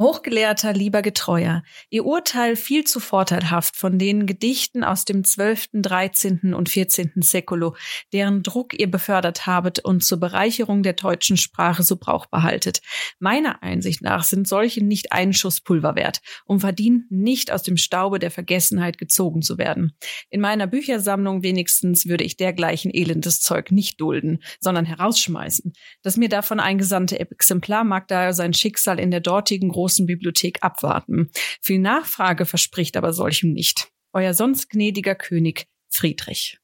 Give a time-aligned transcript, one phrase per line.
[0.00, 6.54] Hochgelehrter, lieber Getreuer, Ihr Urteil viel zu vorteilhaft von den Gedichten aus dem 12., 13.
[6.54, 7.12] und 14.
[7.16, 7.76] Säkulo,
[8.14, 12.80] deren Druck ihr befördert habet und zur Bereicherung der deutschen Sprache so brauchbar haltet.
[13.18, 17.76] Meiner Einsicht nach sind solche nicht einen Schuss Pulver wert und verdienen nicht aus dem
[17.76, 19.92] Staube der Vergessenheit gezogen zu werden.
[20.30, 25.74] In meiner Büchersammlung wenigstens würde ich dergleichen elendes Zeug nicht dulden, sondern herausschmeißen.
[26.00, 30.58] Das mir davon eingesandte Exemplar mag daher sein Schicksal in der dortigen großen großen Bibliothek
[30.62, 31.30] abwarten.
[31.60, 33.88] Viel Nachfrage verspricht aber solchem nicht.
[34.12, 36.58] Euer sonst gnädiger König Friedrich.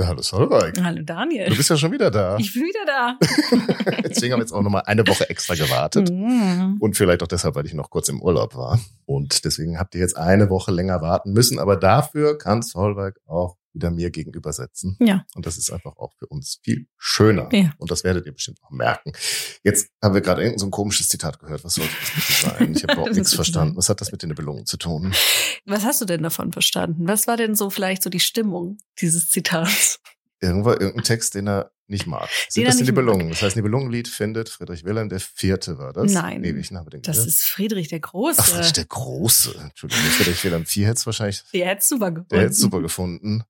[0.00, 0.80] Hallo Solveig.
[0.80, 1.48] Hallo Daniel.
[1.48, 2.36] Du bist ja schon wieder da.
[2.38, 3.18] Ich bin wieder da.
[4.08, 6.10] Deswegen haben wir jetzt auch nochmal eine Woche extra gewartet.
[6.10, 6.76] Mm.
[6.78, 8.78] Und vielleicht auch deshalb, weil ich noch kurz im Urlaub war.
[9.06, 11.58] Und deswegen habt ihr jetzt eine Woche länger warten müssen.
[11.58, 14.96] Aber dafür kann Solveig auch wieder mir gegenüber sitzen.
[15.00, 15.24] Ja.
[15.34, 17.48] Und das ist einfach auch für uns viel schöner.
[17.52, 17.72] Ja.
[17.78, 19.12] Und das werdet ihr bestimmt auch merken.
[19.62, 21.64] Jetzt haben wir gerade irgendein so ein komisches Zitat gehört.
[21.64, 22.72] Was sollte das bitte sein?
[22.76, 23.76] Ich habe überhaupt nichts verstanden.
[23.76, 25.14] Was hat das mit den Nibelungen zu tun?
[25.64, 27.06] Was hast du denn davon verstanden?
[27.06, 30.00] Was war denn so vielleicht so die Stimmung dieses Zitats?
[30.40, 32.28] Irgendwo irgendein Text, den er nicht mag.
[32.48, 32.84] Sind Den das die.
[32.84, 33.28] Nibelungen?
[33.30, 36.12] Das heißt, Nibelungenlied findet Friedrich Wilhelm der Vierte war das?
[36.12, 36.42] Nein.
[36.42, 37.28] Nee, welchen haben wir denn Das gehört?
[37.28, 38.36] ist Friedrich der Große.
[38.40, 39.54] Ach, Friedrich der Große.
[39.58, 42.28] Entschuldigung, Friedrich Wilhelm IV hätte es wahrscheinlich, der hätte super gefunden.
[42.30, 43.42] der hätte es super gefunden.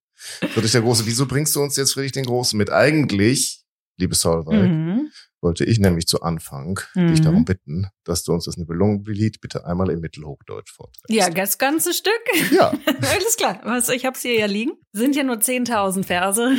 [0.52, 2.70] Friedrich der Große, wieso bringst du uns jetzt Friedrich den Großen mit?
[2.70, 3.62] Eigentlich,
[3.98, 5.10] liebe Solveig, Mhm.
[5.40, 7.24] wollte ich nämlich zu Anfang dich Mhm.
[7.24, 11.10] darum bitten, dass du uns das Nibelungenlied bitte einmal im Mittelhochdeutsch vorträgst.
[11.10, 12.12] Ja, das ganze Stück.
[12.50, 13.60] Ja, Alles klar.
[13.64, 14.72] Was, ich hab's hier ja liegen.
[14.92, 16.56] Sind ja nur 10.000 Verse.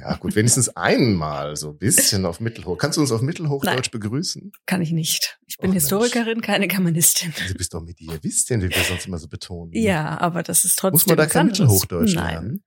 [0.00, 2.78] ja, gut, wenigstens einmal so ein bisschen auf Mittelhoch.
[2.78, 4.50] Kannst du uns auf Mittelhochdeutsch begrüßen?
[4.66, 5.38] Kann ich nicht.
[5.46, 7.32] Ich bin Och, Historikerin, keine Germanistin.
[7.48, 9.70] Du bist doch mit ihr, denn, wie wir sonst immer so betonen.
[9.72, 11.60] Ja, aber das ist trotzdem Muss man da kein anderes.
[11.60, 12.32] Mittelhochdeutsch Nein.
[12.32, 12.64] lernen?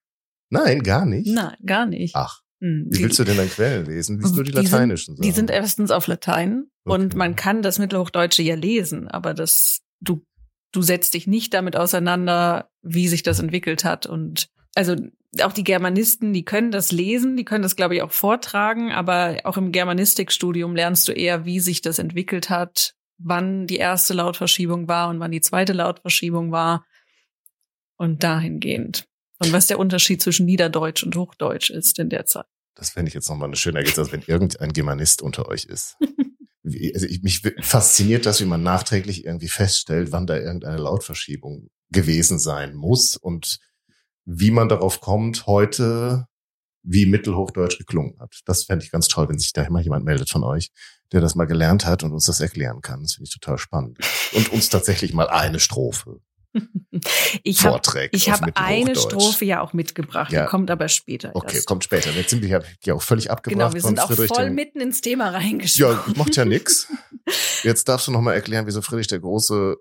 [0.49, 1.27] Nein, gar nicht.
[1.27, 2.15] Nein, gar nicht.
[2.15, 4.19] Ach, Hm, wie die- willst du denn dann Quellen lesen?
[4.19, 7.17] Liest du die Die sind- lateinischen Die sind erstens auf Latein und Okay.
[7.17, 10.25] man kann das Mittelhochdeutsche ja lesen, aber das, du,
[10.73, 14.95] du setzt dich nicht damit auseinander, wie sich das entwickelt hat und also
[15.41, 19.37] auch die Germanisten, die können das lesen, die können das, glaube ich, auch vortragen, aber
[19.43, 24.87] auch im Germanistikstudium lernst du eher, wie sich das entwickelt hat, wann die erste Lautverschiebung
[24.87, 26.83] war und wann die zweite Lautverschiebung war
[27.97, 29.05] und dahingehend.
[29.39, 32.45] Und was der Unterschied zwischen Niederdeutsch und Hochdeutsch ist in der Zeit.
[32.75, 35.97] Das fände ich jetzt nochmal eine schöne Ergebnis, als wenn irgendein Germanist unter euch ist.
[36.63, 41.69] Wie- Also ich, mich fasziniert das, wie man nachträglich irgendwie feststellt, wann da irgendeine Lautverschiebung
[41.89, 43.59] gewesen sein muss und
[44.25, 46.25] wie man darauf kommt, heute
[46.83, 48.39] wie Mittelhochdeutsch geklungen hat.
[48.45, 50.71] Das fände ich ganz toll, wenn sich da immer jemand meldet von euch,
[51.11, 53.01] der das mal gelernt hat und uns das erklären kann.
[53.01, 53.97] Das finde ich total spannend.
[54.33, 56.21] Und uns tatsächlich mal eine Strophe
[57.43, 58.15] Ich habe vorträgt.
[58.15, 58.95] Ich auf habe eine.
[58.95, 60.43] Strophe ja auch mitgebracht, Ja.
[60.45, 61.31] die kommt aber später.
[61.35, 62.11] Okay, kommt später.
[62.11, 64.79] Jetzt sind wir ja, ja auch völlig abgebracht Genau, wir sind auch voll dem- mitten
[64.81, 65.99] ins Thema reingesprungen.
[66.07, 66.87] Ja, macht ja nix.
[67.63, 69.75] Jetzt darfst du noch mal erklären, wieso Friedrich der Große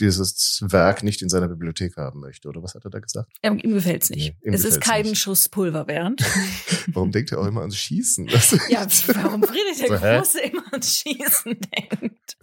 [0.00, 3.30] dieses Werk nicht in seiner Bibliothek haben möchte, oder was hat er da gesagt?
[3.42, 4.34] Ähm, ihm gefällt's nicht.
[4.42, 5.18] Nee, ihm es ist kein nicht.
[5.20, 6.24] Schuss Pulver, Bernd.
[6.88, 8.26] Warum denkt er auch immer ans Schießen?
[8.68, 10.16] Ja, warum Friedrich der So, hä?
[10.18, 12.36] Große immer ans Schießen denkt.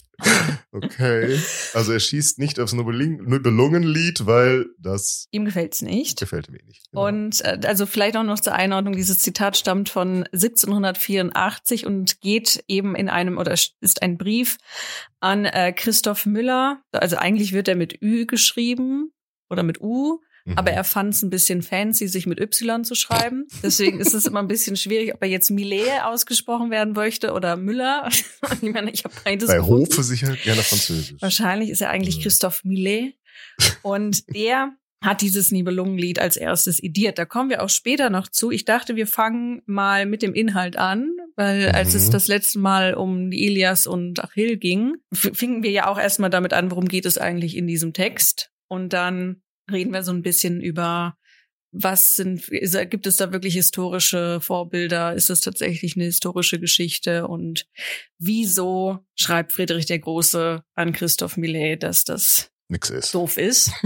[0.71, 1.39] Okay.
[1.73, 6.19] Also er schießt nicht aufs Nibelung- Nibelungenlied, weil das Ihm gefällt's nicht.
[6.19, 6.91] gefällt mir nicht.
[6.91, 7.07] Genau.
[7.07, 12.63] Und äh, also vielleicht auch noch zur Einordnung, dieses Zitat stammt von 1784 und geht
[12.67, 14.57] eben in einem oder ist ein Brief
[15.19, 16.81] an äh, Christoph Müller.
[16.91, 19.11] Also eigentlich wird er mit Ü geschrieben
[19.49, 20.57] oder mit U, Mhm.
[20.57, 23.47] aber er fand es ein bisschen fancy, sich mit Y zu schreiben.
[23.63, 27.55] Deswegen ist es immer ein bisschen schwierig, ob er jetzt Millet ausgesprochen werden möchte oder
[27.55, 28.09] Müller.
[28.61, 29.85] ich meine, ich habe beides Bei gefunden.
[29.89, 31.15] Hofe sicher gerne Französisch.
[31.21, 32.21] Wahrscheinlich ist er eigentlich Mhm.
[32.23, 33.15] Christoph Millet.
[33.81, 37.17] Und der hat dieses Nibelungenlied als erstes idiert.
[37.17, 38.51] Da kommen wir auch später noch zu.
[38.51, 42.11] Ich dachte, wir fangen mal mit dem Inhalt an, weil als es Mhm.
[42.11, 46.51] das letzte Mal um die Ilias und Achill ging, fingen wir ja auch erstmal damit
[46.51, 48.51] an, worum geht es eigentlich in diesem Text.
[48.67, 49.41] Und dann
[49.71, 51.15] reden wir so ein bisschen über
[51.71, 52.47] was sind,
[52.89, 55.13] gibt es da wirklich historische Vorbilder?
[55.13, 57.27] Ist es tatsächlich eine historische Geschichte?
[57.27, 57.67] Und
[58.17, 63.13] wieso schreibt Friedrich der Große an Christoph Millet, dass das Nix ist.
[63.13, 63.71] doof ist?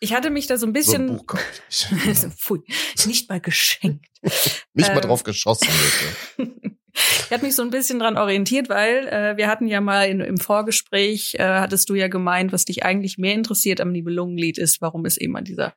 [0.00, 2.24] Ich hatte mich da so ein So ein bisschen, Buch kaufe ich nicht.
[2.38, 2.58] Pfui,
[3.06, 4.04] nicht mal geschenkt.
[4.74, 5.00] nicht mal Ähm.
[5.02, 5.68] drauf geschossen.
[6.94, 10.20] Ich hatte mich so ein bisschen dran orientiert, weil äh, wir hatten ja mal in,
[10.20, 14.82] im Vorgespräch, äh, hattest du ja gemeint, was dich eigentlich mehr interessiert am Nibelungenlied ist,
[14.82, 15.74] warum es eben an dieser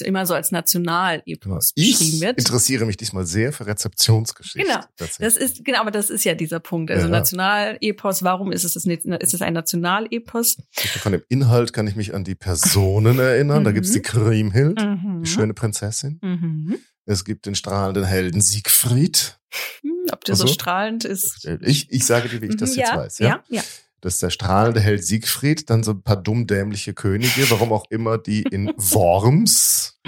[0.00, 1.88] immer so als Nationalepos genau.
[1.90, 2.38] beschrieben wird.
[2.38, 4.66] Ich interessiere mich diesmal sehr für Rezeptionsgeschichte.
[4.66, 6.90] Genau, das ist genau, aber das ist ja dieser Punkt.
[6.90, 7.10] Also Ja.
[7.12, 10.56] Nationalepos, warum ist es das ist es ein Nationalepos?
[11.00, 13.64] Von dem Inhalt kann ich mich an die Personen erinnern.
[13.64, 13.74] Da Mhm.
[13.74, 15.22] gibt's die Kriemhild, Mhm.
[15.24, 16.18] die schöne Prinzessin.
[16.22, 16.78] Mhm.
[17.10, 19.40] Es gibt den strahlenden Helden Siegfried.
[19.82, 20.54] Hm, Ob der so Ach so.
[20.54, 21.44] strahlend ist.
[21.62, 23.18] Ich, ich sage dir, wie ich das Mhm, jetzt ja, weiß.
[23.18, 23.26] Ja?
[23.28, 23.62] ja, ja.
[24.00, 28.16] Das ist der strahlende Held Siegfried, dann so ein paar dummdämliche Könige, warum auch immer
[28.16, 29.98] die in Worms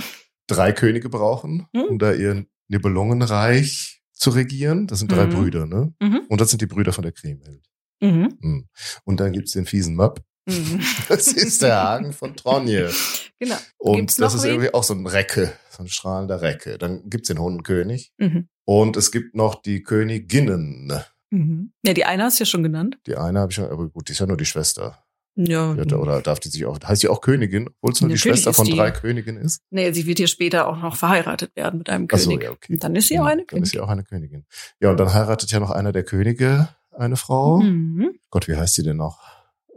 [0.46, 1.82] drei Könige brauchen, Hm.
[1.90, 4.86] um da ihr Nibelungenreich zu regieren.
[4.86, 5.30] Das sind drei Mhm.
[5.30, 5.92] Brüder, ne?
[6.00, 6.20] Mhm.
[6.28, 7.64] Und das sind die Brüder von der Kriemhild.
[8.00, 8.38] Mhm.
[8.40, 8.68] Hm.
[9.04, 10.22] Und dann gibt's den fiesen Möb.
[10.46, 10.80] Mhm.
[11.08, 12.90] Das ist der Hagen von Tronje.
[13.42, 13.56] Genau.
[13.78, 14.50] Und Gibt's das ist wen?
[14.50, 16.78] irgendwie auch so ein Recke, so ein strahlender Recke.
[16.78, 18.12] Dann gibt's den Hundenkönig.
[18.18, 18.48] Mhm.
[18.64, 20.92] Und es gibt noch die Königinnen.
[21.30, 21.72] Mhm.
[21.84, 22.98] Ja, die eine hast du ja schon genannt.
[23.08, 25.02] Die eine habe ich schon, aber gut, die ist ja nur die Schwester.
[25.34, 25.74] Ja.
[25.76, 28.52] Hat, oder darf die sich auch, heißt sie auch Königin, obwohl es nur die Schwester
[28.54, 28.76] von die.
[28.76, 29.60] drei Königinnen ist?
[29.70, 32.44] Nee, sie wird hier später auch noch verheiratet werden mit einem Ach so, König.
[32.44, 32.76] ja, okay.
[32.78, 33.66] Dann ist sie auch Hm, eine Dann ist Königin.
[33.72, 34.44] sie auch eine Königin.
[34.80, 37.58] Ja, und dann heiratet ja noch einer der Könige eine Frau.
[37.60, 38.14] Mhm.
[38.30, 39.20] Gott, wie heißt die denn noch?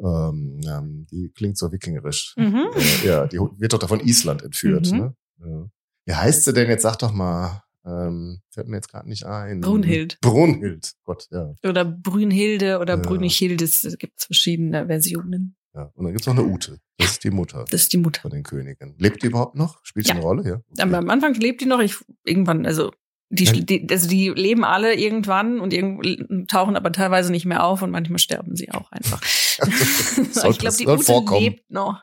[0.04, 2.34] Ähm, die klingt so wikingerisch.
[2.38, 2.66] Mhm.
[2.76, 4.92] Äh, ja, die wird doch da von Island entführt.
[4.92, 4.98] Mhm.
[4.98, 5.16] Ne?
[5.40, 5.70] Ja.
[6.06, 6.82] Wie heißt sie denn jetzt?
[6.84, 7.62] Sag doch mal.
[7.86, 9.62] Ähm, fällt mir jetzt gerade nicht ein.
[9.62, 10.18] Brunhild.
[10.22, 10.94] Brunhild.
[11.04, 11.54] Gott, ja.
[11.68, 13.02] Oder Brünnhilde oder Ja.
[13.02, 13.64] Brünichilde.
[13.64, 15.56] Es gibt verschiedene Versionen.
[15.74, 15.92] ja.
[15.94, 16.80] Und dann gibt's noch eine Ute.
[16.98, 18.22] Das ist die Mutter Das ist die Mutter.
[18.22, 18.96] von den Königen.
[18.98, 19.80] Lebt die überhaupt noch?
[19.84, 20.16] Spielt sie Ja.
[20.16, 20.44] eine Rolle?
[20.48, 20.56] Ja.
[20.56, 20.82] Okay.
[20.82, 21.80] Aber am Anfang lebt die noch.
[21.80, 22.92] Ich irgendwann, also
[23.30, 27.82] die, die, also die leben alle irgendwann und irgend, tauchen aber teilweise nicht mehr auf
[27.82, 29.22] und manchmal sterben sie auch einfach.
[29.24, 31.42] Soll ich glaube, die Ute vorkommen.
[31.42, 32.02] lebt noch.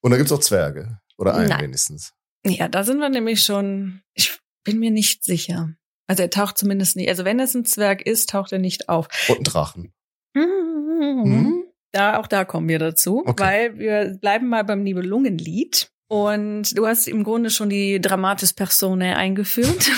[0.00, 0.98] Und da gibt's auch Zwerge.
[1.16, 1.62] Oder einen Nein.
[1.62, 2.12] wenigstens.
[2.44, 4.02] Ja, da sind wir nämlich schon.
[4.14, 5.70] Ich bin mir nicht sicher.
[6.08, 7.08] Also er taucht zumindest nicht.
[7.08, 9.08] Also wenn es ein Zwerg ist, taucht er nicht auf.
[9.28, 9.94] Und ein Drachen.
[10.34, 11.64] Mhm.
[11.92, 13.42] Da, auch da kommen wir dazu, Okay.
[13.42, 15.90] weil wir bleiben mal beim Nibelungenlied.
[16.14, 19.90] Und du hast im Grunde schon die Dramatis Personae eingeführt.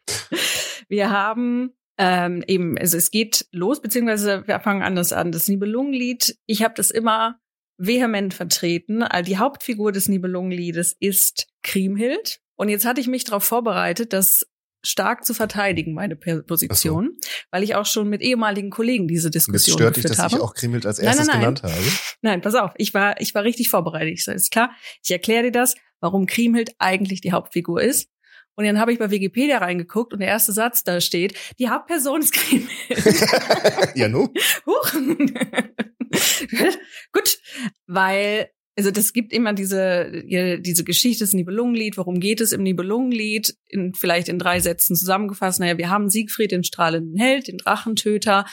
[0.88, 5.32] wir haben ähm, eben, also es geht los, beziehungsweise wir fangen anders an.
[5.32, 7.38] Das Nibelungenlied, ich habe das immer
[7.76, 9.02] vehement vertreten.
[9.02, 12.40] Also die Hauptfigur des Nibelungenliedes ist Kriemhild.
[12.56, 14.46] Und jetzt hatte ich mich darauf vorbereitet, das
[14.84, 17.16] stark zu verteidigen, meine Position,
[17.50, 20.24] weil ich auch schon mit ehemaligen Kollegen diese Und jetzt Diskussion stört dich, geführt dass
[20.24, 20.36] habe.
[20.36, 21.40] ich auch Kriemhild als Nein, erstes nein, nein.
[21.40, 21.92] genannt habe.
[22.22, 24.12] Nein, pass auf, ich war, ich war richtig vorbereitet.
[24.12, 24.70] Ich sage, ist klar,
[25.02, 28.08] ich erkläre dir das, warum Kriemhild eigentlich die Hauptfigur ist.
[28.56, 32.20] Und dann habe ich bei Wikipedia reingeguckt und der erste Satz da steht, die Hauptperson
[32.20, 32.70] ist Kriemhild.
[33.96, 34.28] ja, nu?
[34.66, 34.92] Huch.
[37.12, 37.38] Gut,
[37.86, 41.96] weil also das gibt immer diese diese Geschichte des Nibelungenlied.
[41.96, 43.56] Worum geht es im Nibelungenlied?
[43.66, 45.60] In, vielleicht in drei Sätzen zusammengefasst.
[45.60, 48.46] Naja, wir haben Siegfried, den strahlenden Held, den Drachentöter,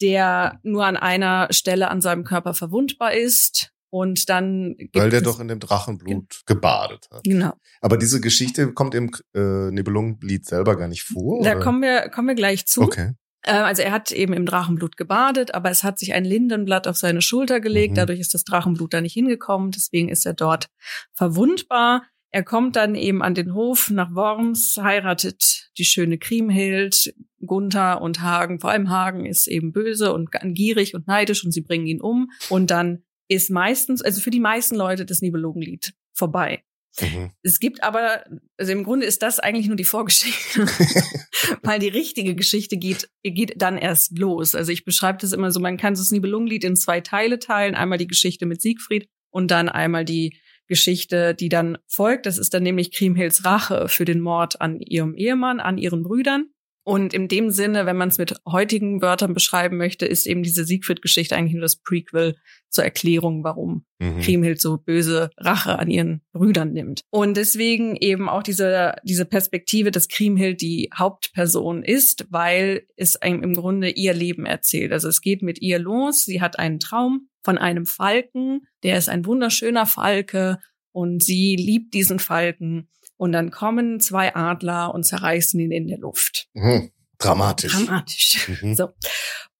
[0.00, 3.72] der nur an einer Stelle an seinem Körper verwundbar ist.
[3.88, 7.22] Und dann Weil der doch in dem Drachenblut gebadet hat.
[7.24, 7.54] genau.
[7.80, 11.42] Aber diese Geschichte kommt im äh, Nibelungenlied selber gar nicht vor.
[11.42, 11.60] Da oder?
[11.60, 12.82] kommen wir kommen wir gleich zu.
[12.82, 13.12] Okay.
[13.46, 16.96] Äh, Also er hat eben im Drachenblut gebadet, aber es hat sich ein Lindenblatt auf
[16.96, 17.92] seine Schulter gelegt.
[17.92, 17.96] Mhm.
[17.96, 19.70] Dadurch ist das Drachenblut da nicht hingekommen.
[19.70, 20.68] Deswegen ist er dort
[21.14, 22.02] verwundbar.
[22.32, 27.14] Er kommt dann eben an den Hof nach Worms, heiratet die schöne Kriemhild,
[27.46, 28.60] Gunther und Hagen.
[28.60, 32.30] Vor allem Hagen ist eben böse und gierig und neidisch und sie bringen ihn um.
[32.50, 36.62] Und dann ist meistens, also für die meisten Leute das Nibelungenlied vorbei.
[37.00, 37.30] Mhm.
[37.42, 38.24] Es gibt aber,
[38.56, 40.66] also im Grunde ist das eigentlich nur die Vorgeschichte,
[41.62, 44.54] weil die richtige Geschichte geht, geht dann erst los.
[44.54, 47.74] Also ich beschreibe das immer so, man kann das Nibelungenlied in zwei Teile teilen.
[47.74, 52.26] Einmal die Geschichte mit Siegfried und dann einmal die Geschichte, die dann folgt.
[52.26, 56.50] Das ist dann nämlich Kriemhilds Rache für den Mord an ihrem Ehemann, an ihren Brüdern.
[56.86, 60.64] Und in dem Sinne, wenn man es mit heutigen Wörtern beschreiben möchte, ist eben diese
[60.64, 62.36] Siegfried-Geschichte eigentlich nur das Prequel
[62.68, 64.20] zur Erklärung, warum Mhm.
[64.20, 67.02] Kriemhild so böse Rache an ihren Brüdern nimmt.
[67.10, 73.42] Und deswegen eben auch diese, diese Perspektive, dass Kriemhild die Hauptperson ist, weil es einem
[73.42, 74.92] im Grunde ihr Leben erzählt.
[74.92, 76.24] Also es geht mit ihr los.
[76.24, 78.66] Sie hat einen Traum von einem Falken.
[78.82, 80.58] Der ist ein wunderschöner Falke
[80.92, 82.88] und sie liebt diesen Falken.
[83.16, 86.48] Und dann kommen zwei Adler und zerreißen ihn in der Luft.
[86.54, 86.90] Mhm.
[87.18, 87.72] Dramatisch.
[87.72, 88.48] Dramatisch.
[88.62, 88.74] Mhm.
[88.74, 88.88] So.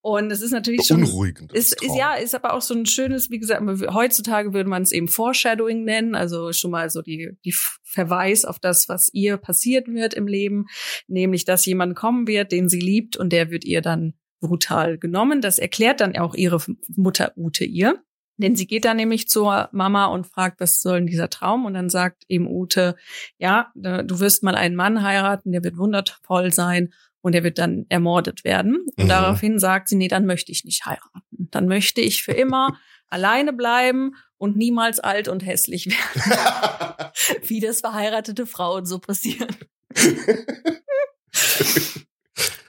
[0.03, 1.53] Und es ist natürlich schon Beunruhigend.
[1.53, 3.61] ist, ist ja, ist aber auch so ein schönes, wie gesagt,
[3.93, 8.61] heutzutage würde man es eben Foreshadowing nennen, also schon mal so die, die Verweis auf
[8.61, 10.67] das, was ihr passiert wird im Leben,
[11.09, 15.41] nämlich, dass jemand kommen wird, den sie liebt und der wird ihr dann brutal genommen.
[15.41, 16.61] Das erklärt dann auch ihre
[16.95, 18.01] Mutter Ute ihr.
[18.39, 21.65] Denn sie geht dann nämlich zur Mama und fragt, was soll denn dieser Traum?
[21.65, 22.97] Und dann sagt eben Ute,
[23.39, 27.87] ja, du wirst mal einen Mann heiraten, der wird wundervoll sein und er wird dann
[27.89, 28.87] ermordet werden.
[28.97, 29.09] Und mhm.
[29.09, 31.23] daraufhin sagt sie, nee, dann möchte ich nicht heiraten.
[31.31, 32.79] Dann möchte ich für immer
[33.09, 37.13] alleine bleiben und niemals alt und hässlich werden.
[37.47, 39.49] Wie das verheiratete Frauen so passieren.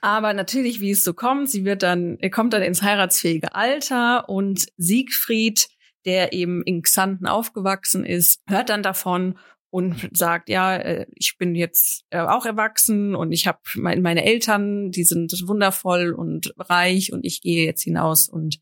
[0.01, 4.29] Aber natürlich, wie es so kommt, sie wird dann, er kommt dann ins heiratsfähige Alter
[4.29, 5.67] und Siegfried,
[6.05, 9.37] der eben in Xanten aufgewachsen ist, hört dann davon
[9.69, 14.91] und sagt, ja, äh, ich bin jetzt äh, auch erwachsen und ich habe meine Eltern,
[14.91, 18.59] die sind wundervoll und reich und ich gehe jetzt hinaus und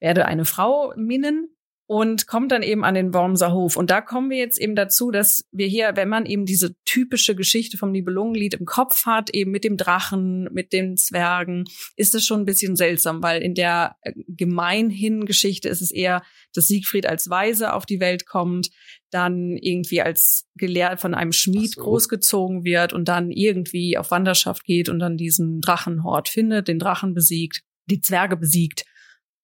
[0.00, 1.55] werde eine Frau minnen
[1.86, 3.76] und kommt dann eben an den Wormser Hof.
[3.76, 7.36] Und da kommen wir jetzt eben dazu, dass wir hier, wenn man eben diese typische
[7.36, 11.64] Geschichte vom Nibelungenlied im Kopf hat, eben mit dem Drachen, mit den Zwergen,
[11.94, 16.22] ist es schon ein bisschen seltsam, weil in der äh, gemeinhin Geschichte ist es eher,
[16.52, 18.70] dass Siegfried als Weise auf die Welt kommt,
[19.10, 21.82] dann irgendwie als gelehrt von einem Schmied so.
[21.82, 27.14] großgezogen wird und dann irgendwie auf Wanderschaft geht und dann diesen Drachenhort findet, den Drachen
[27.14, 28.84] besiegt, die Zwerge besiegt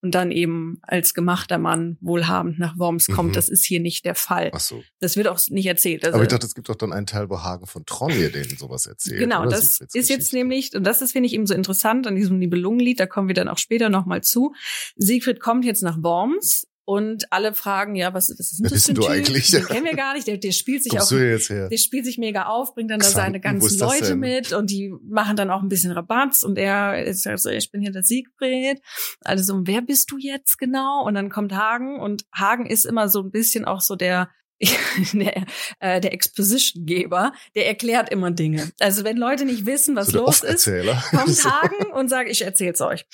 [0.03, 3.31] und dann eben als gemachter Mann wohlhabend nach Worms kommt.
[3.31, 3.35] Mhm.
[3.35, 4.51] Das ist hier nicht der Fall.
[4.53, 4.83] Ach so.
[5.01, 6.05] Das wird auch nicht erzählt.
[6.05, 8.57] Also, Aber ich dachte, es gibt doch dann einen Teil, wo Hagen von Tronje denen
[8.59, 9.21] sowas erzählt.
[9.21, 12.39] Genau, das ist jetzt nämlich, und das ist, finde ich, eben so interessant an diesem
[12.39, 14.55] Nibelungenlied, da kommen wir dann auch später nochmal zu.
[14.97, 18.93] Siegfried kommt jetzt nach Worms und alle fragen, ja, was, was ist denn das für
[18.93, 19.11] ein du typ?
[19.11, 19.51] eigentlich?
[19.51, 20.27] Den kennen wir gar nicht.
[20.27, 23.41] Der, der spielt sich Kommst auch, der spielt sich mega auf, bringt dann da seine
[23.41, 27.51] ganzen Leute mit und die machen dann auch ein bisschen Rabatz und er ist also,
[27.51, 28.81] ich bin hier der Siegfried.
[29.21, 31.05] Also, wer bist du jetzt genau?
[31.07, 34.29] Und dann kommt Hagen und Hagen ist immer so ein bisschen auch so der,
[35.12, 35.45] der,
[35.81, 38.71] äh, der Exposition-Geber, der erklärt immer Dinge.
[38.78, 41.45] Also wenn Leute nicht wissen, was so los ist, kommt.
[41.45, 43.04] Hagen und sagt, ich erzähl's euch.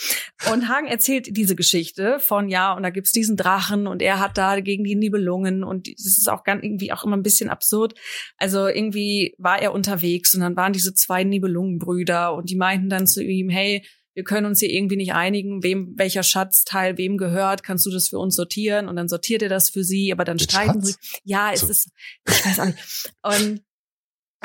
[0.52, 4.36] Und Hagen erzählt diese Geschichte von, ja, und da gibt's diesen Drachen und er hat
[4.36, 7.94] da gegen die Nibelungen und das ist auch ganz irgendwie auch immer ein bisschen absurd.
[8.36, 13.06] Also irgendwie war er unterwegs und dann waren diese zwei Nibelungenbrüder und die meinten dann
[13.06, 13.84] zu ihm, hey,
[14.18, 18.08] wir können uns hier irgendwie nicht einigen, wem welcher Schatzteil wem gehört, kannst du das
[18.08, 18.88] für uns sortieren?
[18.88, 20.96] Und dann sortiert er das für sie, aber dann streiten sie.
[21.22, 21.68] Ja, es so.
[21.68, 21.92] ist,
[22.26, 23.12] ich weiß auch nicht.
[23.22, 23.62] Und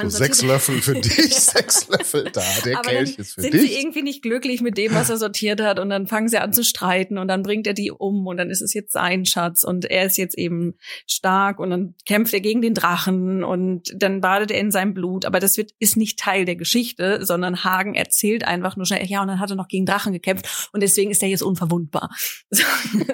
[0.02, 3.62] so sechs Löffel für dich, sechs Löffel da, der Aber Kelch ist für sind dich.
[3.62, 6.40] Sind sie irgendwie nicht glücklich mit dem, was er sortiert hat und dann fangen sie
[6.40, 9.26] an zu streiten und dann bringt er die um und dann ist es jetzt sein
[9.26, 10.74] Schatz und er ist jetzt eben
[11.08, 15.26] stark und dann kämpft er gegen den Drachen und dann badet er in seinem Blut.
[15.26, 19.22] Aber das wird, ist nicht Teil der Geschichte, sondern Hagen erzählt einfach nur schnell, ja,
[19.22, 22.10] und dann hat er noch gegen Drachen gekämpft und deswegen ist er jetzt unverwundbar.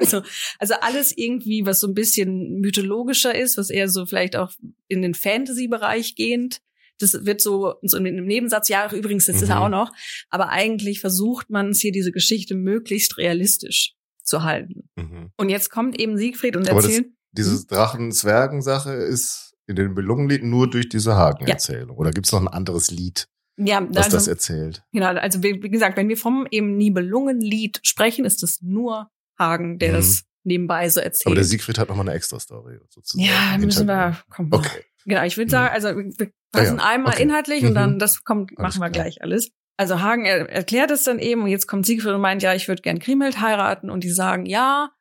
[0.02, 0.22] So,
[0.58, 4.52] also alles irgendwie, was so ein bisschen mythologischer ist, was eher so vielleicht auch
[4.88, 6.62] in den Fantasy-Bereich gehend
[7.00, 9.44] das wird so, so in einem Nebensatz, ja, übrigens, das mhm.
[9.44, 9.91] ist er auch noch.
[10.29, 14.89] Aber eigentlich versucht man es hier, diese Geschichte möglichst realistisch zu halten.
[14.96, 15.32] Mhm.
[15.38, 17.06] Und jetzt kommt eben Siegfried und erzählt.
[17.06, 17.68] Das, diese hm?
[17.68, 21.96] Drachen-Zwergen-Sache ist in den Belungenlieden nur durch diese Hagen-Erzählung.
[21.96, 21.96] Ja.
[21.96, 23.27] Oder gibt es noch ein anderes Lied?
[23.58, 24.84] Ja, was also, das erzählt.
[24.94, 29.79] Genau, also wie, wie, gesagt, wenn wir vom eben Nibelungenlied sprechen, ist es nur Hagen,
[29.79, 29.96] der mhm.
[29.96, 31.27] das nebenbei so erzählt.
[31.27, 33.27] Aber der Siegfried hat nochmal eine extra Story sozusagen.
[33.27, 34.48] Ja, müssen wir, komm.
[34.51, 34.84] Okay.
[35.06, 36.89] Genau, ich würde sagen, also wir fassen ja, ja.
[36.89, 37.24] einmal okay.
[37.24, 38.00] inhaltlich und dann mhm.
[38.00, 39.06] das kommt, alles machen wir klar.
[39.06, 39.51] gleich alles.
[39.77, 42.68] Also Hagen er, erklärt es dann eben und jetzt kommt Siegfried und meint, ja, ich
[42.68, 44.91] würde gern Kriemhild heiraten und die sagen, ja,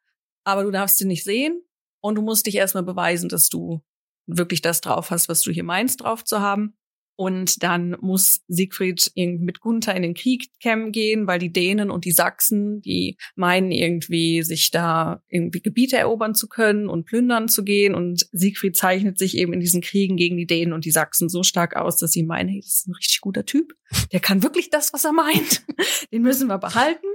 [0.44, 1.60] aber du darfst sie nicht sehen
[2.00, 3.82] und du musst dich erstmal beweisen, dass du
[4.26, 6.77] wirklich das drauf hast, was du hier meinst, drauf zu haben.
[7.20, 12.12] Und dann muss Siegfried mit Gunther in den Krieg gehen, weil die Dänen und die
[12.12, 17.96] Sachsen, die meinen irgendwie, sich da irgendwie Gebiete erobern zu können und plündern zu gehen.
[17.96, 21.42] Und Siegfried zeichnet sich eben in diesen Kriegen gegen die Dänen und die Sachsen so
[21.42, 23.72] stark aus, dass sie meinen, hey, das ist ein richtig guter Typ.
[24.12, 25.66] Der kann wirklich das, was er meint.
[26.12, 27.08] Den müssen wir behalten.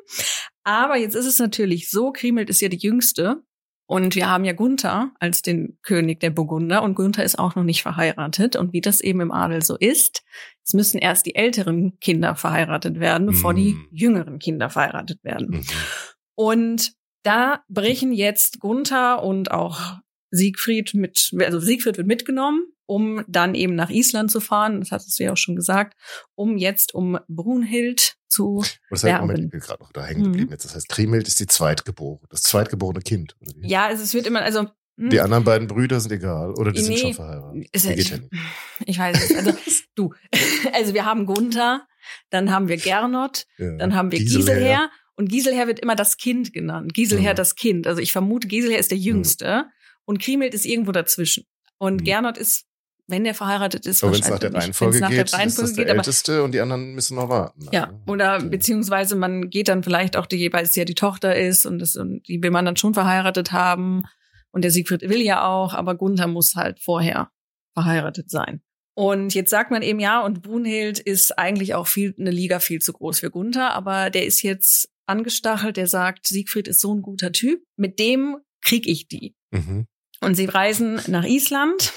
[0.66, 3.42] Aber jetzt ist es natürlich so, Kriemhild ist ja die Jüngste
[3.86, 7.64] und wir haben ja Gunther als den König der Burgunder und Gunther ist auch noch
[7.64, 8.56] nicht verheiratet.
[8.56, 10.24] Und wie das eben im Adel so ist,
[10.66, 13.56] es müssen erst die älteren Kinder verheiratet werden, bevor mm.
[13.58, 15.58] die jüngeren Kinder verheiratet werden.
[15.58, 15.66] Mm.
[16.36, 19.98] Und da brechen jetzt Gunther und auch
[20.32, 25.20] Siegfried mit, also Siegfried wird mitgenommen um dann eben nach Island zu fahren, das hattest
[25.20, 25.98] du ja auch schon gesagt,
[26.36, 30.52] um jetzt um Brunhild zu das heißt, Moment, ich gerade noch da hängen geblieben mhm.
[30.52, 30.66] jetzt.
[30.66, 33.36] Das heißt, Kriemhild ist die Zweitgeborene, das zweitgeborene Kind.
[33.62, 35.10] Ja, also es wird immer, also hm?
[35.10, 37.68] die anderen beiden Brüder sind egal oder die nee, sind schon verheiratet.
[37.72, 38.18] Ist, ich, ja
[38.86, 39.36] ich weiß es.
[39.36, 39.54] Also
[39.96, 40.14] du,
[40.74, 41.88] also wir haben Gunther,
[42.30, 44.56] dann haben wir Gernot, ja, dann haben wir Giselher.
[44.56, 46.94] Giselher und Giselher wird immer das Kind genannt.
[46.94, 47.38] Giselher mhm.
[47.38, 47.88] das Kind.
[47.88, 49.04] Also ich vermute, Giselher ist der mhm.
[49.04, 49.72] Jüngste mhm.
[50.06, 51.46] und Kriemhild ist irgendwo dazwischen.
[51.78, 52.06] Und mhm.
[52.06, 52.66] Gernot ist
[53.08, 55.72] wenn der verheiratet ist, Aber wenn es nach der Reihenfolge nach geht, der Reihenfolge ist
[55.72, 57.68] das der geht, Älteste und die anderen müssen noch warten.
[57.72, 61.66] ja, oder beziehungsweise man geht dann vielleicht auch die, weil es ja die Tochter ist
[61.66, 64.04] und, das, und die will man dann schon verheiratet haben
[64.52, 67.30] und der Siegfried will ja auch, aber Gunther muss halt vorher
[67.74, 68.62] verheiratet sein.
[68.96, 72.80] Und jetzt sagt man eben ja, und Brunhild ist eigentlich auch viel eine Liga viel
[72.80, 77.02] zu groß für Gunther, aber der ist jetzt angestachelt, der sagt, Siegfried ist so ein
[77.02, 79.36] guter Typ, mit dem krieg ich die.
[79.52, 79.88] Mhm.
[80.22, 81.92] Und sie reisen nach Island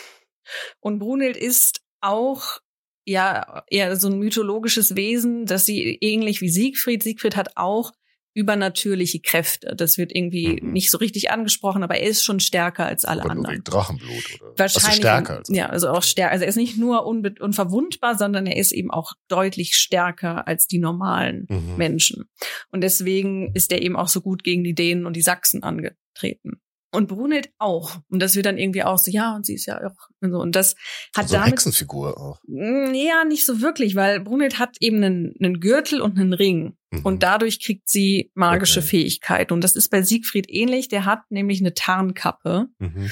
[0.80, 2.58] und Brunhild ist auch
[3.04, 7.92] ja eher so ein mythologisches Wesen, dass sie ähnlich wie Siegfried, Siegfried hat auch
[8.34, 9.74] übernatürliche Kräfte.
[9.76, 10.72] Das wird irgendwie Mhm.
[10.72, 13.54] nicht so richtig angesprochen, aber er ist schon stärker als alle Aber nur anderen.
[13.54, 14.58] wegen Drachenblut, oder?
[14.58, 14.84] Wahrscheinlich.
[14.84, 16.32] Also stärker als ja, also auch stärker.
[16.32, 20.78] Also er ist nicht nur unverwundbar, sondern er ist eben auch deutlich stärker als die
[20.78, 21.76] normalen Mhm.
[21.78, 22.28] Menschen.
[22.70, 26.60] Und deswegen ist er eben auch so gut gegen die Dänen und die Sachsen angetreten.
[26.96, 27.98] Und Brunhild auch.
[28.08, 30.38] Und das wird dann irgendwie auch so, ja, und sie ist ja auch und so.
[30.38, 30.74] Und das
[31.14, 32.40] hat so eine damit Hexenfigur auch.
[32.46, 36.76] Mm, Ja, nicht so wirklich, weil Brunhild hat eben einen, einen Gürtel und einen Ring.
[36.90, 37.00] Mhm.
[37.04, 38.88] Und dadurch kriegt sie magische Okay.
[38.88, 39.52] Fähigkeiten.
[39.52, 40.88] Und das ist bei Siegfried ähnlich.
[40.88, 42.66] Der hat nämlich eine Tarnkappe.
[42.78, 43.10] Mhm.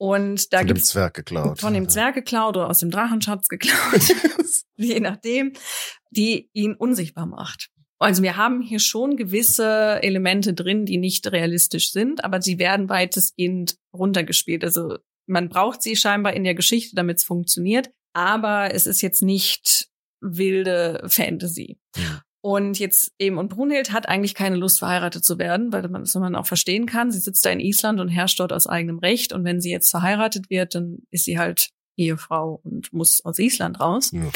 [0.00, 1.60] Und da Von dem gibt's Zwerg geklaut.
[1.60, 4.00] von dem Zwerg geklaut oder aus dem Drachenschatz geklaut,
[4.76, 5.52] je nachdem,
[6.12, 7.68] die ihn unsichtbar macht.
[7.98, 12.88] Also wir haben hier schon gewisse Elemente drin, die nicht realistisch sind, aber sie werden
[12.88, 14.64] weitestgehend runtergespielt.
[14.64, 19.22] Also man braucht sie scheinbar in der Geschichte, damit es funktioniert, aber es ist jetzt
[19.22, 19.88] nicht
[20.20, 21.78] wilde Fantasy.
[22.40, 26.14] Und jetzt eben, und Brunhild hat eigentlich keine Lust, verheiratet zu werden, weil man das
[26.14, 27.10] man auch verstehen kann.
[27.10, 29.32] Sie sitzt da in Island und herrscht dort aus eigenem Recht.
[29.32, 33.80] Und wenn sie jetzt verheiratet wird, dann ist sie halt Ehefrau und muss aus Island
[33.80, 34.12] raus.
[34.12, 34.30] Ja.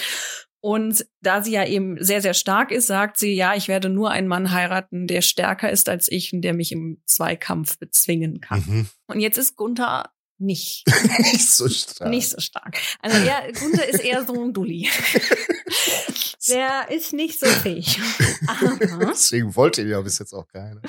[0.62, 4.12] Und da sie ja eben sehr, sehr stark ist, sagt sie, ja, ich werde nur
[4.12, 8.62] einen Mann heiraten, der stärker ist als ich und der mich im Zweikampf bezwingen kann.
[8.66, 8.88] Mhm.
[9.08, 10.84] Und jetzt ist Gunther nicht,
[11.18, 12.10] Nicht so stark.
[12.10, 12.78] nicht so stark.
[13.00, 14.88] Also er, Gunther ist eher so ein Dulli.
[16.48, 18.00] Der ist nicht so fähig.
[18.46, 20.80] Aber, Deswegen wollte ihn ja bis jetzt auch keiner.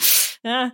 [0.43, 0.71] ja,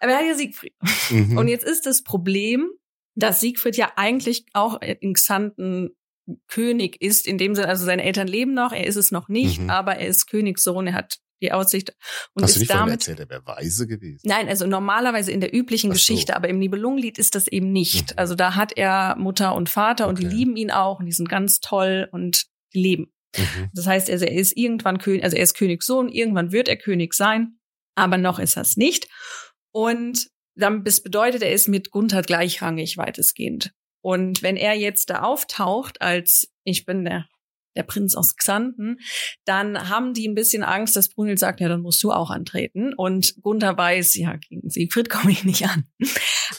[0.00, 0.74] aber er hat ja Siegfried.
[1.08, 1.38] Mhm.
[1.38, 2.70] Und jetzt ist das Problem,
[3.14, 5.96] dass Siegfried ja eigentlich auch in Xanten
[6.48, 9.60] König ist, in dem Sinne, also seine Eltern leben noch, er ist es noch nicht,
[9.60, 9.70] Mhm.
[9.70, 11.90] aber er ist Königssohn, er hat die Aussicht
[12.32, 13.00] und Hast du ist nicht vorhin damit.
[13.00, 14.20] erzählt, er wäre weise gewesen?
[14.24, 15.94] Nein, also normalerweise in der üblichen so.
[15.94, 18.12] Geschichte, aber im Nibelungenlied ist das eben nicht.
[18.12, 18.18] Mhm.
[18.18, 20.34] Also da hat er Mutter und Vater und die Okay.
[20.34, 23.12] lieben ihn auch und die sind ganz toll und die leben.
[23.36, 23.70] Mhm.
[23.74, 27.12] Das heißt, also er ist irgendwann König, also er ist Königssohn, irgendwann wird er König
[27.14, 27.58] sein,
[27.96, 29.08] aber noch ist er es nicht.
[29.72, 33.72] Und dann, das bedeutet, er ist mit Gunther gleichrangig weitestgehend.
[34.04, 37.26] Und wenn er jetzt da auftaucht als ich bin der
[37.76, 39.00] der Prinz aus Xanten,
[39.44, 42.94] dann haben die ein bisschen Angst, dass Brunhild sagt, ja, dann musst du auch antreten.
[42.94, 45.84] Und Gunther weiß, ja, gegen Siegfried komme ich nicht an.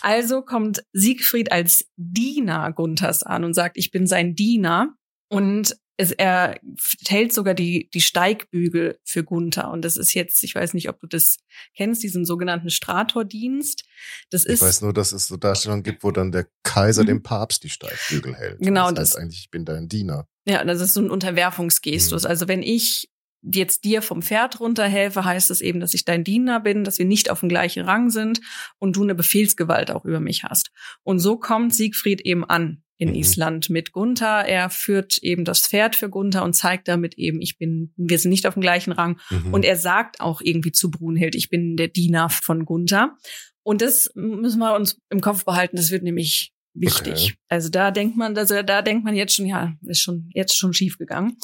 [0.01, 4.93] Also kommt Siegfried als Diener Gunthers an und sagt, ich bin sein Diener.
[5.29, 6.59] Und es, er
[7.07, 9.71] hält sogar die, die Steigbügel für Gunther.
[9.71, 11.37] Und das ist jetzt, ich weiß nicht, ob du das
[11.75, 13.83] kennst, diesen sogenannten Stratordienst.
[14.29, 17.07] Das Ich ist, weiß nur, dass es so Darstellungen gibt, wo dann der Kaiser Mhm.
[17.07, 18.59] dem Papst die Steigbügel hält.
[18.59, 20.27] Genau, das heißt das- eigentlich, ich bin dein Diener.
[20.45, 22.23] ja, das ist so ein Unterwerfungsgestus.
[22.23, 22.29] Mhm.
[22.29, 23.09] Also wenn ich
[23.41, 27.05] jetzt dir vom Pferd runterhelfe, heißt es eben, dass ich dein Diener bin, dass wir
[27.05, 28.41] nicht auf dem gleichen Rang sind
[28.79, 30.71] und du eine Befehlsgewalt auch über mich hast.
[31.03, 33.15] Und so kommt Siegfried eben an in Mhm.
[33.15, 34.45] Island mit Gunther.
[34.47, 38.31] Er führt eben das Pferd für Gunther und zeigt damit eben, ich bin, wir sind
[38.31, 39.19] nicht auf dem gleichen Rang.
[39.29, 39.53] Mhm.
[39.53, 43.17] Und er sagt auch irgendwie zu Brunhild, ich bin der Diener von Gunther.
[43.63, 45.75] Und das müssen wir uns im Kopf behalten.
[45.75, 47.13] Das wird nämlich wichtig.
[47.13, 47.33] Okay.
[47.49, 50.73] Also da denkt man, also da denkt man jetzt schon, ja, ist schon jetzt schon
[50.73, 51.37] schief gegangen.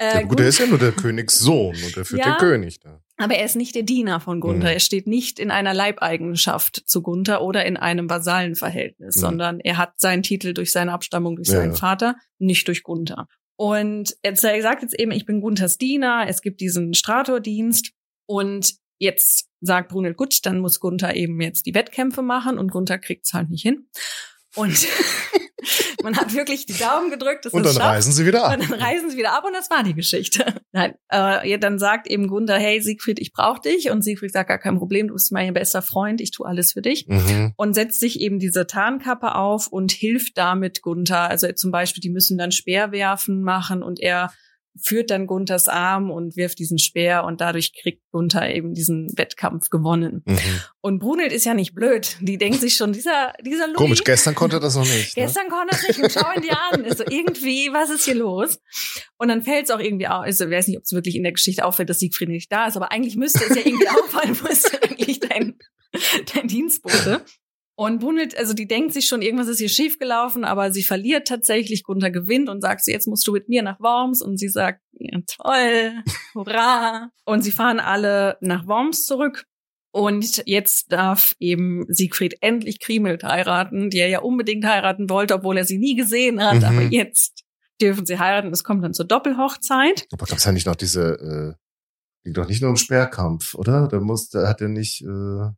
[0.00, 2.34] ja, Äh, gut, er ist ja nur der Königssohn und er führt Ja.
[2.34, 3.00] den König da.
[3.16, 4.68] Aber er ist nicht der Diener von Gunther.
[4.70, 4.74] Mhm.
[4.74, 9.20] Er steht nicht in einer Leibeigenschaft zu Gunther oder in einem Vasallenverhältnis, Mhm.
[9.20, 11.74] sondern er hat seinen Titel durch seine Abstammung durch Ja, seinen.
[11.74, 13.28] Vater, nicht durch Gunther.
[13.56, 17.92] Und er sagt jetzt eben, ich bin Gunthers Diener, es gibt diesen Stratordienst
[18.26, 22.98] und jetzt sagt Brunel, gut, dann muss Gunther eben jetzt die Wettkämpfe machen und Gunther
[22.98, 23.86] kriegt's halt nicht hin.
[24.56, 24.86] Und
[26.02, 27.86] man hat wirklich die Daumen gedrückt, dass Und dann schafft.
[27.86, 28.54] reisen sie wieder ab.
[28.54, 30.54] Und dann reisen sie wieder ab und das war die Geschichte.
[30.72, 33.90] Nein, äh, ja, dann sagt eben Gunther, hey Siegfried, ich brauche dich.
[33.90, 36.82] Und Siegfried sagt, gar kein Problem, du bist mein bester Freund, ich tue alles für
[36.82, 37.06] dich.
[37.08, 37.52] Mhm.
[37.56, 41.30] Und setzt sich eben diese Tarnkappe auf und hilft damit Gunther.
[41.30, 44.32] Also zum Beispiel, die müssen dann Speerwerfen machen und er
[44.80, 49.70] führt dann Gunthers Arm und wirft diesen Speer und dadurch kriegt Gunther eben diesen Wettkampf
[49.70, 50.22] gewonnen.
[50.24, 50.38] Mhm.
[50.80, 52.16] Und Brunhild ist ja nicht blöd.
[52.20, 55.16] Die denkt sich schon, dieser, dieser Louis, Komisch, gestern konnte er das noch nicht.
[55.16, 55.24] Ne?
[55.24, 56.84] Gestern konnte er nicht und schau ihn dir an.
[56.84, 58.58] Also irgendwie, was ist hier los?
[59.16, 61.22] Und dann fällt es auch irgendwie auf, also ich weiß nicht, ob es wirklich in
[61.22, 64.36] der Geschichte auffällt, dass Siegfried nicht da ist, aber eigentlich müsste es ja irgendwie auffallen,
[64.42, 65.58] wo ist eigentlich dein,
[66.34, 67.24] dein Dienstbote?
[67.76, 71.82] Und Brunhild, also die denkt sich schon, irgendwas ist hier schiefgelaufen, aber sie verliert tatsächlich.
[71.82, 74.22] Gunther gewinnt und sagt, jetzt musst du mit mir nach Worms.
[74.22, 76.02] Und sie sagt, ja, toll,
[76.34, 77.10] hurra.
[77.24, 79.46] Und sie fahren alle nach Worms zurück.
[79.92, 85.56] Und jetzt darf eben Siegfried endlich Kriemhild heiraten, die er ja unbedingt heiraten wollte, obwohl
[85.56, 86.56] er sie nie gesehen hat.
[86.58, 86.64] Mhm.
[86.64, 87.44] Aber jetzt
[87.80, 88.52] dürfen sie heiraten.
[88.52, 90.06] Es kommt dann zur Doppelhochzeit.
[90.12, 91.54] Aber gab es ja nicht noch diese, äh,
[92.24, 93.88] ging doch nicht nur um Sperrkampf, oder?
[93.88, 95.50] Da muss, da hat er nicht, äh,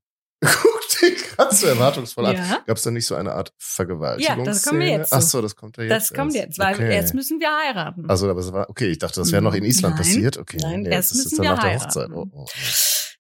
[1.37, 2.37] ganz so erwartungsvoll an.
[2.37, 2.63] Ja.
[2.67, 4.39] Gab es da nicht so eine Art Vergewaltigung?
[4.39, 5.13] Ja, das kommt jetzt.
[5.13, 5.93] Ach so, das kommt ja jetzt.
[5.93, 6.93] Das kommt jetzt, weil okay.
[6.93, 8.09] jetzt müssen wir heiraten.
[8.09, 10.05] Also, aber es war, okay, ich dachte, das wäre noch in Island Nein.
[10.05, 10.37] passiert.
[10.39, 12.13] Okay, Nein, nee, erst müssen wir heiraten.
[12.13, 12.47] Oh, oh, oh.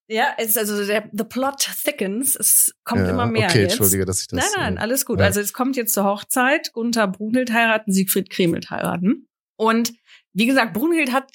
[0.08, 2.36] Ja, es ist also der the plot thickens.
[2.36, 3.72] Es kommt ja, immer mehr okay, jetzt.
[3.72, 4.38] entschuldige, dass ich das.
[4.38, 5.18] Nein, nein, alles gut.
[5.18, 5.26] Ja.
[5.26, 6.72] Also es kommt jetzt zur Hochzeit.
[6.72, 9.28] Gunther Brunhild heiraten, Siegfried Kremelt heiraten.
[9.56, 9.92] Und
[10.32, 11.30] wie gesagt, Brunhild hat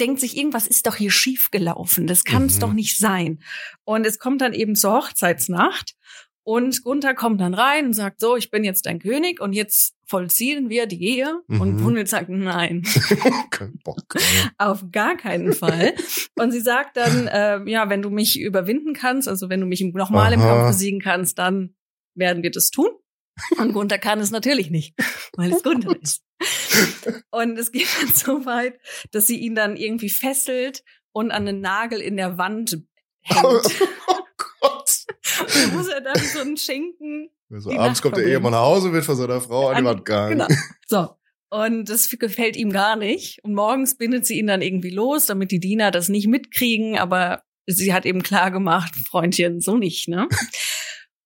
[0.00, 2.06] denkt sich, irgendwas ist doch hier schief gelaufen.
[2.06, 2.60] Das kann es mhm.
[2.60, 3.40] doch nicht sein.
[3.84, 5.94] Und es kommt dann eben zur Hochzeitsnacht
[6.42, 9.94] und Gunther kommt dann rein und sagt, so, ich bin jetzt dein König und jetzt
[10.06, 11.40] vollziehen wir die Ehe.
[11.46, 11.60] Mhm.
[11.60, 12.82] Und Brunhild sagt, nein.
[13.50, 14.16] Kein Bock.
[14.58, 15.94] Auf gar keinen Fall.
[16.36, 19.80] und sie sagt dann, äh, ja, wenn du mich überwinden kannst, also wenn du mich
[19.82, 21.74] nochmal im Kampf besiegen kannst, dann
[22.14, 22.90] werden wir das tun.
[23.58, 24.94] Und Gunther kann es natürlich nicht,
[25.36, 26.22] weil es Gunther ist.
[27.30, 28.78] Und es geht dann so weit,
[29.12, 32.78] dass sie ihn dann irgendwie fesselt und an einen Nagel in der Wand
[33.22, 33.44] hängt.
[33.44, 34.20] Oh
[34.60, 35.06] Gott.
[35.38, 37.30] Und muss er dann so einen Schinken.
[37.52, 40.38] Also abends kommt der Ehemann nach Hause, wird von seiner Frau an, die Wand gehangen.
[40.38, 40.46] Genau.
[40.86, 41.08] So.
[41.52, 43.42] Und das gefällt ihm gar nicht.
[43.42, 46.96] Und morgens bindet sie ihn dann irgendwie los, damit die Diener das nicht mitkriegen.
[46.96, 50.28] Aber sie hat eben klar gemacht, Freundchen, so nicht, ne?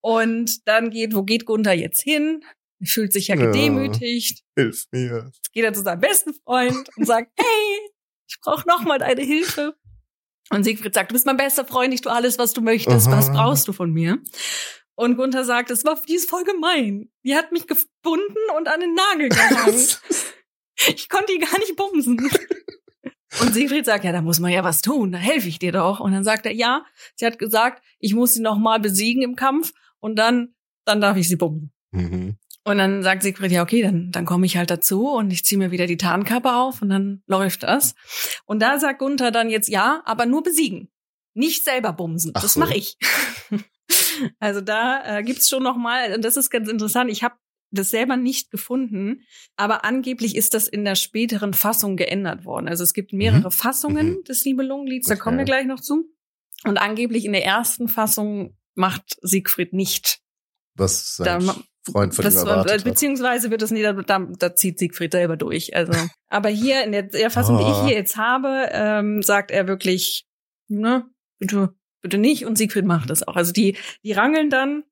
[0.05, 2.45] Und dann geht, wo geht Gunther jetzt hin?
[2.79, 4.45] Er fühlt sich ja gedemütigt.
[4.55, 5.31] Ja, hilf mir.
[5.33, 7.91] Jetzt geht er zu seinem besten Freund und sagt, hey,
[8.29, 9.75] ich brauche noch mal deine Hilfe.
[10.51, 13.07] Und Siegfried sagt, du bist mein bester Freund, ich tue alles, was du möchtest.
[13.07, 13.17] Aha.
[13.17, 14.19] Was brauchst du von mir?
[14.95, 17.11] Und Gunther sagt, es war, die ist voll gemein.
[17.25, 19.75] Die hat mich gebunden und an den Nagel gehangen.
[20.95, 22.31] ich konnte die gar nicht bumsen.
[23.41, 25.99] Und Siegfried sagt, ja, da muss man ja was tun, da helfe ich dir doch.
[25.99, 29.35] Und dann sagt er, ja, sie hat gesagt, ich muss sie noch mal besiegen im
[29.35, 29.73] Kampf
[30.05, 31.73] und dann, dann darf ich sie bumsen.
[31.93, 32.37] Mhm.
[32.65, 35.59] Und dann sagt Siegfried, ja, okay, dann, dann komme ich halt dazu und ich ziehe
[35.59, 37.95] mir wieder die Tarnkappe auf und dann läuft das.
[38.45, 40.91] Und da sagt Gunther dann jetzt, ja, aber nur besiegen.
[41.33, 42.33] Nicht selber bumsen.
[42.35, 42.61] Ach das so.
[42.61, 42.99] mache ich.
[44.41, 47.37] also da äh, gibt's schon noch mal, und das ist ganz interessant, ich habe
[47.71, 49.23] das selber nicht gefunden,
[49.57, 52.69] aber angeblich ist das in der späteren Fassung geändert worden.
[52.69, 53.53] Also es gibt mehrere mhm.
[53.53, 54.25] Fassungen mhm.
[54.25, 56.11] des Nibelungenlieds, da kommen wir gleich noch zu.
[56.65, 60.21] Und angeblich in der ersten Fassung macht Siegfried nicht.
[60.77, 61.55] Was sein da,
[61.91, 65.77] Freund von das, ihm erwartet Beziehungsweise wird es nie, da, da zieht Siegfried selber durch.
[65.77, 65.93] Also,
[66.29, 67.59] aber hier in der, der Fassung, oh.
[67.59, 67.87] die ich ah.
[67.87, 70.27] hier jetzt habe, ähm, sagt er wirklich,
[70.69, 71.05] ne,
[71.39, 72.47] bitte, bitte nicht.
[72.47, 73.37] Und Siegfried macht das auch.
[73.37, 74.85] Also die, die rangeln dann.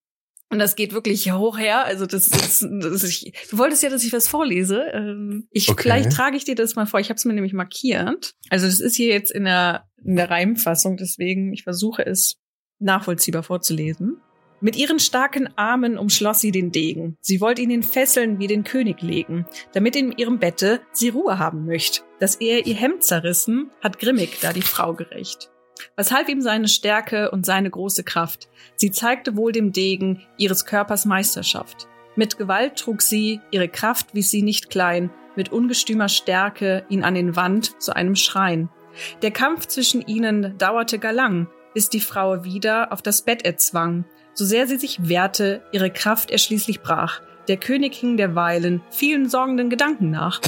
[0.51, 1.87] Und das geht wirklich hoch her.
[1.87, 4.83] Also das ist, das ist ich, du wolltest ja, dass ich was vorlese.
[4.93, 5.85] Ähm, ich okay.
[5.85, 7.01] vielleicht trage ich dir das mal vor.
[7.01, 8.35] Ich habe es mir nämlich markiert.
[8.51, 10.99] Also das ist hier jetzt in der in der Reimfassung.
[10.99, 12.37] Deswegen ich versuche es
[12.83, 14.21] nachvollziehbar vorzulesen.
[14.61, 17.17] Mit ihren starken Armen umschloss sie den Degen.
[17.21, 21.41] Sie wollte ihn in Fesseln wie den König legen, damit in ihrem Bette sie Ruhe
[21.41, 22.05] haben möcht.
[22.21, 25.51] Dass er ihr Hemd zerrissen, hat grimmig da die Frau gerecht.
[25.97, 28.49] Was half ihm seine Stärke und seine große Kraft?
[28.77, 31.89] Sie zeigte wohl dem Degen ihres Körpers Meisterschaft.
[32.15, 37.15] Mit Gewalt trug sie, ihre Kraft wies sie nicht klein, mit ungestümer Stärke ihn an
[37.15, 38.69] den Wand zu einem Schrein.
[39.23, 44.05] Der Kampf zwischen ihnen dauerte gar lang, bis die Frau wieder auf das Bett erzwang,
[44.35, 47.21] so sehr sie sich wehrte, ihre Kraft er schließlich brach.
[47.49, 50.41] Der König hing derweilen vielen sorgenden Gedanken nach.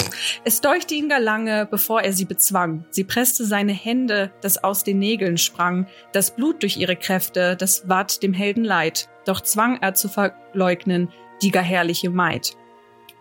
[0.45, 2.85] Es deuchte ihn gar lange, bevor er sie bezwang.
[2.91, 7.89] Sie presste seine Hände, das aus den Nägeln sprang, das Blut durch ihre Kräfte, das
[7.89, 9.09] ward dem Helden leid.
[9.27, 11.09] Doch zwang er zu verleugnen
[11.43, 12.57] die gar herrliche Maid.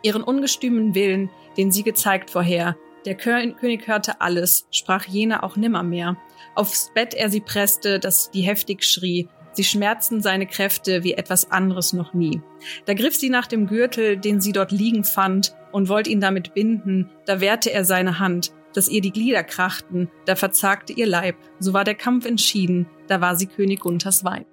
[0.04, 6.16] Ihren ungestümen Willen, den sie gezeigt vorher, der König hörte alles, sprach jener auch nimmermehr.
[6.56, 11.52] Aufs Bett er sie presste, dass die heftig schrie, Sie schmerzten seine Kräfte wie etwas
[11.52, 12.42] anderes noch nie.
[12.86, 16.54] Da griff sie nach dem Gürtel, den sie dort liegen fand, und wollte ihn damit
[16.54, 21.36] binden, da wehrte er seine Hand, dass ihr die Glieder krachten, da verzagte ihr Leib,
[21.60, 24.48] so war der Kampf entschieden, da war sie König Gunthers Weib.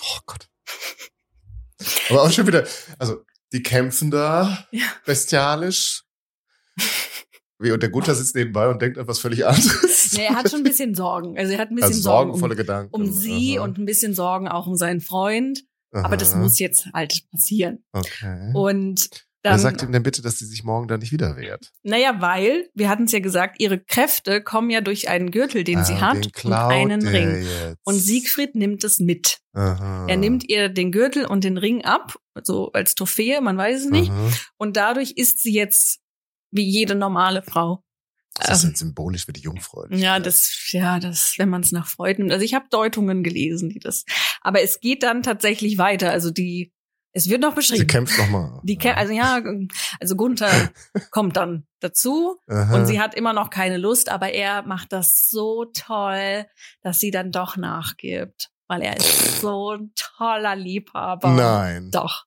[0.00, 0.48] Oh Gott.
[2.10, 2.66] Aber auch schon wieder,
[2.98, 3.22] also
[3.52, 4.86] die kämpfen da ja.
[5.04, 6.05] bestialisch.
[7.58, 10.12] Wie, und der Gunther sitzt nebenbei und denkt etwas völlig anderes.
[10.12, 11.38] Nee, er hat schon ein bisschen Sorgen.
[11.38, 12.94] Also er hat ein bisschen also Sorgen um, Gedanken.
[12.94, 13.64] um sie Aha.
[13.64, 15.62] und ein bisschen Sorgen auch um seinen Freund.
[15.92, 16.04] Aha.
[16.04, 17.84] Aber das muss jetzt halt passieren.
[17.92, 18.50] Okay.
[18.52, 19.08] Und
[19.42, 21.72] Dann, Wer sagt ihm denn bitte, dass sie sich morgen da nicht wieder wehrt?
[21.82, 25.82] Naja, weil, wir hatten es ja gesagt, ihre Kräfte kommen ja durch einen Gürtel, den
[25.84, 27.42] sie Ah, hat den und einen Ring.
[27.42, 27.78] Jetzt.
[27.84, 29.38] Und Siegfried nimmt es mit.
[29.54, 30.06] Aha.
[30.08, 33.90] Er nimmt ihr den Gürtel und den Ring ab, so als Trophäe, man weiß es
[33.90, 34.10] nicht.
[34.10, 34.28] Aha.
[34.58, 36.00] Und dadurch ist sie jetzt
[36.50, 37.82] wie jede normale Frau.
[38.38, 39.86] Das ist Ähm, jetzt symbolisch für die Jungfrau.
[39.90, 42.32] Ja, das, ja, das, wenn man es nach Freud nimmt.
[42.32, 44.04] Also ich habe Deutungen gelesen, die das.
[44.42, 46.10] Aber es geht dann tatsächlich weiter.
[46.10, 46.70] Also die,
[47.12, 47.86] es wird noch Sie beschrieben.
[47.86, 48.60] kämpft nochmal.
[48.62, 49.40] Die, Kä- also ja,
[50.00, 50.50] also Gunther
[51.10, 52.76] kommt dann dazu Aha.
[52.76, 56.44] und sie hat immer noch keine Lust, aber er macht das so toll,
[56.82, 61.30] dass sie dann doch nachgibt, weil er ist so ein toller Liebhaber.
[61.30, 61.90] Nein.
[61.90, 62.24] Doch.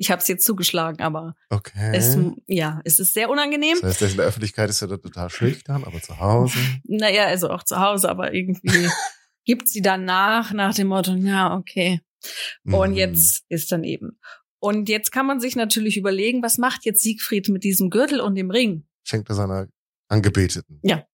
[0.00, 1.90] Ich habe es jetzt zugeschlagen, aber Okay.
[1.92, 3.76] es, ja, es ist sehr unangenehm.
[3.82, 6.58] das heißt, in der Öffentlichkeit ist er total schüchtern, aber zu Hause.
[6.84, 8.68] Naja, also auch zu Hause, aber irgendwie
[9.44, 12.00] gibt sie dann nach, nach dem Motto, ja, okay.
[12.64, 12.96] Und Mhm.
[12.96, 14.18] jetzt ist dann eben.
[14.60, 18.34] Und jetzt kann man sich natürlich überlegen, was macht jetzt Siegfried mit diesem Gürtel und
[18.34, 18.86] dem Ring?
[19.04, 19.68] Schenkt er seiner
[20.08, 20.80] Angebeteten.
[20.82, 21.04] Ja.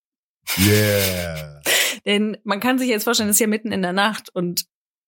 [0.59, 1.61] Yeah.
[2.07, 4.67] Denn man kann sich jetzt vorstellen, es ist ja mitten in der Nacht und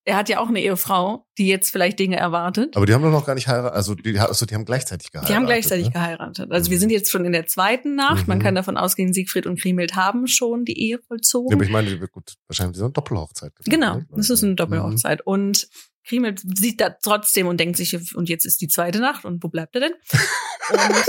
[0.09, 2.77] er hat ja auch eine Ehefrau, die jetzt vielleicht Dinge erwartet.
[2.77, 3.73] Aber die haben doch noch gar nicht heiratet.
[3.75, 5.31] Also die, also die haben gleichzeitig geheiratet.
[5.33, 5.93] Die haben gleichzeitig ne?
[5.93, 6.53] geheiratet.
[6.53, 6.71] Also Mhm.
[6.71, 8.29] wir sind jetzt schon in der zweiten Nacht.
[8.29, 8.43] Man Mhm.
[8.43, 11.53] kann davon ausgehen, Siegfried und Kriemhild haben schon die Ehe Ja, vollzogen.
[11.53, 13.53] aber ich meine, gut, wahrscheinlich so eine Doppelhochzeit.
[13.65, 14.07] Genau, ne?
[14.13, 14.57] das ist eine Mhm.
[14.57, 15.27] Doppelhochzeit.
[15.27, 15.69] Und
[16.05, 19.49] Kriemhild sieht da trotzdem und denkt sich, und jetzt ist die zweite Nacht und wo
[19.49, 19.93] bleibt er denn?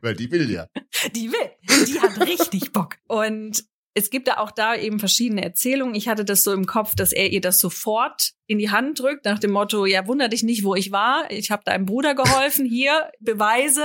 [0.00, 0.66] Weil die will ja.
[1.14, 2.96] die will, die hat richtig Bock.
[3.08, 5.94] Und es gibt da auch da eben verschiedene Erzählungen.
[5.94, 9.24] Ich hatte das so im Kopf, dass er ihr das sofort in die Hand drückt,
[9.24, 11.30] nach dem Motto, ja, wunder dich nicht, wo ich war.
[11.30, 13.84] Ich habe deinem Bruder geholfen, hier, Beweise.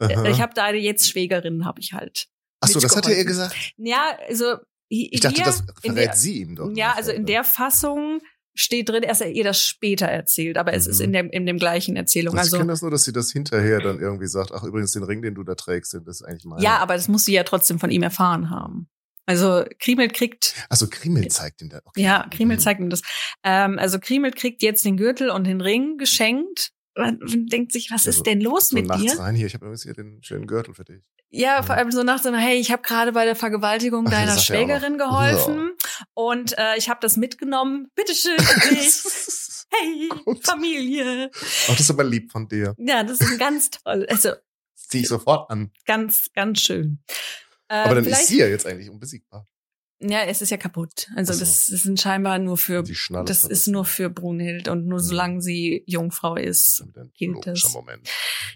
[0.00, 0.24] Aha.
[0.28, 2.28] Ich habe da jetzt Schwägerin, habe ich halt.
[2.60, 3.54] Ach so, das hat er ihr gesagt.
[3.76, 4.56] Ja, also
[4.88, 6.70] Ich dachte, hier, das verrät der, sie ihm doch.
[6.74, 8.20] Ja, also in der Fassung
[8.54, 10.90] steht drin, dass er ihr das später erzählt, aber es Mhm.
[10.90, 12.34] ist in dem, in dem gleichen Erzählung.
[12.34, 15.04] ich Also, kenne das nur, dass sie das hinterher dann irgendwie sagt, ach übrigens, den
[15.04, 16.60] Ring, den du da trägst, den- das ist eigentlich mein.
[16.62, 18.88] ja, aber das muss sie ja trotzdem von ihm erfahren haben.
[19.28, 21.80] Also Kriemel kriegt, Ach so, Kriemel zeigt ihm da.
[21.84, 22.00] Okay.
[22.02, 22.60] ja, Kriemel Mhm.
[22.60, 23.02] zeigt ihm das.
[23.44, 28.06] Ähm, also Kriemel kriegt jetzt den Gürtel und den Ring geschenkt und denkt sich, was
[28.06, 29.18] Also, ist denn los So mit nachts dir?
[29.18, 31.02] rein, hier, ich habe übrigens hier den schönen Gürtel für dich.
[31.28, 34.18] Ja, vor allem so nach so, hey, ich habe gerade bei der Vergewaltigung Ach, das
[34.18, 34.44] deiner er auch noch.
[34.44, 35.70] Schwägerin geholfen
[36.14, 37.88] und äh, ich habe das mitgenommen.
[37.94, 39.02] Bitteschön für dich.
[39.70, 40.42] Hey, Gut.
[40.46, 41.30] Familie.
[41.34, 42.74] Ach, das ist aber lieb von dir.
[42.78, 44.06] Ja, das ist ganz toll.
[44.08, 45.70] Also Das zieh ich sofort an.
[45.84, 47.00] ganz, ganz schön.
[47.68, 49.46] Äh, Aber dann ist sie ja jetzt eigentlich unbesiegbar.
[50.00, 51.08] Ja, es ist ja kaputt.
[51.16, 51.40] Also so.
[51.40, 55.02] das, das sind scheinbar nur für das da ist nur für Brunhild und nur Mhm.
[55.04, 56.84] solange sie Jungfrau Das ist.
[56.96, 57.72] ein gilt das.
[57.74, 58.08] Moment.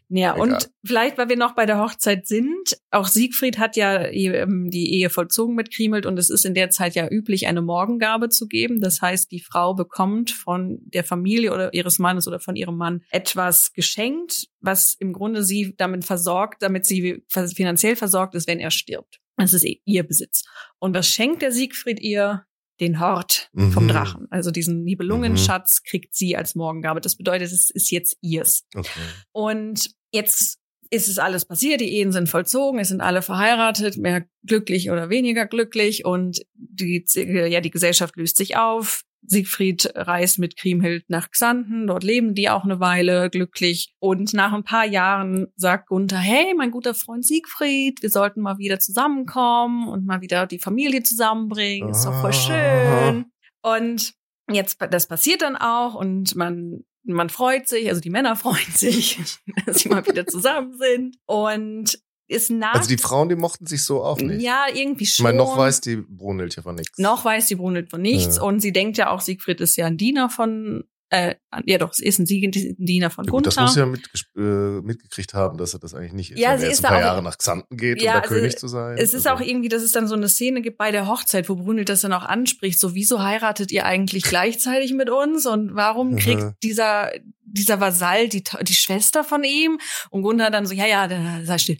[0.09, 0.41] Ja, Egal.
[0.41, 4.93] und vielleicht, weil wir noch bei der Hochzeit sind, auch Siegfried hat ja ähm, die
[4.95, 8.47] Ehe vollzogen mit Kriemhild und es ist in der Zeit ja üblich, eine Morgengabe zu
[8.47, 8.81] geben.
[8.81, 13.03] Das heißt, die Frau bekommt von der Familie oder ihres Mannes oder von ihrem Mann
[13.11, 18.71] etwas geschenkt, was im Grunde sie damit versorgt, damit sie finanziell versorgt ist, wenn er
[18.71, 19.19] stirbt.
[19.37, 20.45] Das ist ihr Besitz.
[20.79, 22.45] Und was schenkt der Siegfried ihr?
[22.81, 23.89] Den Hort vom Mhm.
[23.89, 24.27] Drachen.
[24.31, 27.01] Also diesen Nibelungenschatz kriegt sie als Morgengabe.
[27.01, 28.65] Das bedeutet, es ist jetzt ihrs.
[28.75, 28.89] Okay.
[29.31, 30.59] Und jetzt
[30.91, 35.11] ist es alles passiert, die Ehen sind vollzogen, es sind alle verheiratet, mehr glücklich oder
[35.11, 39.03] weniger glücklich und die, ja, die Gesellschaft löst sich auf.
[39.25, 43.95] Siegfried reist mit Kriemhild nach Xanten, dort leben die auch eine Weile glücklich.
[43.99, 48.59] Und nach ein paar Jahren sagt Gunther, hey, mein guter Freund Siegfried, wir sollten mal
[48.59, 53.27] wieder zusammenkommen und mal wieder die Familie zusammenbringen, ist doch voll schön.
[53.63, 54.15] Und
[54.51, 59.19] jetzt, das passiert dann auch und man man freut sich, also die Männer freuen sich,
[59.67, 61.17] dass sie mal wieder zusammen sind.
[61.27, 61.99] Und
[62.33, 62.75] ist nach.
[62.75, 64.43] Also die Frauen, die mochten sich so auch nicht.
[64.43, 65.25] Ja, irgendwie Ich schon.
[65.25, 66.99] meine, noch weiß die Brunhild ja von nichts.
[66.99, 68.37] Noch weiß die Brunhild von nichts.
[68.37, 68.43] Ja.
[68.43, 71.35] Und sie denkt ja auch, Siegfried ist ja ein Diener von, äh,
[71.67, 73.63] ja doch, sie ist ein Diener von Ja, gut, das Gunther.
[73.65, 76.39] muss sie ja mitges- äh, mitgekriegt haben, dass er das eigentlich nicht ist.
[76.41, 78.23] Ja, sie er ist ein paar da auch- Jahre nach Xanten geht, Ja, um da
[78.23, 78.97] also König zu sein.
[78.97, 81.51] Es ist Also- auch irgendwie, dass es dann so eine Szene gibt bei der Hochzeit,
[81.51, 85.75] wo Brunhild das dann auch anspricht, so wieso heiratet ihr eigentlich gleichzeitig mit uns und
[85.75, 87.11] warum kriegt dieser
[87.55, 91.59] dieser Vasall die die Schwester von ihm und Gunther dann so ja ja da- sei
[91.59, 91.77] still.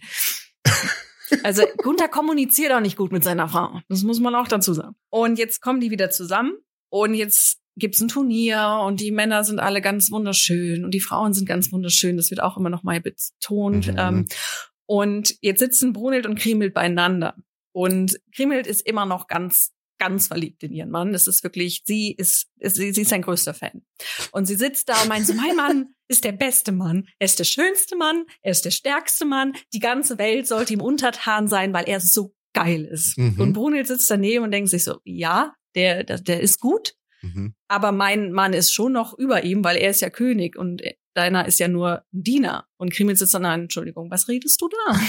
[1.43, 3.81] Also Gunther kommuniziert auch nicht gut mit seiner Frau.
[3.89, 4.95] Das muss man auch dazu sagen.
[5.09, 6.53] Und jetzt kommen die wieder zusammen
[6.89, 11.33] und jetzt gibt's ein Turnier und die Männer sind alle ganz wunderschön und die Frauen
[11.33, 12.17] sind ganz wunderschön.
[12.17, 13.87] Das wird auch immer noch mal betont.
[13.87, 13.95] Mhm.
[13.97, 14.25] Ähm,
[14.85, 17.35] und jetzt sitzen Brunhild und Kriemhild beieinander.
[17.71, 19.73] Und Kriemhild ist immer noch ganz,
[20.03, 21.13] ganz verliebt in ihren Mann.
[21.13, 23.83] Das ist wirklich, sie ist, sie, sie ist sein größter Fan.
[24.31, 27.07] Und sie sitzt da und meint so, mein Mann ist der beste Mann.
[27.19, 28.25] Er ist der schönste Mann.
[28.41, 29.53] Er ist der stärkste Mann.
[29.73, 33.17] Die ganze Welt sollte ihm untertan sein, weil er so geil ist.
[33.17, 33.39] Mhm.
[33.39, 36.95] Und Brunhild sitzt daneben und denkt sich so, ja, der, der, der ist gut.
[37.21, 37.55] Mhm.
[37.69, 40.81] Aber mein Mann ist schon noch über ihm, weil er ist ja König und
[41.13, 42.67] deiner ist ja nur Diener.
[42.77, 44.99] Und Krimil sitzt dann, nein, Entschuldigung, was redest du da?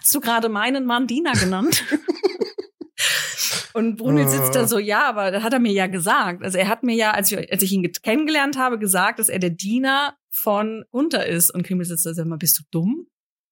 [0.00, 1.84] Hast du gerade meinen Mann Diener genannt?
[3.78, 6.42] Und Brunel sitzt da so, ja, aber das hat er mir ja gesagt.
[6.42, 9.38] Also er hat mir ja, als ich, als ich ihn kennengelernt habe, gesagt, dass er
[9.38, 11.54] der Diener von Gunther ist.
[11.54, 13.06] Und Krimi sitzt da, sag mal, bist du dumm?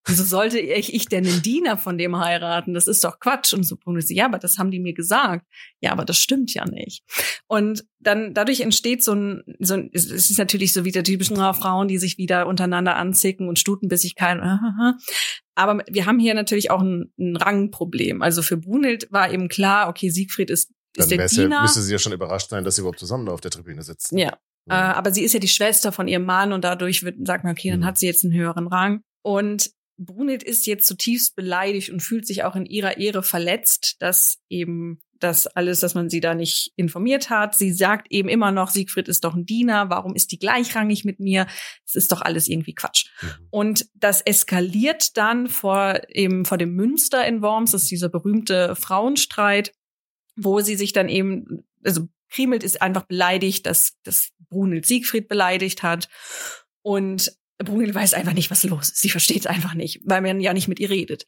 [0.07, 2.75] Wieso sollte ich, ich denn einen Diener von dem heiraten?
[2.75, 3.53] Das ist doch Quatsch.
[3.53, 5.45] Und so Brunel ja, aber das haben die mir gesagt.
[5.81, 7.03] Ja, aber das stimmt ja nicht.
[7.49, 11.39] Und dann, dadurch entsteht so ein, so ein es ist natürlich so wie der typischen
[11.39, 14.39] oh, Frauen, die sich wieder untereinander anzicken und Stutenbissigkeit.
[15.57, 18.23] Aber wir haben hier natürlich auch ein, ein Rangproblem.
[18.23, 21.57] Also für Brunhild war eben klar, okay, Siegfried ist, ist Dann der Diener.
[21.57, 24.19] Ja, müsste sie ja schon überrascht sein, dass sie überhaupt zusammen auf der Tribüne sitzen.
[24.19, 24.39] Ja.
[24.69, 27.53] Äh, aber sie ist ja die Schwester von ihrem Mann und dadurch wird, sagt man,
[27.53, 27.85] okay, dann mhm.
[27.85, 29.03] hat sie jetzt einen höheren Rang.
[29.23, 34.39] Und Brunhild ist jetzt zutiefst beleidigt und fühlt sich auch in ihrer Ehre verletzt, dass
[34.49, 37.55] eben das alles, dass man sie da nicht informiert hat.
[37.55, 41.21] Sie sagt eben immer noch, Siegfried ist doch ein Diener, warum ist die gleichrangig mit
[41.21, 41.47] mir?
[41.87, 43.07] Es ist doch alles irgendwie Quatsch.
[43.23, 43.29] Mhm.
[43.51, 48.75] Und das eskaliert dann vor eben vor dem Münster in Worms, das ist dieser berühmte
[48.77, 49.73] Frauenstreit,
[50.37, 55.83] wo sie sich dann eben, also Krimelt ist einfach beleidigt, dass, dass Brunhild Siegfried beleidigt
[55.83, 56.09] hat.
[56.83, 57.33] Und
[57.65, 58.99] Brunhild weiß einfach nicht, was los ist.
[58.99, 61.27] Sie versteht es einfach nicht, weil man ja nicht mit ihr redet.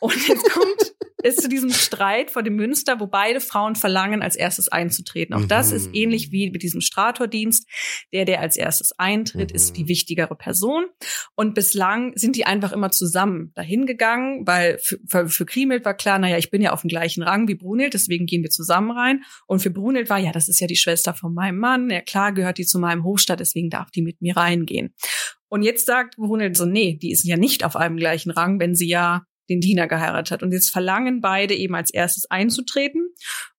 [0.00, 4.36] Und jetzt kommt es zu diesem Streit vor dem Münster, wo beide Frauen verlangen, als
[4.36, 5.34] erstes einzutreten.
[5.34, 5.48] Auch mhm.
[5.48, 5.94] das ist mhm.
[5.94, 7.66] ähnlich wie mit diesem Stratordienst.
[8.12, 9.56] Der, der als erstes eintritt, mhm.
[9.56, 9.88] ist die mhm.
[9.88, 10.84] wichtigere Person.
[11.34, 15.94] Und bislang sind die einfach immer zusammen dahin gegangen, weil für, für, für Kriemhild war
[15.94, 18.90] klar, naja, ich bin ja auf dem gleichen Rang wie Brunhild, deswegen gehen wir zusammen
[18.90, 19.22] rein.
[19.46, 21.88] Und für Brunhild war, ja, das ist ja die Schwester von meinem Mann.
[21.90, 24.94] Ja, klar gehört die zu meinem Hofstadt, deswegen darf die mit mir reingehen.
[25.48, 28.74] Und jetzt sagt Brunhild so, nee, die ist ja nicht auf einem gleichen Rang, wenn
[28.74, 30.42] sie ja den Diener geheiratet hat.
[30.42, 33.14] Und jetzt verlangen beide eben als erstes einzutreten.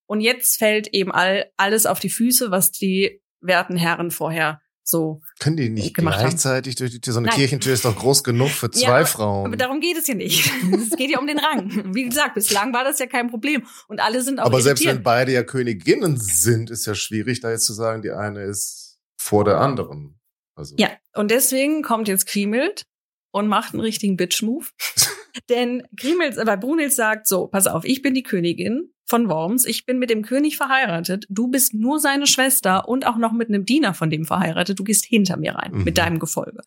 [0.05, 5.21] Und jetzt fällt eben all, alles auf die Füße, was die werten Herren vorher so
[5.39, 6.77] Können die nicht gleichzeitig haben.
[6.79, 7.13] durch die Tür?
[7.13, 7.35] So eine Nein.
[7.35, 9.47] Kirchentür ist doch groß genug für zwei ja, Frauen.
[9.47, 10.49] Aber darum geht es ja nicht.
[10.71, 11.93] Es geht ja um den Rang.
[11.93, 13.65] Wie gesagt, bislang war das ja kein Problem.
[13.87, 14.77] Und alle sind auch Aber irritiert.
[14.77, 18.43] selbst wenn beide ja Königinnen sind, ist ja schwierig, da jetzt zu sagen, die eine
[18.43, 20.19] ist vor der anderen.
[20.55, 20.75] Also.
[20.77, 22.85] Ja, und deswegen kommt jetzt Kriemhild
[23.31, 24.67] und macht einen richtigen Bitch-Move.
[25.49, 29.85] Denn Kriemhild, weil Brunhild sagt so, pass auf, ich bin die Königin von Worms, ich
[29.85, 33.65] bin mit dem König verheiratet, du bist nur seine Schwester und auch noch mit einem
[33.65, 35.83] Diener von dem verheiratet, du gehst hinter mir rein mhm.
[35.83, 36.61] mit deinem Gefolge.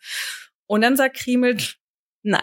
[0.67, 1.77] Und dann sagt Kriemhild,
[2.23, 2.43] nein,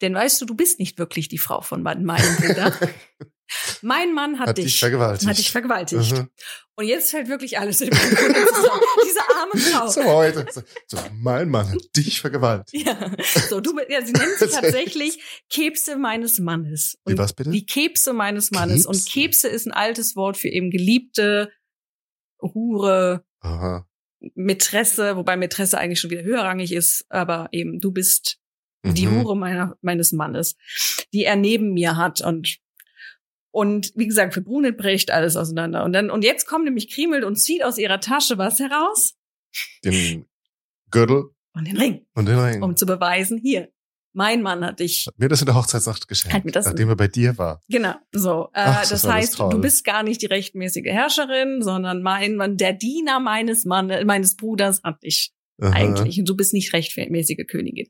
[0.00, 2.72] denn weißt du, du bist nicht wirklich die Frau von meinem Bruder.
[3.82, 5.28] Mein Mann hat, hat dich, dich vergewaltigt.
[5.28, 6.12] Hat dich vergewaltigt.
[6.12, 6.28] Mhm.
[6.74, 8.80] Und jetzt fällt wirklich alles in den zusammen.
[9.04, 9.88] Diese arme Frau.
[9.88, 10.46] So heute.
[10.86, 12.86] So, mein Mann hat dich vergewaltigt.
[12.86, 13.12] Ja.
[13.48, 16.98] So, du, ja, sie nennt sich tatsächlich Kebse meines Mannes.
[17.04, 17.50] Und Wie was bitte?
[17.50, 18.84] Die Kebse meines Mannes.
[18.84, 18.88] Kebse?
[18.88, 21.50] Und Kebse ist ein altes Wort für eben Geliebte,
[22.40, 23.86] Hure, Aha.
[24.34, 28.38] Mätresse, wobei Mätresse eigentlich schon wieder höherrangig ist, aber eben du bist
[28.84, 29.22] die mhm.
[29.22, 30.56] Hure meiner, meines Mannes,
[31.12, 32.58] die er neben mir hat und
[33.56, 35.82] und wie gesagt, für Brunhild bricht alles auseinander.
[35.82, 39.14] Und dann, und jetzt kommt nämlich Kriemhild und zieht aus ihrer Tasche was heraus?
[39.82, 40.26] Den
[40.90, 41.30] Gürtel.
[41.54, 42.04] Und den Ring.
[42.14, 42.62] Und den Ring.
[42.62, 43.70] Um zu beweisen, hier,
[44.12, 45.06] mein Mann hat dich.
[45.06, 47.62] Hat mir das in der Hochzeitsnacht geschenkt, hat mir das nachdem er bei dir war.
[47.70, 48.50] Genau, so.
[48.52, 52.58] Äh, Ach, das, das heißt, du bist gar nicht die rechtmäßige Herrscherin, sondern mein Mann,
[52.58, 55.72] der Diener meines Mannes, meines Bruders hat dich Aha.
[55.72, 56.18] eigentlich.
[56.18, 57.88] Und du bist nicht rechtmäßige Königin.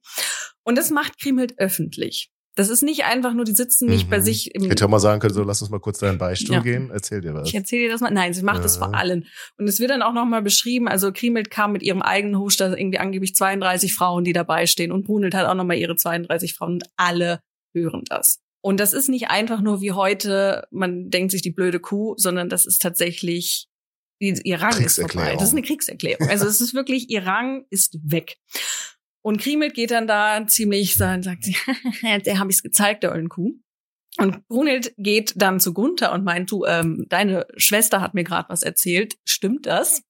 [0.62, 2.30] Und das macht Kriemhild öffentlich.
[2.56, 4.10] Das ist nicht einfach nur, die sitzen nicht mhm.
[4.10, 4.64] bei sich im.
[4.64, 6.62] Hätte auch mal sagen können, so lass uns mal kurz deinen Beistuhl ja.
[6.62, 6.90] gehen.
[6.90, 7.48] Erzähl dir was.
[7.48, 8.10] Ich erzähl dir das mal.
[8.10, 8.62] Nein, sie macht ja.
[8.62, 9.26] das vor allen.
[9.58, 12.98] Und es wird dann auch nochmal beschrieben, also Kriemhild kam mit ihrem eigenen da irgendwie
[12.98, 14.90] angeblich 32 Frauen, die dabei stehen.
[14.90, 17.40] Und Brunhild hat auch nochmal ihre 32 Frauen und alle
[17.74, 18.38] hören das.
[18.62, 22.48] Und das ist nicht einfach nur wie heute, man denkt sich die blöde Kuh, sondern
[22.48, 23.68] das ist tatsächlich
[24.18, 25.34] ihr Rang ist vorbei.
[25.34, 26.28] Das ist eine Kriegserklärung.
[26.28, 28.38] Also es ist wirklich, ihr Rang ist weg.
[29.26, 31.56] Und Kriemhild geht dann da ziemlich, dann sagt sie,
[32.24, 33.54] der habe ich's gezeigt, der ollen Kuh.
[34.18, 38.48] Und Brunhild geht dann zu Gunther und meint, du, ähm, deine Schwester hat mir gerade
[38.48, 39.16] was erzählt.
[39.24, 40.02] Stimmt das?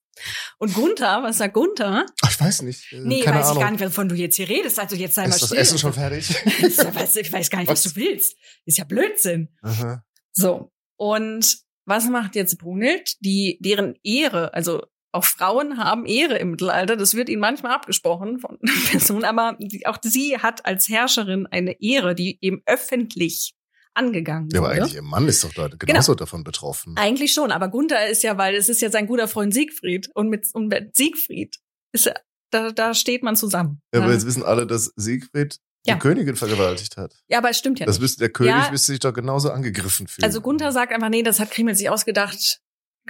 [0.59, 2.05] Und Gunther, was sagt Gunther?
[2.20, 2.92] Ach, ich weiß nicht.
[2.92, 3.57] Äh, nee, weiß Ahnung.
[3.57, 4.79] ich gar nicht, wovon du jetzt hier redest.
[4.79, 5.44] Also jetzt sei Ist mal still.
[5.46, 6.29] Ist das Essen schon fertig?
[7.16, 7.87] ich weiß gar nicht, was?
[7.87, 8.37] was du willst.
[8.66, 9.48] Ist ja Blödsinn.
[9.62, 10.05] Aha.
[10.35, 10.70] So.
[10.98, 13.14] Und was macht jetzt Brunhild?
[13.20, 14.83] Die, deren Ehre, also
[15.16, 16.96] auch Frauen haben Ehre im Mittelalter.
[16.96, 18.59] Das wird ihnen manchmal abgesprochen von
[18.90, 23.55] Personen, aber auch sie hat als Herrscherin eine Ehre, die eben öffentlich
[23.96, 26.16] angegangen ja, aber eigentlich ihr Mann ist doch da genauso genau.
[26.16, 26.94] davon betroffen.
[26.96, 30.29] Eigentlich schon, aber Gunther ist ja, weil es ist ja sein guter Freund Siegfried und
[30.29, 31.57] mit, und mit Siegfried
[31.92, 32.12] ist
[32.50, 33.81] da, da steht man zusammen.
[33.94, 35.96] Ja, aber jetzt wissen alle, dass Siegfried die ja.
[35.96, 37.14] Königin vergewaltigt hat.
[37.29, 38.02] Ja, aber es stimmt ja das nicht.
[38.02, 38.70] Müsste, der König ja.
[38.70, 40.24] müsste sich doch genauso angegriffen fühlen.
[40.24, 42.61] Also Gunther sagt einfach, nee, das hat Kriemel sich ausgedacht.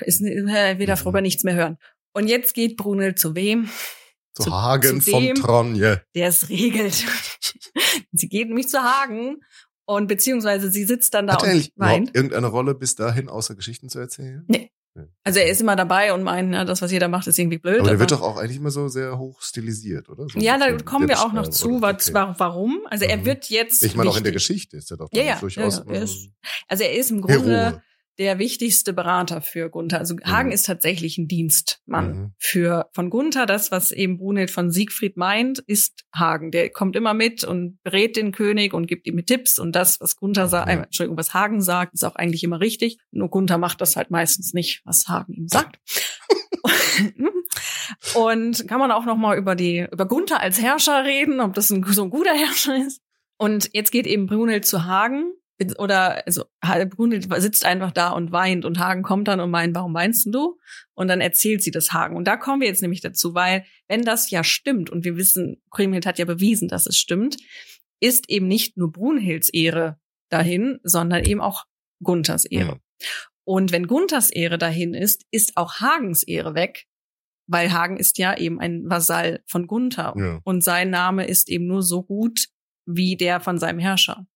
[0.03, 1.23] Ist, äh, will darüber mhm.
[1.23, 1.79] nichts mehr hören.
[2.17, 3.69] Und jetzt geht Brunel zu wem?
[4.33, 6.03] Zu, zu Hagen zu dem, von Tronje.
[6.15, 7.05] Der es regelt.
[8.13, 9.43] sie geht nämlich zu Hagen
[9.85, 12.15] und beziehungsweise sie sitzt dann da Hat und er eigentlich weint.
[12.15, 14.47] irgendeine Rolle bis dahin, außer Geschichten zu erzählen?
[14.49, 14.71] Nee.
[15.25, 17.81] Also er ist immer dabei und meint, ja, das, was jeder macht, ist irgendwie blöd.
[17.81, 20.27] Aber der wird doch auch eigentlich immer so sehr hoch stilisiert, oder?
[20.27, 22.81] So ja, da kommen wir auch noch zu, was, warum.
[22.89, 23.27] Also er mhm.
[23.27, 23.83] wird jetzt.
[23.83, 25.83] Ich meine, auch in der Geschichte ist er doch ja, ja, durchaus.
[25.87, 26.01] Ja, ja.
[26.01, 26.31] Ist,
[26.67, 27.81] also er ist im Grunde Hero
[28.19, 29.99] der wichtigste Berater für Gunther.
[29.99, 30.55] Also Hagen mhm.
[30.55, 32.33] ist tatsächlich ein Dienstmann mhm.
[32.39, 33.47] für von Gunther.
[33.47, 36.51] Das, was eben Brunhild von Siegfried meint, ist Hagen.
[36.51, 39.59] Der kommt immer mit und berät den König und gibt ihm Tipps.
[39.59, 42.99] Und das, was Gunther sagt, äh, Entschuldigung, was Hagen sagt, ist auch eigentlich immer richtig.
[43.11, 45.79] Nur Gunther macht das halt meistens nicht, was Hagen ihm sagt.
[48.15, 51.71] und kann man auch noch mal über die über Gunther als Herrscher reden, ob das
[51.71, 53.03] ein, so ein guter Herrscher ist.
[53.39, 55.33] Und jetzt geht eben Brunhild zu Hagen
[55.79, 56.45] oder also
[56.91, 60.59] Brunhild sitzt einfach da und weint und Hagen kommt dann und meint, warum weinst du?
[60.95, 62.17] Und dann erzählt sie das Hagen.
[62.17, 65.63] Und da kommen wir jetzt nämlich dazu, weil wenn das ja stimmt und wir wissen,
[65.71, 67.37] Kriemhild hat ja bewiesen, dass es stimmt,
[68.01, 69.99] ist eben nicht nur Brunhilds Ehre
[70.29, 71.65] dahin, sondern eben auch
[72.03, 72.81] Gunthers Ehre.
[73.01, 73.07] Ja.
[73.45, 76.87] Und wenn Gunthers Ehre dahin ist, ist auch Hagens Ehre weg,
[77.47, 80.41] weil Hagen ist ja eben ein Vasall von Gunther ja.
[80.45, 82.49] und sein Name ist eben nur so gut
[82.87, 84.27] wie der von seinem Herrscher.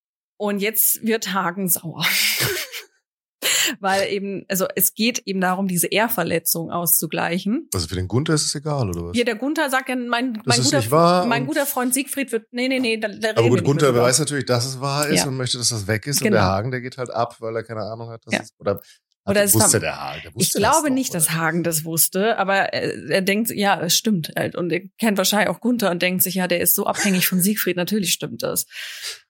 [0.40, 2.02] Und jetzt wird Hagen sauer.
[3.80, 7.68] Weil eben, also es geht eben darum, diese Ehrverletzung auszugleichen.
[7.74, 9.18] Also für den Gunther ist es egal, oder was?
[9.18, 12.80] Ja, der Gunther sagt ja, mein, mein, guter, mein guter Freund Siegfried wird, nee, nee,
[12.80, 15.26] nee, da, da Aber gut, Gunther weiß natürlich, dass es wahr ist ja.
[15.26, 16.20] und möchte, dass das weg ist.
[16.20, 16.28] Genau.
[16.28, 16.44] Und der.
[16.44, 18.40] Hagen, der geht halt ab, weil er keine Ahnung hat, dass ja.
[18.40, 18.80] es, oder
[19.26, 20.22] oder es wusste der Hagen.
[20.24, 21.18] Der wusste ich glaube doch, nicht, oder?
[21.18, 24.56] dass Hagen das wusste, aber er, er denkt, ja, es stimmt halt.
[24.56, 27.40] Und er kennt wahrscheinlich auch Gunther und denkt sich, ja, der ist so abhängig von
[27.40, 28.66] Siegfried, natürlich stimmt das.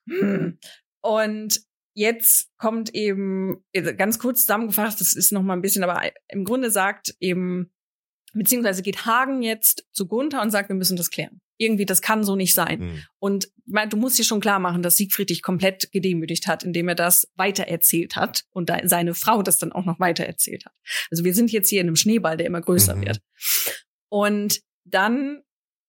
[0.07, 0.57] Hm.
[1.01, 1.61] Und
[1.93, 6.45] jetzt kommt eben, äh, ganz kurz zusammengefasst, das ist noch mal ein bisschen, aber im
[6.45, 7.71] Grunde sagt eben,
[8.33, 11.41] beziehungsweise geht Hagen jetzt zu Gunther und sagt, wir müssen das klären.
[11.57, 12.79] Irgendwie, das kann so nicht sein.
[12.79, 13.03] Mhm.
[13.19, 13.51] Und
[13.89, 17.29] du musst dir schon klar machen, dass Siegfried dich komplett gedemütigt hat, indem er das
[17.35, 20.73] weitererzählt hat und seine Frau das dann auch noch weitererzählt hat.
[21.11, 23.05] Also wir sind jetzt hier in einem Schneeball, der immer größer mhm.
[23.05, 23.21] wird.
[24.09, 25.43] Und dann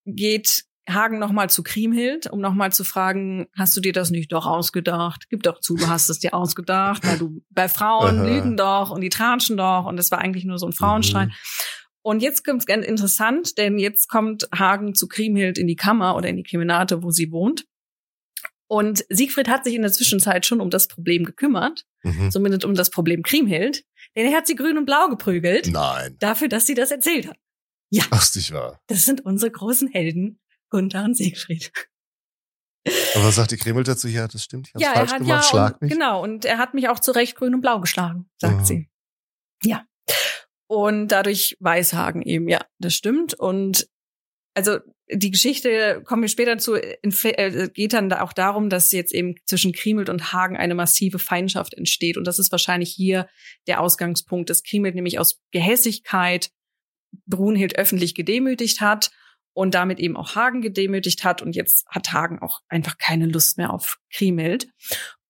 [0.04, 4.46] geht Hagen nochmal zu Kriemhild, um nochmal zu fragen, hast du dir das nicht doch
[4.46, 5.26] ausgedacht?
[5.30, 8.26] Gib doch zu, du hast es dir ausgedacht, weil du bei Frauen Aha.
[8.26, 11.28] lügen doch und die tratschen doch und es war eigentlich nur so ein Frauenstreit.
[11.28, 11.34] Mhm.
[12.02, 16.28] Und jetzt kommt's ganz interessant, denn jetzt kommt Hagen zu Kriemhild in die Kammer oder
[16.28, 17.64] in die Kriminate, wo sie wohnt.
[18.66, 22.30] Und Siegfried hat sich in der Zwischenzeit schon um das Problem gekümmert, mhm.
[22.30, 23.84] zumindest um das Problem Kriemhild,
[24.16, 25.70] denn er hat sie grün und blau geprügelt.
[25.70, 26.16] Nein.
[26.18, 27.36] Dafür, dass sie das erzählt hat.
[27.90, 28.04] Ja.
[28.10, 28.80] Ach, wahr.
[28.88, 30.40] Das sind unsere großen Helden
[30.72, 31.70] Gunther und Siegfried.
[33.14, 34.08] Aber was sagt die Kreml dazu?
[34.08, 34.68] Ja, das stimmt.
[34.68, 35.92] Ich hab's ja, falsch er hat gemacht, ja, schlag mich.
[35.92, 38.64] Genau, und er hat mich auch zu Recht grün und blau geschlagen, sagt Aha.
[38.64, 38.88] sie.
[39.62, 39.86] Ja.
[40.66, 43.34] Und dadurch weiß Hagen eben, ja, das stimmt.
[43.34, 43.86] Und
[44.54, 44.78] also
[45.12, 49.72] die Geschichte, kommen wir später zu, äh, geht dann auch darum, dass jetzt eben zwischen
[49.72, 52.16] Kriemelt und Hagen eine massive Feindschaft entsteht.
[52.16, 53.28] Und das ist wahrscheinlich hier
[53.66, 56.50] der Ausgangspunkt, dass Kriemelt nämlich aus Gehässigkeit
[57.26, 59.10] Brunhild öffentlich gedemütigt hat
[59.54, 61.42] und damit eben auch Hagen gedemütigt hat.
[61.42, 64.68] Und jetzt hat Hagen auch einfach keine Lust mehr auf Kriemhild.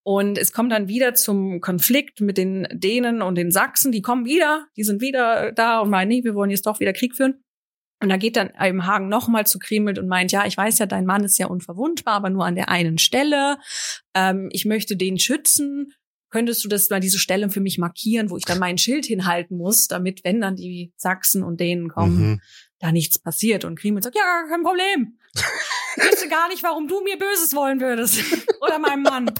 [0.03, 3.91] Und es kommt dann wieder zum Konflikt mit den Dänen und den Sachsen.
[3.91, 6.93] Die kommen wieder, die sind wieder da und meinen, nee, wir wollen jetzt doch wieder
[6.93, 7.41] Krieg führen.
[8.01, 10.85] Und da geht dann eben Hagen nochmal zu Kriemhild und meint, ja, ich weiß ja,
[10.87, 13.57] dein Mann ist ja unverwundbar, aber nur an der einen Stelle.
[14.13, 15.93] Ähm, ich möchte den schützen.
[16.29, 19.55] Könntest du das mal diese Stelle für mich markieren, wo ich dann mein Schild hinhalten
[19.55, 22.41] muss, damit, wenn dann die Sachsen und Dänen kommen, mhm
[22.83, 23.63] da nichts passiert.
[23.63, 25.17] Und Kriemel sagt, ja, kein Problem.
[25.35, 28.19] Ich wüsste gar nicht, warum du mir Böses wollen würdest.
[28.61, 29.31] Oder meinem Mann.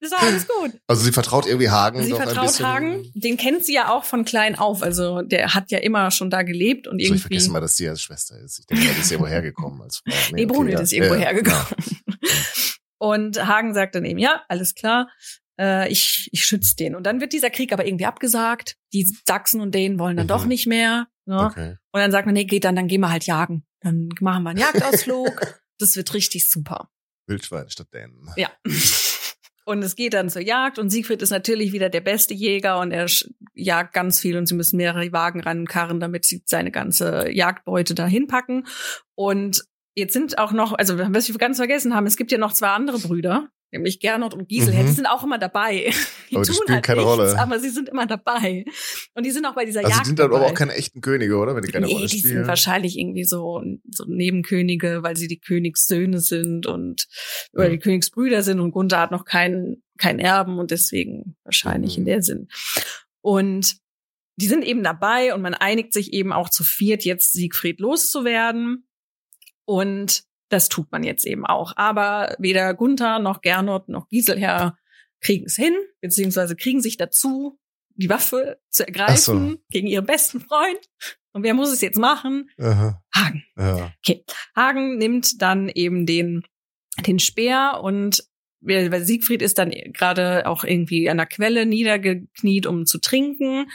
[0.00, 0.72] Ist alles gut.
[0.88, 2.02] Also sie vertraut irgendwie Hagen.
[2.02, 2.66] Sie doch vertraut ein bisschen.
[2.66, 3.12] Hagen.
[3.14, 4.82] Den kennt sie ja auch von klein auf.
[4.82, 7.08] Also der hat ja immer schon da gelebt und irgendwie.
[7.08, 8.58] So, ich vergesse mal, dass sie als Schwester ist.
[8.58, 9.80] Ich denke, die ist irgendwo hergekommen.
[9.80, 11.66] Als nee, nee okay, ist irgendwo ja, hergekommen.
[12.06, 12.14] Ja.
[12.98, 15.08] Und Hagen sagt dann eben, ja, alles klar.
[15.58, 16.94] Äh, ich, ich schütze den.
[16.94, 18.76] Und dann wird dieser Krieg aber irgendwie abgesagt.
[18.92, 20.28] Die Sachsen und denen wollen dann mhm.
[20.28, 21.08] doch nicht mehr.
[21.26, 21.38] Ne?
[21.38, 21.76] Okay.
[21.92, 23.64] Und dann sagt man, nee, geht dann, dann gehen wir halt jagen.
[23.80, 25.60] Dann machen wir einen Jagdausflug.
[25.78, 26.90] das wird richtig super.
[27.26, 28.28] Wildschwein statt Dänen.
[28.36, 28.50] Ja.
[29.64, 32.90] Und es geht dann zur Jagd und Siegfried ist natürlich wieder der beste Jäger und
[32.90, 33.06] er
[33.54, 38.06] jagt ganz viel und sie müssen mehrere Wagen rankarren, damit sie seine ganze Jagdbeute da
[38.06, 38.66] hinpacken.
[39.14, 39.64] Und
[39.94, 42.70] jetzt sind auch noch, also was wir ganz vergessen haben, es gibt ja noch zwei
[42.70, 44.86] andere Brüder, nämlich Gernot und Giselher, mhm.
[44.86, 45.92] die sind auch immer dabei.
[46.30, 47.38] Die aber die spielen halt keine nichts, Rolle.
[47.38, 48.64] Aber sie sind immer dabei.
[49.14, 50.02] Und die sind auch bei dieser also Jagd.
[50.02, 51.54] Die sind dann aber auch keine echten Könige, oder?
[51.54, 52.22] Wenn die keine nee, Rolle spielen.
[52.22, 57.06] Die sind wahrscheinlich irgendwie so, so Nebenkönige, weil sie die Königssöhne sind und
[57.52, 62.02] oder die Königsbrüder sind und Gunther hat noch keinen keinen Erben und deswegen wahrscheinlich mhm.
[62.02, 62.48] in der Sinn.
[63.20, 63.76] Und
[64.36, 68.86] die sind eben dabei und man einigt sich eben auch zu viert, jetzt Siegfried loszuwerden.
[69.64, 71.76] Und das tut man jetzt eben auch.
[71.76, 74.76] Aber weder Gunther noch Gernot noch Giselher
[75.20, 77.58] kriegen es hin, beziehungsweise kriegen sich dazu,
[77.94, 79.56] die Waffe zu ergreifen so.
[79.70, 80.80] gegen ihren besten Freund.
[81.32, 82.50] Und wer muss es jetzt machen?
[82.58, 83.02] Aha.
[83.14, 83.44] Hagen.
[83.56, 83.92] Ja.
[83.98, 84.24] Okay.
[84.54, 86.42] Hagen nimmt dann eben den,
[87.06, 88.24] den Speer und
[88.64, 93.66] weil Siegfried ist dann gerade auch irgendwie an der Quelle niedergekniet, um zu trinken.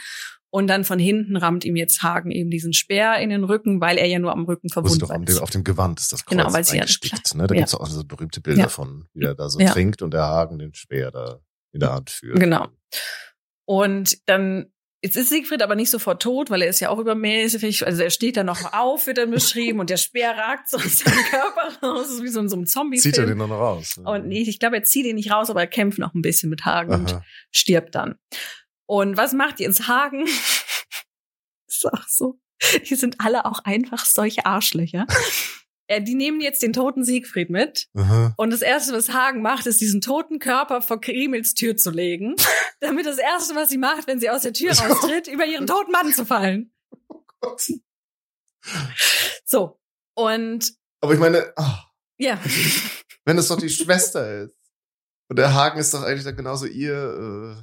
[0.50, 3.98] Und dann von hinten rammt ihm jetzt Hagen eben diesen Speer in den Rücken, weil
[3.98, 5.36] er ja nur am Rücken verbunden ist.
[5.36, 7.34] Dem, auf dem Gewand ist das Kreuz genau, weil sie eingestickt.
[7.34, 7.46] Ne?
[7.46, 7.60] Da ja.
[7.60, 8.68] gibt's auch so berühmte Bilder ja.
[8.68, 9.70] von, wie er da so ja.
[9.70, 11.40] trinkt und der Hagen den Speer da
[11.72, 12.40] in der Hand führt.
[12.40, 12.68] Genau.
[13.66, 17.86] Und dann Jetzt ist Siegfried aber nicht sofort tot, weil er ist ja auch übermäßig,
[17.86, 20.98] also er steht da noch auf, wird dann beschrieben und der Speer ragt so aus
[20.98, 23.02] seinem Körper raus, das ist wie so in so einem zombie -Film.
[23.02, 23.96] Zieht er den noch raus?
[24.02, 26.50] Und nee, ich glaube, er zieht ihn nicht raus, aber er kämpft noch ein bisschen
[26.50, 26.98] mit Hagen Aha.
[26.98, 27.20] und
[27.52, 28.16] stirbt dann.
[28.88, 30.26] Und was macht Jens Hagen?
[31.68, 32.40] ist auch so.
[32.88, 35.06] Die sind alle auch einfach solche Arschlöcher.
[35.90, 37.88] Äh, die nehmen jetzt den toten Siegfried mit.
[37.94, 38.34] Aha.
[38.36, 42.36] Und das Erste, was Hagen macht, ist, diesen toten Körper vor Krimels Tür zu legen,
[42.80, 45.90] damit das Erste, was sie macht, wenn sie aus der Tür raustritt, über ihren toten
[45.90, 46.74] Mann zu fallen.
[47.08, 47.62] Oh Gott.
[49.46, 49.80] So.
[50.14, 50.74] Und.
[51.00, 51.74] Aber ich meine, oh,
[52.18, 52.38] ja.
[53.24, 54.58] wenn es doch die Schwester ist.
[55.30, 57.62] Und der Hagen ist doch eigentlich dann genauso ihr äh,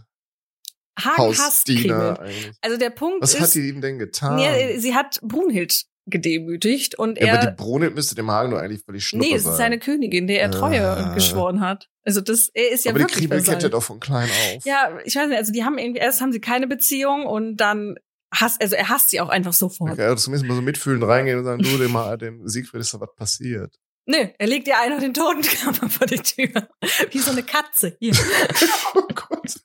[0.98, 2.52] Hagen hasst eigentlich.
[2.62, 3.42] Also der Punkt Was ist.
[3.42, 4.36] Was hat die ihm denn getan?
[4.36, 7.42] Nee, sie hat Brunhild gedemütigt und ja, er.
[7.42, 10.28] Aber die Brunhild müsste dem Hagen nur eigentlich völlig schnuppe Nee, es ist seine Königin,
[10.28, 11.14] der er Treue ah.
[11.16, 11.90] geschworen hat.
[12.04, 13.26] Also das, er ist ja aber wirklich.
[13.26, 14.66] Aber die Kriebel kennt er doch von klein auf.
[14.66, 17.96] Ja, ich weiß nicht, also die haben irgendwie, erst haben sie keine Beziehung und dann
[18.32, 19.94] hasst, also er hasst sie auch einfach sofort.
[19.94, 23.00] Okay, also zumindest mal so mitfühlen reingehen und sagen, du, dem, dem Siegfried ist da
[23.00, 23.76] was passiert.
[24.06, 26.68] Nö, er legt ihr einfach den Totenkörper vor die Tür.
[27.12, 27.98] Wie so eine Katze.
[28.00, 28.14] Hier.
[28.96, 29.56] oh Gott.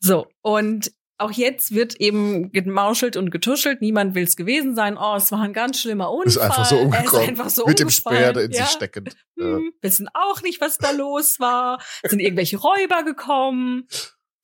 [0.00, 3.80] So, und auch jetzt wird eben gemauschelt und getuschelt.
[3.80, 4.96] Niemand will es gewesen sein.
[4.98, 6.26] Oh, es war ein ganz schlimmer Unfall.
[6.26, 7.22] Ist einfach so umgekommen.
[7.22, 8.64] Ist einfach so Mit dem Speer in ja.
[8.64, 9.14] sich steckend.
[9.38, 11.80] Hm, wissen auch nicht, was da los war.
[12.02, 13.86] Sind irgendwelche Räuber gekommen.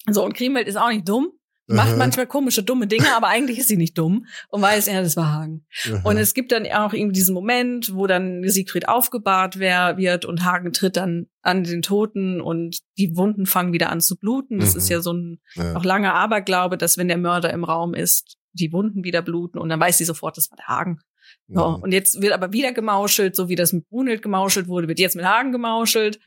[0.09, 1.32] So, und Kriemhild ist auch nicht dumm.
[1.69, 5.03] Die macht manchmal komische, dumme Dinge, aber eigentlich ist sie nicht dumm und weiß, ja,
[5.03, 5.66] das war Hagen.
[5.85, 6.01] Aha.
[6.03, 10.73] Und es gibt dann auch irgendwie diesen Moment, wo dann Siegfried aufgebahrt wird und Hagen
[10.73, 14.61] tritt dann an den Toten und die Wunden fangen wieder an zu bluten.
[14.61, 14.79] Das mhm.
[14.79, 15.77] ist ja so ein ja.
[15.77, 19.69] auch langer Aberglaube, dass wenn der Mörder im Raum ist, die Wunden wieder bluten und
[19.69, 21.01] dann weiß sie sofort, das war der Hagen.
[21.49, 21.83] So, mhm.
[21.83, 25.16] Und jetzt wird aber wieder gemauschelt, so wie das mit Brunhild gemauschelt wurde, wird jetzt
[25.16, 26.19] mit Hagen gemauschelt.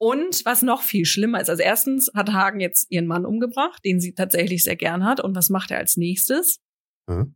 [0.00, 4.00] Und was noch viel schlimmer ist, also erstens hat Hagen jetzt ihren Mann umgebracht, den
[4.00, 5.20] sie tatsächlich sehr gern hat.
[5.20, 6.58] Und was macht er als nächstes?
[7.06, 7.34] Hm?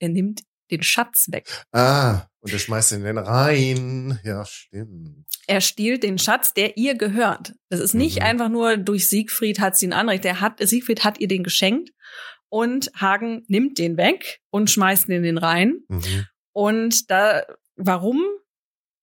[0.00, 0.42] Er nimmt
[0.72, 1.48] den Schatz weg.
[1.72, 4.18] Ah, und er schmeißt ihn in den Rhein.
[4.24, 5.26] Ja, stimmt.
[5.46, 7.54] Er stiehlt den Schatz, der ihr gehört.
[7.68, 8.24] Das ist nicht mhm.
[8.24, 10.24] einfach nur durch Siegfried hat sie ein Anrecht.
[10.24, 11.90] Der hat, Siegfried hat ihr den geschenkt
[12.48, 15.80] und Hagen nimmt den weg und schmeißt ihn in den Rhein.
[15.88, 16.26] Mhm.
[16.52, 17.44] Und da,
[17.76, 18.20] warum?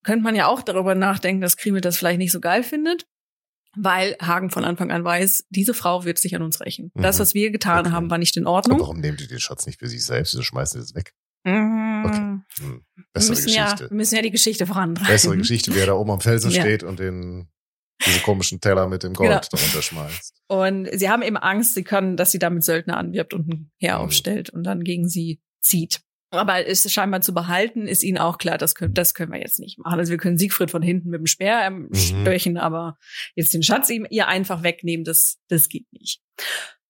[0.08, 3.06] Könnte man ja auch darüber nachdenken, dass Kriemel das vielleicht nicht so geil findet,
[3.76, 6.92] weil Hagen von Anfang an weiß, diese Frau wird sich an uns rächen.
[6.94, 7.02] Mhm.
[7.02, 7.92] Das, was wir getan okay.
[7.92, 8.78] haben, war nicht in Ordnung.
[8.78, 10.34] Aber warum nehmen die den Schatz nicht für sich selbst?
[10.34, 11.14] Wieso schmeißen sie das weg?
[11.44, 12.06] Mhm.
[12.06, 12.64] Okay.
[12.64, 12.86] Hm.
[13.12, 13.84] Bessere wir Geschichte.
[13.84, 15.12] Ja, wir müssen ja die Geschichte vorantreiben.
[15.12, 16.62] Bessere Geschichte, wer da oben am Felsen ja.
[16.62, 17.50] steht und den
[18.06, 19.42] diese komischen Teller mit dem Gold genau.
[19.52, 20.42] darunter schmeißt.
[20.48, 23.98] Und sie haben eben Angst, sie können, dass sie damit Söldner anwirbt und ein Heer
[23.98, 24.06] mhm.
[24.06, 26.00] aufstellt und dann gegen sie zieht.
[26.30, 29.60] Aber es scheinbar zu behalten, ist ihnen auch klar, das können, das können wir jetzt
[29.60, 29.98] nicht machen.
[29.98, 31.96] Also wir können Siegfried von hinten mit dem Speer ähm, mhm.
[31.96, 32.98] stöchen, aber
[33.36, 36.22] jetzt den Schatz ihm ihr einfach wegnehmen, das, das geht nicht.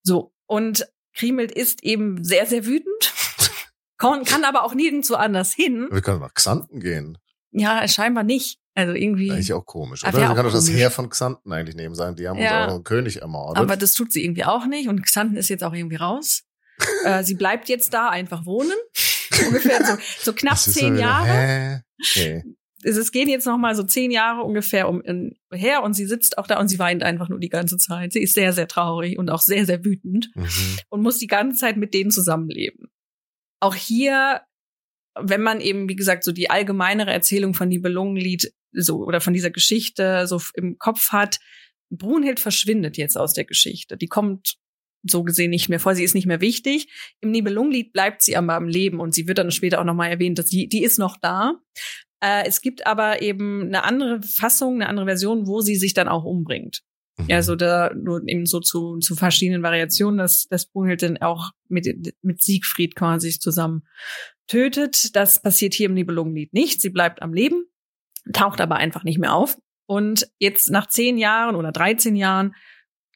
[0.03, 0.33] So.
[0.47, 3.13] Und Kriemhild ist eben sehr, sehr wütend,
[3.97, 5.88] kann, kann aber auch nirgendwo anders hin.
[5.91, 7.17] Wir können nach Xanten gehen.
[7.51, 8.59] Ja, scheinbar nicht.
[8.75, 9.31] Also irgendwie.
[9.31, 10.13] Eigentlich auch komisch, oder?
[10.13, 12.15] Wir kann doch das Heer von Xanten eigentlich nehmen sein.
[12.15, 13.57] Die haben ja, uns auch einen König ermordet.
[13.57, 14.88] Aber das tut sie irgendwie auch nicht.
[14.88, 16.43] Und Xanten ist jetzt auch irgendwie raus.
[17.05, 18.77] äh, sie bleibt jetzt da einfach wohnen.
[19.47, 21.83] Ungefähr so, so knapp zehn so, Jahre.
[22.01, 22.43] Okay.
[22.83, 26.37] Es gehen jetzt noch mal so zehn Jahre ungefähr um in, her und sie sitzt
[26.37, 28.13] auch da und sie weint einfach nur die ganze Zeit.
[28.13, 30.77] Sie ist sehr, sehr traurig und auch sehr, sehr wütend mhm.
[30.89, 32.87] und muss die ganze Zeit mit denen zusammenleben.
[33.59, 34.41] Auch hier,
[35.19, 39.49] wenn man eben, wie gesagt, so die allgemeinere Erzählung von Nibelungenlied so oder von dieser
[39.49, 41.39] Geschichte so im Kopf hat,
[41.89, 43.97] Brunhild verschwindet jetzt aus der Geschichte.
[43.97, 44.57] Die kommt
[45.03, 45.95] so gesehen nicht mehr vor.
[45.95, 46.87] Sie ist nicht mehr wichtig.
[47.21, 50.39] Im Nibelungenlied bleibt sie aber am Leben und sie wird dann später auch nochmal erwähnt,
[50.39, 51.53] dass die, die ist noch da.
[52.21, 56.07] Äh, es gibt aber eben eine andere Fassung, eine andere Version, wo sie sich dann
[56.07, 56.81] auch umbringt.
[57.17, 57.25] Mhm.
[57.29, 61.51] Ja, so da nur eben so zu, zu verschiedenen Variationen, dass, dass Brunhild dann auch
[61.67, 61.87] mit,
[62.21, 63.83] mit Siegfried quasi zusammen
[64.47, 65.15] tötet.
[65.15, 66.81] Das passiert hier im Nibelungenlied nicht.
[66.81, 67.65] Sie bleibt am Leben,
[68.33, 69.57] taucht aber einfach nicht mehr auf.
[69.85, 72.55] Und jetzt nach zehn Jahren oder 13 Jahren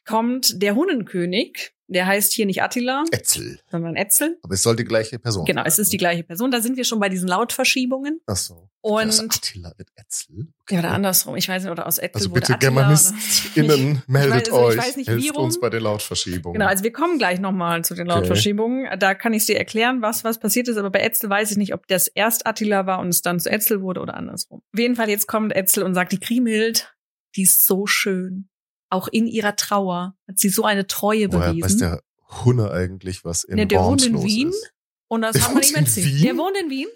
[0.05, 1.73] kommt der Hunnenkönig.
[1.93, 3.59] Der heißt hier nicht Attila, Etzel.
[3.69, 4.37] sondern Etzel.
[4.43, 5.67] Aber es soll die gleiche Person Genau, sein.
[5.67, 6.49] es ist die gleiche Person.
[6.49, 8.21] Da sind wir schon bei diesen Lautverschiebungen.
[8.27, 8.69] Ach so.
[8.79, 10.47] Und Das Attila wird Etzel.
[10.61, 10.75] Okay.
[10.75, 11.35] ja, oder andersrum.
[11.35, 14.57] Ich weiß nicht, oder aus Etzel Also wurde bitte Attila, GermanistInnen, oder- meldet ich weiß,
[14.57, 14.75] also euch.
[14.75, 15.43] Ich weiß nicht, wie Helft rum.
[15.43, 16.53] uns bei den Lautverschiebungen.
[16.53, 18.87] Genau, also wir kommen gleich nochmal zu den Lautverschiebungen.
[18.97, 21.73] Da kann ich dir erklären, was was passiert ist, aber bei Etzel weiß ich nicht,
[21.73, 24.61] ob das erst Attila war und es dann zu Etzel wurde oder andersrum.
[24.73, 26.95] Auf jeden Fall, jetzt kommt Etzel und sagt, die Kriemhild,
[27.35, 28.47] die ist so schön.
[28.91, 31.79] Auch in ihrer Trauer hat sie so eine Treue Woher weiß bewiesen.
[31.79, 32.01] der
[32.45, 34.49] Hunne eigentlich, was in Ne, der wohnt Worms in los Wien.
[34.49, 34.73] ist?
[35.07, 36.05] Und das Der wohnt ihm in erzählt.
[36.07, 36.21] Wien?
[36.23, 36.87] Der wohnt in Wien.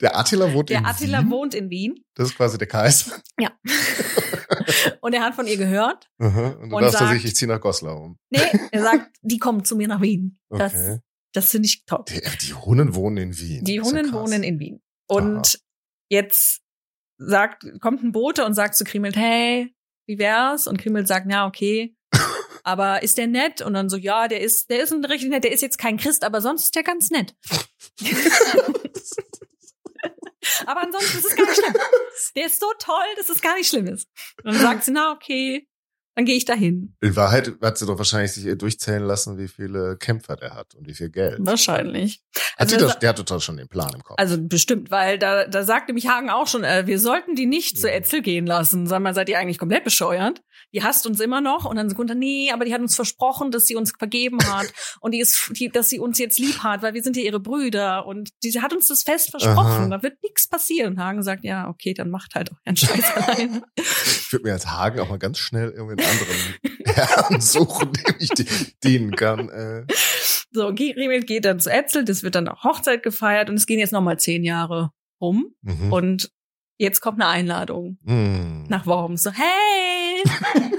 [0.00, 1.30] Der Attila wohnt Der in Attila Wien.
[1.30, 2.04] wohnt in Wien.
[2.14, 3.12] Das ist quasi der Kaiser.
[3.38, 3.52] Ja.
[5.00, 6.10] und er hat von ihr gehört.
[6.18, 6.48] Aha.
[6.60, 8.18] Und du Und darfst er sagt- sich, ich ziehe nach Goslar um.
[8.30, 8.40] Nee,
[8.70, 10.38] er sagt, die kommen zu mir nach Wien.
[10.50, 10.98] Das, Okay.
[11.32, 12.06] das finde ich top.
[12.06, 13.64] Die, die Hunnen wohnen in Wien.
[13.64, 14.20] Die ja Hunnen krass.
[14.30, 14.80] wohnen in Wien.
[15.08, 15.58] Und
[16.08, 16.60] jetzt
[17.18, 19.74] sagt, kommt ein Bote und sagt zu Kriemhild, hey,
[20.06, 20.66] wie wär's?
[20.66, 21.94] Und Kriemhild sagt, ja, okay.
[22.64, 23.60] Aber ist der nett?
[23.62, 25.96] Und dann so, ja, der ist, der ist ein richtig nett, der ist jetzt kein
[25.96, 27.34] Christ, aber sonst ist der ganz nett.
[30.66, 31.74] aber ansonsten ist es gar nicht schlimm.
[32.36, 34.08] Der ist so toll, dass es gar nicht schlimm ist.
[34.44, 35.66] Und dann sagt sie, na, okay,
[36.14, 36.94] dann gehe ich dahin.
[37.00, 40.86] In Wahrheit hat sie doch wahrscheinlich sich durchzählen lassen, wie viele Kämpfer der hat und
[40.86, 41.38] wie viel Geld.
[41.40, 42.22] Wahrscheinlich.
[42.34, 44.18] Hat Also sie das- das, der hat total schon den Plan im Kopf.
[44.18, 47.78] Also bestimmt, weil da, da sagte mich Hagen auch schon, äh, wir sollten die nicht
[47.78, 47.92] zu Mhm.
[47.94, 48.86] Etzel gehen lassen.
[48.86, 50.42] Sag mal, seid ihr eigentlich komplett bescheuert?
[50.74, 51.64] Die hasst uns immer noch.
[51.64, 54.66] Und dann Gunther, nee, aber die hat uns versprochen, dass sie uns vergeben hat
[55.00, 57.40] und die ist, die, dass sie uns jetzt lieb hat, weil wir sind ja ihre
[57.40, 58.06] Brüder.
[58.06, 59.56] Und die hat uns das fest versprochen.
[59.56, 59.88] Aha.
[59.88, 60.98] Da wird nichts passieren.
[60.98, 63.62] Hagen sagt, ja, okay, dann macht halt euren Scheiß alleine.
[64.32, 68.14] ich würde mir als Hagen auch mal ganz schnell irgendwie einen anderen Herrn suchen, dem
[68.18, 68.46] ich di-
[68.82, 69.50] dienen kann.
[69.50, 69.84] Äh.
[70.52, 73.78] So, Grimhild geht dann zu Etzel, das wird dann auch Hochzeit gefeiert und es gehen
[73.78, 75.54] jetzt nochmal zehn Jahre rum.
[75.60, 75.92] Mhm.
[75.92, 76.30] Und
[76.78, 77.98] jetzt kommt eine Einladung.
[78.04, 78.64] Mhm.
[78.70, 79.22] nach Worms.
[79.22, 80.22] So, hey,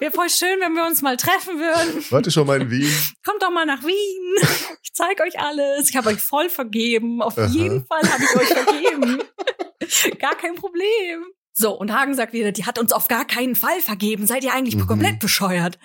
[0.00, 2.04] wäre voll schön, wenn wir uns mal treffen würden.
[2.10, 2.90] Warte schon mal in Wien.
[3.24, 4.48] Kommt doch mal nach Wien.
[4.82, 5.88] Ich zeig euch alles.
[5.90, 7.22] Ich habe euch voll vergeben.
[7.22, 7.46] Auf Aha.
[7.46, 9.22] jeden Fall habe ich euch vergeben.
[10.18, 11.24] gar kein Problem.
[11.58, 14.26] So, und Hagen sagt wieder, die hat uns auf gar keinen Fall vergeben.
[14.26, 14.86] Seid ihr eigentlich Mhm.
[14.86, 15.78] komplett bescheuert?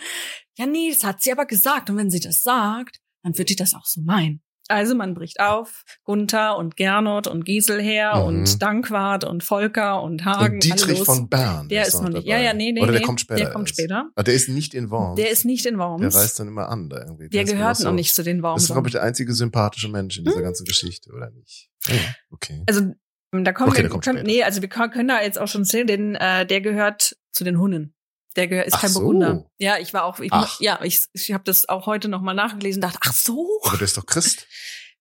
[0.58, 1.90] Ja, nee, das hat sie aber gesagt.
[1.90, 4.42] Und wenn sie das sagt, dann wird die das auch so meinen.
[4.68, 8.24] Also man bricht auf, Gunther und Gernot und Giselher Mhm.
[8.26, 10.56] und Dankwart und Volker und Hagen.
[10.56, 11.06] Und Dietrich alle los.
[11.06, 11.68] von Bern.
[11.70, 12.28] Der ist noch nicht.
[12.28, 12.28] dabei.
[12.28, 12.82] Ja, ja, nee, nee.
[12.82, 13.06] Oder der nee.
[13.06, 13.40] kommt später.
[13.44, 14.10] Der kommt später.
[14.16, 15.16] Ah, der ist nicht in Worms.
[15.18, 16.02] Der ist nicht in Worms.
[16.02, 17.30] Der reist dann immer an da irgendwie.
[17.30, 18.64] der mir gehört das noch so- nicht zu den Das Worms.
[18.64, 20.44] ist, glaube ich, der einzige sympathische Mensch in dieser Hm?
[20.44, 21.70] ganzen Geschichte, oder nicht?
[21.88, 21.96] Ja,
[22.30, 22.64] okay.
[22.68, 22.92] Also
[23.32, 26.16] da kommen Okay, wir, können, nee, also wir können da jetzt auch schon sehen, denn
[26.16, 27.94] äh, der gehört zu den Hunnen.
[28.36, 29.00] Der gehört, ist Ach kein so.
[29.02, 29.46] Burgunder.
[29.58, 30.60] Ja, ich war auch, ich, Ach.
[30.60, 33.86] ja, ich, ich habe das auch heute noch mal nachgelesen, dachte, ach so, Aber der
[33.86, 34.48] ist doch Christ.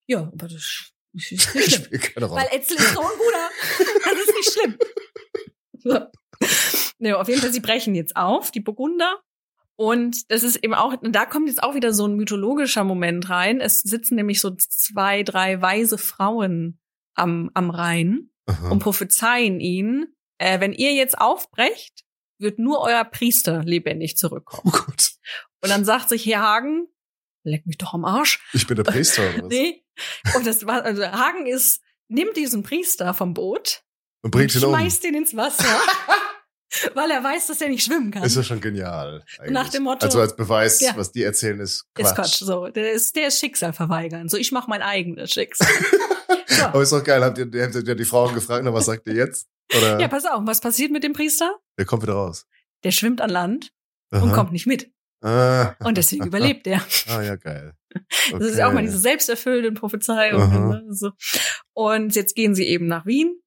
[0.06, 1.84] ja, aber das ist nicht schlimm.
[1.84, 2.42] Spielt keine Rolle.
[2.42, 3.50] Weil Etzel ist so ein Bruder.
[4.04, 4.78] Das ist nicht schlimm.
[5.82, 5.98] So.
[6.98, 9.18] Nee, auf jeden Fall, sie brechen jetzt auf, die Burgunder.
[9.76, 13.62] Und das ist eben auch, da kommt jetzt auch wieder so ein mythologischer Moment rein.
[13.62, 16.79] Es sitzen nämlich so zwei, drei weise Frauen
[17.20, 18.70] am, am Rhein Aha.
[18.70, 22.04] und prophezeien ihnen, äh, wenn ihr jetzt aufbrecht,
[22.38, 24.62] wird nur euer Priester lebendig zurückkommen.
[24.74, 25.12] Oh Gott.
[25.62, 26.86] Und dann sagt sich Herr Hagen,
[27.44, 28.40] leck mich doch am Arsch.
[28.54, 29.48] Ich bin der Priester oder was?
[29.50, 29.84] Nee.
[30.34, 33.82] Und das war, also Hagen ist, nimmt diesen Priester vom Boot
[34.22, 34.74] Und bringt ihn und um.
[34.74, 35.64] schmeißt ihn ins Wasser,
[36.94, 38.22] weil er weiß, dass er nicht schwimmen kann.
[38.22, 39.22] Ist ja schon genial.
[39.38, 39.52] Eigentlich.
[39.52, 40.96] Nach dem Motto- Also als Beweis, Ja.
[40.96, 42.06] was die erzählen, ist Quatsch.
[42.06, 42.38] Ist Quatsch.
[42.38, 44.28] So, der ist, der ist Schicksal verweigern.
[44.30, 45.68] So, ich mache mein eigenes Schicksal.
[46.50, 46.64] so.
[46.64, 47.22] Aber ist doch geil.
[47.24, 49.48] Habt ihr, habt ihr die Frauen gefragt, na, was sagt ihr jetzt?
[49.76, 51.58] Oder Ja, pass auf, was passiert mit dem Priester?
[51.78, 52.46] der kommt wieder raus.
[52.84, 53.72] Der schwimmt an Land
[54.10, 54.22] Aha.
[54.22, 54.90] und kommt nicht mit.
[55.22, 55.74] Ah.
[55.84, 56.82] Und deswegen überlebt er.
[57.08, 57.74] Ah, ja, geil.
[58.32, 60.40] Das ist auch mal diese selbsterfüllende Prophezeiung.
[60.40, 60.58] Aha.
[60.80, 60.84] Ne?
[60.90, 61.10] So.
[61.74, 63.40] Und jetzt gehen sie eben nach Wien,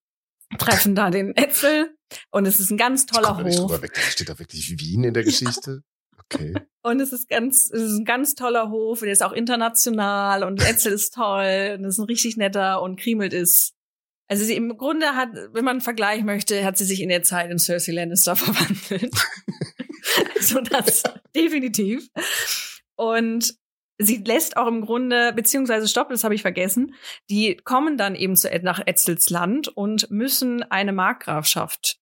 [0.58, 1.96] treffen da den Äpfel
[2.32, 3.72] und es ist ein ganz Ich toller komm da nicht Hof.
[3.72, 3.94] drüber weg.
[3.96, 5.84] Da steht da wirklich Wien in der Geschichte.
[6.26, 6.54] Okay.
[6.84, 9.00] Und es ist ganz, es ist ein ganz toller Hof.
[9.00, 13.34] Der ist auch international und Etzel ist toll und ist ein richtig netter und Kriemelt
[13.34, 13.74] ist.
[14.28, 17.24] Also sie im Grunde hat, wenn man einen Vergleich möchte, hat sie sich in der
[17.24, 19.14] Zeit in Cersei Lannister verwandelt.
[20.40, 21.04] so das
[21.36, 22.10] definitiv.
[22.96, 23.56] Und
[23.98, 26.96] sie lässt auch im Grunde, beziehungsweise stopp, das habe ich vergessen,
[27.30, 32.00] die kommen dann eben zu, nach Etzels Land und müssen eine Markgrafschaft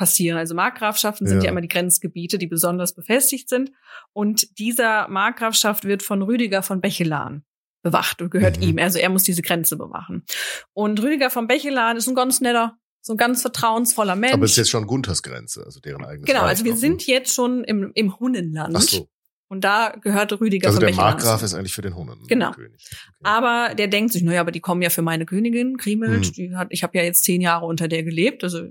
[0.00, 0.38] passieren.
[0.38, 1.44] Also Markgrafschaften sind Ja.
[1.44, 3.70] ja immer die Grenzgebiete, die besonders befestigt sind.
[4.14, 7.44] Und dieser Markgrafschaft wird von Rüdiger von Bechelan
[7.82, 8.62] bewacht und gehört Mhm.
[8.62, 8.78] ihm.
[8.78, 10.24] Also er muss diese Grenze bewachen.
[10.72, 14.32] Und Rüdiger von Bechelan ist ein ganz netter, so ein ganz vertrauensvoller Mensch.
[14.32, 16.76] Aber es ist jetzt schon Gunters Grenze, also deren eigenes genau, Reich also wir noch,
[16.76, 16.80] ne?
[16.80, 18.74] sind jetzt schon im, im Hunnenland.
[18.74, 19.06] Ach so.
[19.48, 21.10] Und da gehört Rüdiger Also von der Bechelan.
[21.12, 21.44] Markgraf zu.
[21.44, 22.16] ist eigentlich für den Hunnen.
[22.28, 22.52] Genau.
[22.52, 22.80] der König.
[22.90, 23.20] Okay.
[23.24, 26.26] Aber der denkt sich, naja, aber die kommen ja für meine Königin, Kriemhild.
[26.28, 26.32] Mhm.
[26.32, 28.62] Die hat, ich habe ja jetzt zehn Jahre unter der gelebt, also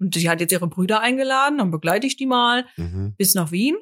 [0.00, 3.14] Und sie hat jetzt ihre Brüder eingeladen, dann begleite ich die mal Mhm.
[3.16, 3.76] bis nach Wien.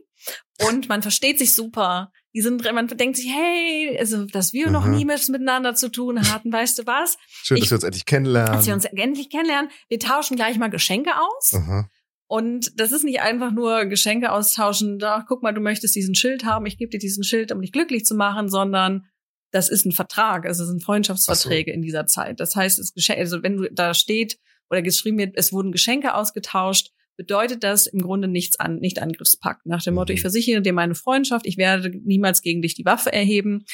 [0.66, 2.10] Und man versteht sich super.
[2.34, 4.94] Die sind, man denkt sich, hey, also, dass wir noch Mhm.
[4.96, 7.18] nie was miteinander zu tun hatten, weißt du was?
[7.28, 8.54] Schön, Ich- dass wir uns endlich kennenlernen.
[8.54, 11.52] Als wir uns endlich kennenlernen, wir tauschen gleich mal Geschenke aus.
[11.54, 11.88] Aha.
[12.28, 16.44] Und das ist nicht einfach nur Geschenke austauschen, da guck mal, du möchtest diesen Schild
[16.44, 19.06] haben, ich gebe dir diesen Schild, um dich glücklich zu machen, sondern
[19.52, 22.40] das ist ein Vertrag, also es sind Freundschaftsverträge in dieser Zeit.
[22.40, 24.38] Das heißt, es also wenn du da steht
[24.70, 29.64] oder geschrieben wird, es wurden Geschenke ausgetauscht, bedeutet das im Grunde nichts an, nicht Angriffspakt.
[29.66, 30.16] Nach dem Motto, Mhm.
[30.16, 33.64] ich versichere dir meine Freundschaft, ich werde niemals gegen dich die Waffe erheben.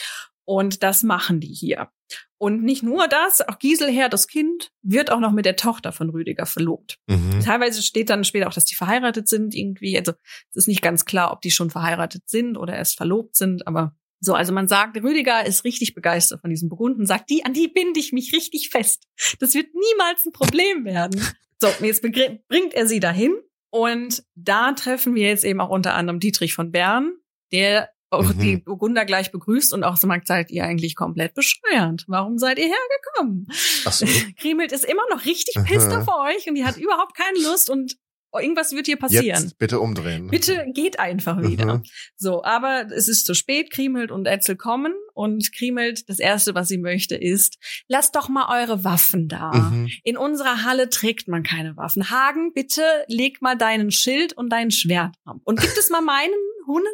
[0.44, 1.88] Und das machen die hier.
[2.36, 6.10] Und nicht nur das, auch Giselher, das Kind, wird auch noch mit der Tochter von
[6.10, 6.98] Rüdiger verlobt.
[7.06, 7.40] Mhm.
[7.44, 9.96] Teilweise steht dann später auch, dass die verheiratet sind irgendwie.
[9.96, 10.12] Also
[10.50, 13.94] es ist nicht ganz klar, ob die schon verheiratet sind oder erst verlobt sind, aber
[14.24, 17.66] so, also man sagt, Rüdiger ist richtig begeistert von diesem Burgunden, sagt, die, an die
[17.66, 19.08] binde ich mich richtig fest.
[19.40, 21.20] Das wird niemals ein Problem werden.
[21.60, 23.34] So, jetzt bringt er sie dahin
[23.70, 27.12] und da treffen wir jetzt eben auch unter anderem Dietrich von Bern,
[27.50, 28.38] der auch Mhm.
[28.38, 32.04] die Burgunder gleich begrüßt und auch so sagt, seid ihr eigentlich komplett bescheuert?
[32.06, 33.48] Warum seid ihr hergekommen?
[33.86, 34.06] Ach so.
[34.38, 35.64] Krimelt ist immer noch richtig Aha.
[35.64, 37.96] pisst auf euch und die hat überhaupt keine Lust und
[38.40, 39.42] irgendwas wird hier passieren.
[39.42, 40.28] Jetzt bitte umdrehen.
[40.28, 41.78] Bitte geht einfach wieder.
[41.78, 41.82] Mhm.
[42.16, 43.70] So, aber es ist zu spät.
[43.70, 47.58] Krimelt und Etzel kommen und Krimelt, das erste, was sie möchte, ist,
[47.88, 49.52] lasst doch mal eure Waffen da.
[49.52, 49.88] Mhm.
[50.04, 52.10] In unserer Halle trägt man keine Waffen.
[52.10, 55.36] Hagen, bitte leg mal deinen Schild und dein Schwert ab.
[55.44, 56.32] Und gib es mal meinen
[56.66, 56.86] Hunden.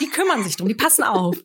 [0.00, 1.36] Die kümmern sich drum, die passen auf.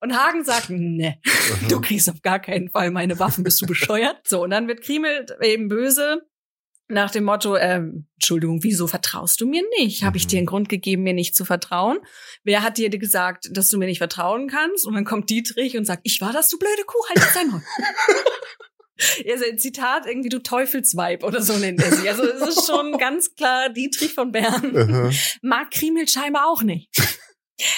[0.00, 1.68] Und Hagen sagt, ne, Mhm.
[1.68, 4.26] du kriegst auf gar keinen Fall meine Waffen, bist du bescheuert?
[4.26, 6.22] So, und dann wird Krimelt eben böse
[6.88, 10.02] nach dem Motto, ähm, Entschuldigung, wieso vertraust du mir nicht?
[10.04, 10.28] Habe ich Mhm.
[10.28, 11.98] dir einen Grund gegeben, mir nicht zu vertrauen?
[12.44, 14.86] Wer hat dir gesagt, dass du mir nicht vertrauen kannst?
[14.86, 17.62] Und dann kommt Dietrich und sagt, ich war das, du blöde Kuh, halt dein Maul.
[19.30, 22.08] Also ein Zitat irgendwie, du Teufelsweib oder so nennt er sie.
[22.08, 25.12] Also es ist schon ganz klar Dietrich von Bern.
[25.40, 26.88] Mag Krimel scheinbar auch nicht.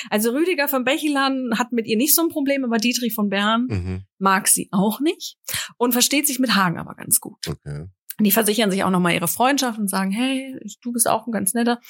[0.08, 3.66] Also Rüdiger von Bechelan hat mit ihr nicht so ein Problem, aber Dietrich von Bern
[3.68, 4.04] Mhm.
[4.18, 5.36] mag sie auch nicht
[5.76, 7.46] und versteht sich mit Hagen aber ganz gut.
[7.46, 7.84] Okay.
[8.24, 11.54] Die versichern sich auch nochmal ihre Freundschaft und sagen, hey, du bist auch ein ganz
[11.54, 11.80] netter.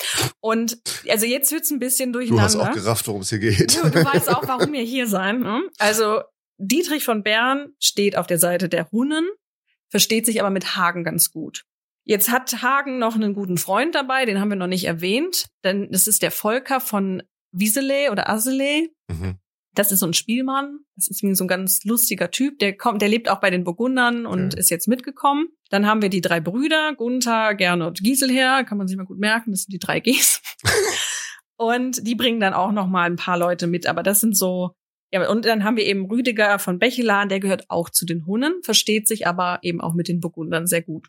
[0.40, 0.78] Und
[1.08, 2.70] also jetzt wird's ein bisschen Du hast durcheinander.
[2.70, 3.76] auch gerafft, worum es hier geht.
[3.82, 5.40] Du, du weißt auch, warum wir hier sein.
[5.40, 5.62] Ne?
[5.78, 6.20] Also
[6.58, 9.26] Dietrich von Bern steht auf der Seite der Hunnen,
[9.88, 11.64] versteht sich aber mit Hagen ganz gut.
[12.04, 15.90] Jetzt hat Hagen noch einen guten Freund dabei, den haben wir noch nicht erwähnt, denn
[15.90, 17.22] das ist der Volker von
[17.52, 18.94] Wieseley oder Asseley.
[19.08, 19.38] Mhm.
[19.74, 20.80] Das ist so ein Spielmann.
[20.96, 22.58] Das ist so ein ganz lustiger Typ.
[22.58, 24.58] Der kommt, der lebt auch bei den Burgundern und Ja.
[24.58, 25.48] ist jetzt mitgekommen.
[25.70, 28.64] Dann haben wir die drei Brüder, Gunther, Gernot, Giselher.
[28.64, 29.52] Kann man sich mal gut merken.
[29.52, 30.42] Das sind die drei Gs.
[31.56, 33.86] und die bringen dann auch noch mal ein paar Leute mit.
[33.86, 34.72] Aber das sind so,
[35.12, 37.28] ja, und dann haben wir eben Rüdiger von Bechelan.
[37.28, 40.82] Der gehört auch zu den Hunnen, versteht sich aber eben auch mit den Burgundern sehr
[40.82, 41.08] gut.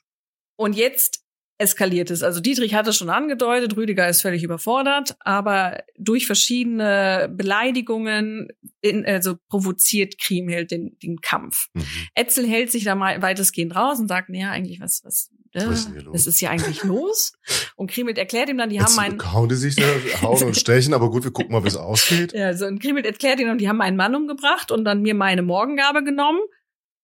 [0.55, 1.23] Und jetzt
[1.61, 2.23] eskaliert es.
[2.23, 8.49] Also Dietrich hat es schon angedeutet, Rüdiger ist völlig überfordert, aber durch verschiedene Beleidigungen
[8.81, 11.67] in, also provoziert Kriemhild den, den Kampf.
[11.73, 11.83] Mhm.
[12.15, 15.79] Etzel hält sich da mal weitestgehend raus und sagt, naja, eigentlich was, was, äh, Was
[15.79, 16.13] ist denn hier los?
[16.13, 17.33] was ist hier eigentlich los?
[17.75, 19.83] Und Kriemhild erklärt ihm dann, die Jetzt haben einen, hauen die sich da,
[20.21, 22.33] hauen und stechen, aber gut, wir gucken mal, wie es ausgeht.
[22.33, 25.41] ja, so, und Kriemhild erklärt ihm, die haben einen Mann umgebracht und dann mir meine
[25.41, 26.39] Morgengabe genommen.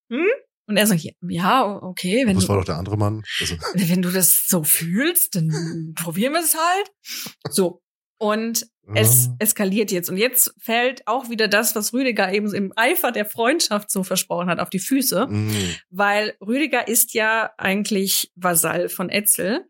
[0.10, 0.26] Hm?
[0.68, 3.24] Und er sagt, ja, ja, okay, wenn Das du, war doch der andere Mann.
[3.39, 6.91] Also, wenn du das so fühlst, dann probieren wir es halt.
[7.49, 7.82] So.
[8.20, 10.09] Und es eskaliert jetzt.
[10.09, 14.49] Und jetzt fällt auch wieder das, was Rüdiger eben im Eifer der Freundschaft so versprochen
[14.49, 15.28] hat, auf die Füße.
[15.28, 15.76] mhm.
[15.89, 19.65] Weil Rüdiger ist ja eigentlich Vasall von Etzel.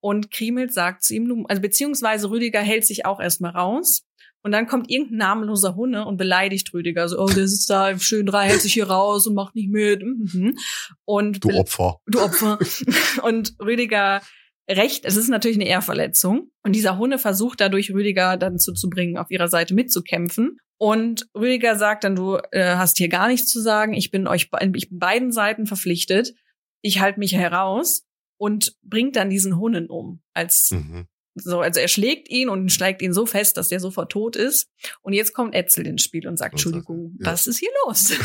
[0.00, 4.02] Und Kriemelt sagt zu ihm, also beziehungsweise Rüdiger hält sich auch erstmal raus.
[4.42, 7.08] Und dann kommt irgendein namenloser Hunde und beleidigt Rüdiger.
[7.08, 9.70] So, oh, der sitzt da im schönen Drei, hält sich hier raus und macht nicht
[9.70, 10.02] mit.
[10.02, 10.56] Mhm.
[11.04, 12.00] Und Du Opfer.
[12.06, 12.58] du Opfer.
[13.22, 14.20] und Rüdiger
[14.68, 16.50] recht, es ist natürlich eine Ehrverletzung.
[16.64, 20.58] Und dieser Hunde versucht dadurch Rüdiger dann zu, bringen, auf ihrer Seite mitzukämpfen.
[20.78, 23.94] Und Rüdiger sagt dann, du äh, hast hier gar nichts zu sagen.
[23.94, 26.34] Ich bin euch, ich bin beiden Seiten verpflichtet.
[26.80, 28.04] Ich halte mich heraus
[28.38, 30.20] und bringt dann diesen Hunden um.
[30.34, 31.06] Als Mhm.
[31.34, 34.68] So, also er schlägt ihn und schlägt ihn so fest, dass der sofort tot ist.
[35.02, 37.32] Und jetzt kommt Etzel ins Spiel und sagt, Entschuldigung, ja.
[37.32, 38.12] was ist hier los?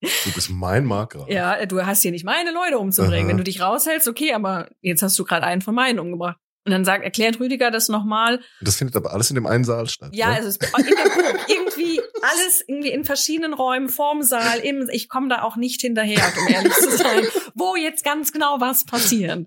[0.00, 1.26] Du bist mein Marker.
[1.28, 3.24] Ja, du hast hier nicht meine Leute umzubringen.
[3.24, 3.30] Aha.
[3.30, 6.36] Wenn du dich raushältst, okay, aber jetzt hast du gerade einen von meinen umgebracht.
[6.64, 8.40] Und dann sagt, erklärt Rüdiger das nochmal.
[8.60, 10.10] Das findet aber alles in dem einen Saal statt.
[10.12, 10.36] Ja, ne?
[10.36, 15.08] also es in der Burg irgendwie alles irgendwie in verschiedenen Räumen, vorm Saal, im, ich
[15.08, 17.24] komme da auch nicht hinterher, um ehrlich zu sein,
[17.54, 19.46] wo jetzt ganz genau was passiert.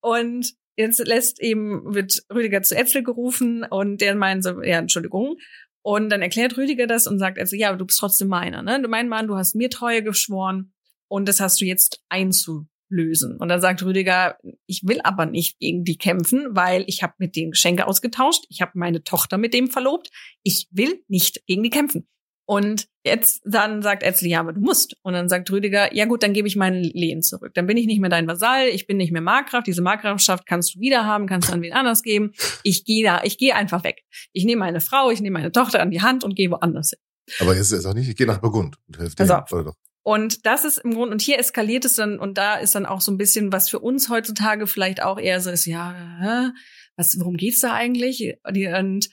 [0.00, 5.36] Und jetzt lässt eben, wird Rüdiger zu Etzel gerufen und der meint so, ja, Entschuldigung.
[5.82, 8.82] Und dann erklärt Rüdiger das und sagt, also, ja, du bist trotzdem meiner, ne?
[8.82, 10.72] Du mein Mann, du hast mir Treue geschworen
[11.08, 13.36] und das hast du jetzt einzu, lösen.
[13.36, 17.36] Und dann sagt Rüdiger, ich will aber nicht gegen die kämpfen, weil ich habe mit
[17.36, 20.10] denen Geschenke ausgetauscht, ich habe meine Tochter mit dem verlobt,
[20.42, 22.08] ich will nicht gegen die kämpfen.
[22.48, 24.96] Und jetzt dann sagt Etzel, ja, aber du musst.
[25.02, 27.52] Und dann sagt Rüdiger, ja gut, dann gebe ich meinen Lehen zurück.
[27.54, 29.64] Dann bin ich nicht mehr dein Vasall, ich bin nicht mehr Markgraf.
[29.64, 32.32] Diese Markgrafschaft kannst du wieder haben, kannst du an wen anders geben.
[32.62, 34.04] Ich gehe da, ich gehe einfach weg.
[34.32, 37.00] Ich nehme meine Frau, ich nehme meine Tochter an die Hand und gehe woanders hin.
[37.40, 39.44] Aber jetzt ist auch nicht, ich gehe nach Burgund und helfe dir.
[39.50, 39.72] Also,
[40.04, 43.00] und das ist im Grunde, und hier eskaliert es dann, und da ist dann auch
[43.00, 46.52] so ein bisschen, was für uns heutzutage vielleicht auch eher so ist, ja,
[46.94, 48.36] was, worum geht's da eigentlich?
[48.44, 49.08] Und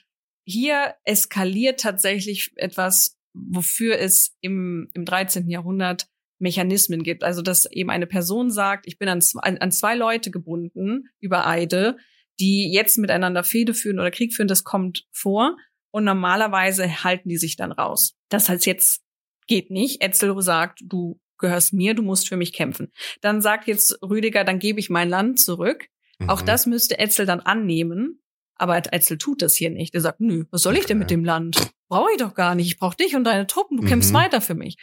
[0.46, 5.50] hier eskaliert tatsächlich etwas, wofür es im, im 13.
[5.50, 6.08] Jahrhundert
[6.40, 7.24] Mechanismen gibt.
[7.24, 11.48] Also, dass eben eine Person sagt, ich bin an, an, an zwei Leute gebunden über
[11.48, 11.98] Eide,
[12.40, 15.58] die jetzt miteinander Fehde führen oder Krieg führen, das kommt vor.
[15.92, 18.16] Und normalerweise halten die sich dann raus.
[18.30, 19.04] Das heißt jetzt
[19.48, 20.02] geht nicht.
[20.02, 22.92] Etzel sagt, du gehörst mir, du musst für mich kämpfen.
[23.22, 25.88] Dann sagt jetzt Rüdiger, dann gebe ich mein Land zurück.
[26.20, 26.30] Mhm.
[26.30, 28.23] Auch das müsste Etzel dann annehmen.
[28.56, 29.96] Aber Etzel tut das hier nicht.
[29.96, 31.72] Er sagt, nö, was soll ich denn mit dem Land?
[31.90, 32.68] Brauche ich doch gar nicht.
[32.68, 33.78] Ich brauche dich und deine Truppen.
[33.78, 33.88] Du mhm.
[33.88, 34.78] kämpfst weiter für mich.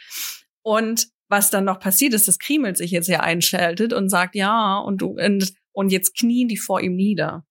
[0.61, 4.77] Und was dann noch passiert ist, dass Krimel sich jetzt hier einschaltet und sagt, ja,
[4.79, 7.45] und du, und, und jetzt knien die vor ihm nieder.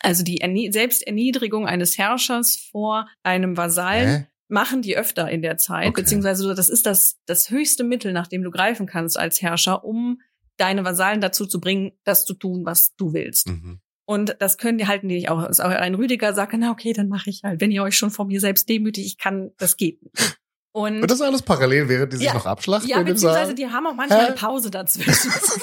[0.00, 0.40] Also die
[0.70, 4.26] Selbsterniedrigung eines Herrschers vor einem Vasallen Hä?
[4.48, 6.02] machen die öfter in der Zeit, okay.
[6.02, 10.20] beziehungsweise das ist das, das höchste Mittel, nach dem du greifen kannst als Herrscher, um
[10.56, 13.48] deine Vasallen dazu zu bringen, das zu tun, was du willst.
[13.48, 13.80] Mhm.
[14.10, 15.38] Und das können die halten die nicht auch.
[15.38, 17.60] Auch ein Rüdiger sagt, na okay, dann mache ich halt.
[17.60, 20.36] Wenn ihr euch schon vor mir selbst demütigt, ich kann, das geht nicht.
[20.72, 22.90] Und, Und das alles parallel, während die sich ja, noch abschlachten?
[22.90, 24.26] Ja, beziehungsweise die haben auch manchmal Hä?
[24.26, 25.30] eine Pause dazwischen.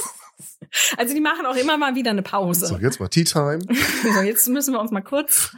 [0.97, 2.67] also die machen auch immer mal wieder eine Pause.
[2.67, 3.59] So, jetzt mal Tea Time.
[4.15, 5.53] so, jetzt müssen wir uns mal kurz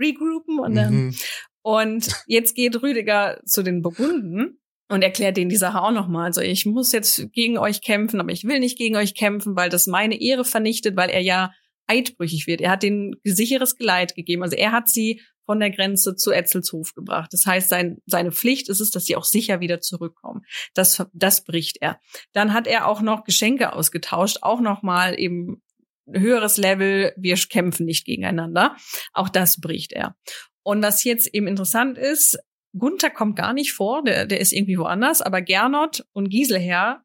[0.00, 1.14] regroupen und dann, mhm.
[1.62, 6.24] Und jetzt geht Rüdiger zu den Burgunden und erklärt denen die Sache auch nochmal.
[6.24, 9.70] Also ich muss jetzt gegen euch kämpfen, aber ich will nicht gegen euch kämpfen, weil
[9.70, 11.52] das meine Ehre vernichtet, weil er ja
[11.92, 12.60] eidbrüchig wird.
[12.60, 14.42] Er hat den sicheres Geleit gegeben.
[14.42, 17.32] Also er hat sie von der Grenze zu Etzelshof gebracht.
[17.32, 20.42] Das heißt, sein, seine Pflicht ist es, dass sie auch sicher wieder zurückkommen.
[20.74, 21.98] Das, das bricht er.
[22.32, 25.62] Dann hat er auch noch Geschenke ausgetauscht, auch nochmal eben
[26.10, 28.76] höheres Level, wir kämpfen nicht gegeneinander.
[29.12, 30.16] Auch das bricht er.
[30.62, 32.38] Und was jetzt eben interessant ist,
[32.76, 37.04] Gunther kommt gar nicht vor, der, der ist irgendwie woanders, aber Gernot und Giselher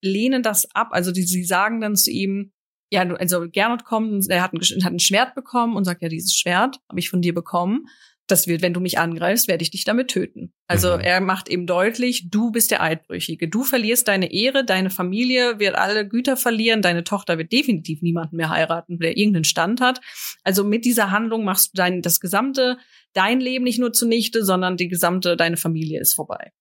[0.00, 0.88] lehnen das ab.
[0.90, 2.52] Also die, sie sagen dann zu ihm,
[2.94, 6.34] ja, also Gernot kommt, er hat ein, hat ein Schwert bekommen und sagt, ja, dieses
[6.34, 7.86] Schwert habe ich von dir bekommen
[8.26, 10.52] das wird, wenn du mich angreifst, werde ich dich damit töten.
[10.66, 11.00] Also mhm.
[11.00, 13.48] er macht eben deutlich, du bist der Eidbrüchige.
[13.48, 18.36] Du verlierst deine Ehre, deine Familie wird alle Güter verlieren, deine Tochter wird definitiv niemanden
[18.36, 20.00] mehr heiraten, der irgendeinen Stand hat.
[20.42, 22.78] Also mit dieser Handlung machst du dein, das gesamte,
[23.12, 26.52] dein Leben nicht nur zunichte, sondern die gesamte, deine Familie ist vorbei.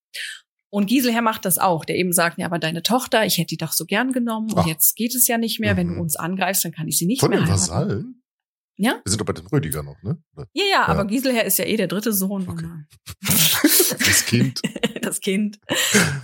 [0.73, 3.57] Und Giselher macht das auch, der eben sagt, ja, aber deine Tochter, ich hätte die
[3.57, 4.65] doch so gern genommen und Ach.
[4.65, 5.73] jetzt geht es ja nicht mehr.
[5.73, 5.77] Mhm.
[5.77, 6.01] Wenn du mhm.
[6.01, 7.61] uns angreifst, dann kann ich sie nicht Von mehr heiraten.
[7.61, 8.23] Vasallen?
[8.77, 8.99] Ja?
[9.05, 10.17] Wir sind doch bei den Rüdiger noch, ne?
[10.35, 12.49] Ja, ja, ja, aber Giselher ist ja eh der dritte Sohn.
[12.49, 12.65] Okay.
[13.99, 14.61] das Kind.
[15.03, 15.59] das Kind.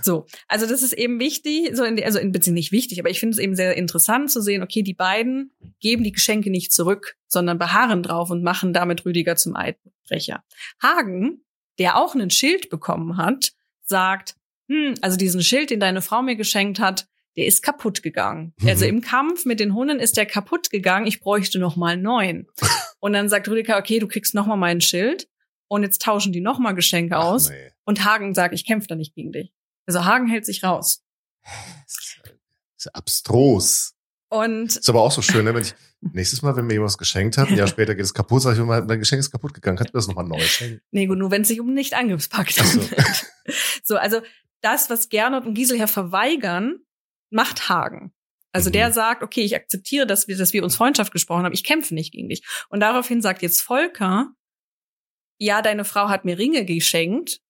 [0.02, 3.10] So, also das ist eben wichtig, so in die, also in beziehungsweise nicht wichtig, aber
[3.10, 6.72] ich finde es eben sehr interessant zu sehen, okay, die beiden geben die Geschenke nicht
[6.72, 10.42] zurück, sondern beharren drauf und machen damit Rüdiger zum Eidbrecher.
[10.82, 11.44] Hagen,
[11.78, 13.52] der auch einen Schild bekommen hat,
[13.84, 14.34] sagt,
[14.70, 18.54] hm, also diesen Schild, den deine Frau mir geschenkt hat, der ist kaputt gegangen.
[18.58, 18.68] Mhm.
[18.68, 21.06] Also im Kampf mit den Hunden ist der kaputt gegangen.
[21.06, 22.46] Ich bräuchte noch mal einen neuen.
[23.00, 25.28] Und dann sagt Rüdiger, okay, du kriegst noch mal mein Schild.
[25.68, 27.50] Und jetzt tauschen die noch mal Geschenke Ach, aus.
[27.50, 27.72] Nee.
[27.84, 29.52] Und Hagen sagt, ich kämpfe da nicht gegen dich.
[29.86, 31.02] Also Hagen hält sich raus.
[31.42, 33.94] Das ist abstrus.
[34.28, 35.54] Und ist aber auch so schön, ne?
[35.54, 38.14] wenn ich nächstes Mal, wenn mir jemand was geschenkt hat, ein Jahr später geht es
[38.14, 40.80] kaputt, sag ich immer, dein Geschenk ist kaputt gegangen, kannst du das nochmal neu schenken?
[40.92, 42.90] Nee, gut, nur wenn es sich um Nicht-Angriffspakt handelt.
[42.90, 43.52] So.
[43.82, 44.20] so, also
[44.62, 46.80] das, was Gernot und Giselher verweigern,
[47.30, 48.12] macht Hagen.
[48.52, 48.74] Also mhm.
[48.74, 51.94] der sagt, okay, ich akzeptiere, dass wir, dass wir uns Freundschaft gesprochen haben, ich kämpfe
[51.94, 52.42] nicht gegen dich.
[52.68, 54.32] Und daraufhin sagt jetzt Volker,
[55.38, 57.40] ja, deine Frau hat mir Ringe geschenkt,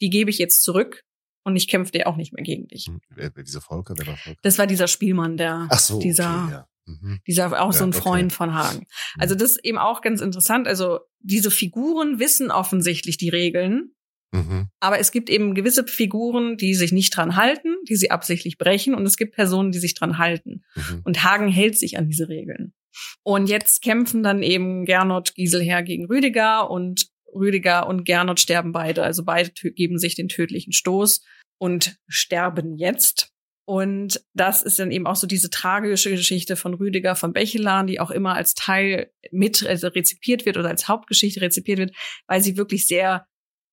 [0.00, 1.04] die gebe ich jetzt zurück
[1.44, 2.86] und ich kämpfe dir auch nicht mehr gegen dich.
[2.86, 4.38] Hm, wer, wer dieser Volker, wer war Volker?
[4.42, 6.68] Das war dieser Spielmann, der, Ach so, dieser, okay, ja.
[6.86, 7.20] mhm.
[7.26, 8.36] dieser auch ja, so ein Freund okay.
[8.36, 8.78] von Hagen.
[8.80, 9.20] Mhm.
[9.20, 10.68] Also das ist eben auch ganz interessant.
[10.68, 13.94] Also diese Figuren wissen offensichtlich die Regeln
[14.32, 14.68] Mhm.
[14.80, 18.94] Aber es gibt eben gewisse Figuren, die sich nicht dran halten, die sie absichtlich brechen,
[18.94, 20.62] und es gibt Personen, die sich dran halten.
[20.74, 21.02] Mhm.
[21.04, 22.74] Und Hagen hält sich an diese Regeln.
[23.22, 29.02] Und jetzt kämpfen dann eben Gernot Giselher gegen Rüdiger und Rüdiger und Gernot sterben beide.
[29.02, 31.22] Also beide geben sich den tödlichen Stoß
[31.58, 33.30] und sterben jetzt.
[33.66, 38.00] Und das ist dann eben auch so diese tragische Geschichte von Rüdiger von Bechelan, die
[38.00, 41.94] auch immer als Teil mit also rezipiert wird oder als Hauptgeschichte rezipiert wird,
[42.26, 43.26] weil sie wirklich sehr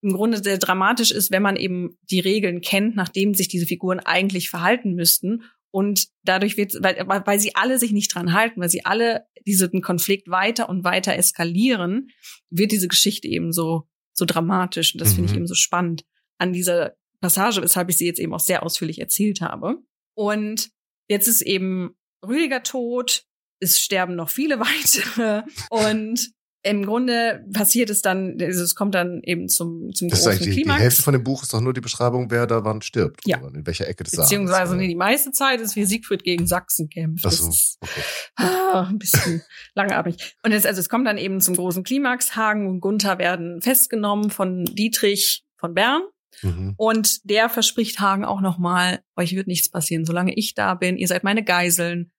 [0.05, 3.99] im Grunde sehr dramatisch ist, wenn man eben die Regeln kennt, nachdem sich diese Figuren
[3.99, 8.69] eigentlich verhalten müssten Und dadurch wird, weil, weil sie alle sich nicht dran halten, weil
[8.69, 12.09] sie alle diesen Konflikt weiter und weiter eskalieren,
[12.49, 13.83] wird diese Geschichte eben so,
[14.13, 14.93] so dramatisch.
[14.93, 15.15] Und das mhm.
[15.15, 16.05] finde ich eben so spannend
[16.37, 19.79] an dieser Passage, weshalb ich sie jetzt eben auch sehr ausführlich erzählt habe.
[20.15, 20.69] Und
[21.09, 21.95] jetzt ist eben
[22.25, 23.25] Rüdiger tot,
[23.59, 26.31] es sterben noch viele weitere und
[26.65, 30.45] im Grunde passiert es dann, also es kommt dann eben zum, zum das großen ist
[30.45, 30.79] die, Klimax.
[30.79, 33.21] Die Hälfte von dem Buch ist doch nur die Beschreibung, wer da wann stirbt.
[33.27, 33.37] Ja.
[33.37, 36.89] In welcher Ecke des Beziehungsweise, Saals, nee, die meiste Zeit ist, wie Siegfried gegen Sachsen
[36.89, 37.23] kämpft.
[37.23, 38.01] Das so, ist okay.
[38.37, 39.43] ah, ein bisschen
[39.75, 40.35] langatmig.
[40.43, 42.35] Und es, also es kommt dann eben zum großen Klimax.
[42.35, 46.01] Hagen und Gunther werden festgenommen von Dietrich von Bern.
[46.41, 46.73] Mhm.
[46.77, 50.97] Und der verspricht Hagen auch nochmal, euch wird nichts passieren, solange ich da bin.
[50.97, 52.11] Ihr seid meine Geiseln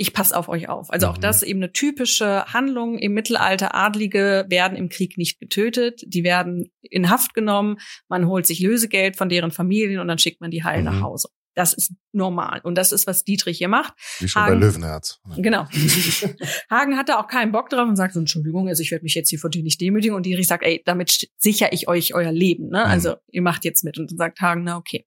[0.00, 0.90] ich passe auf euch auf.
[0.90, 1.20] Also auch mhm.
[1.20, 3.74] das eben eine typische Handlung im Mittelalter.
[3.74, 7.76] Adlige werden im Krieg nicht getötet, die werden in Haft genommen,
[8.08, 10.84] man holt sich Lösegeld von deren Familien und dann schickt man die heil mhm.
[10.86, 11.28] nach Hause.
[11.54, 12.60] Das ist normal.
[12.62, 13.92] Und das ist, was Dietrich hier macht.
[14.20, 15.20] Wie schon Hagen, bei Löwenherz.
[15.36, 15.66] Genau.
[16.70, 19.28] Hagen hatte auch keinen Bock drauf und sagt so, Entschuldigung, also ich werde mich jetzt
[19.28, 20.16] hier vor dir nicht demütigen.
[20.16, 22.68] Und Dietrich sagt, ey, damit sichere ich euch euer Leben.
[22.68, 22.84] Ne?
[22.84, 22.90] Mhm.
[22.90, 23.98] Also ihr macht jetzt mit.
[23.98, 25.04] Und dann sagt Hagen, na okay.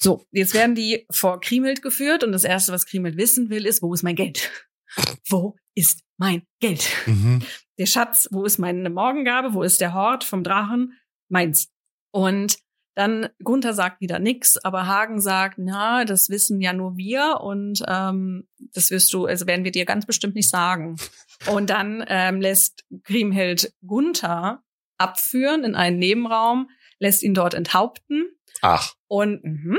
[0.00, 3.82] So, jetzt werden die vor Krimelt geführt und das Erste, was Krimelt wissen will, ist,
[3.82, 4.50] wo ist mein Geld?
[5.28, 6.88] Wo ist mein Geld?
[7.04, 7.42] Mhm.
[7.78, 9.52] Der Schatz, wo ist meine Morgengabe?
[9.52, 10.94] Wo ist der Hort vom Drachen?
[11.28, 11.68] Meins.
[12.10, 12.58] Und
[12.94, 17.84] dann Gunther sagt wieder nix, aber Hagen sagt, na, das wissen ja nur wir und
[17.86, 20.96] ähm, das wirst du, also werden wir dir ganz bestimmt nicht sagen.
[21.52, 24.64] Und dann ähm, lässt Kriemhild Gunther
[24.96, 28.26] abführen in einen Nebenraum, lässt ihn dort enthaupten
[28.62, 28.94] Ach.
[29.06, 29.78] Und, mhm.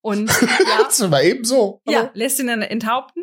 [0.00, 1.80] und ja, das war eben so.
[1.86, 3.22] Ja, lässt ihn dann enthaupten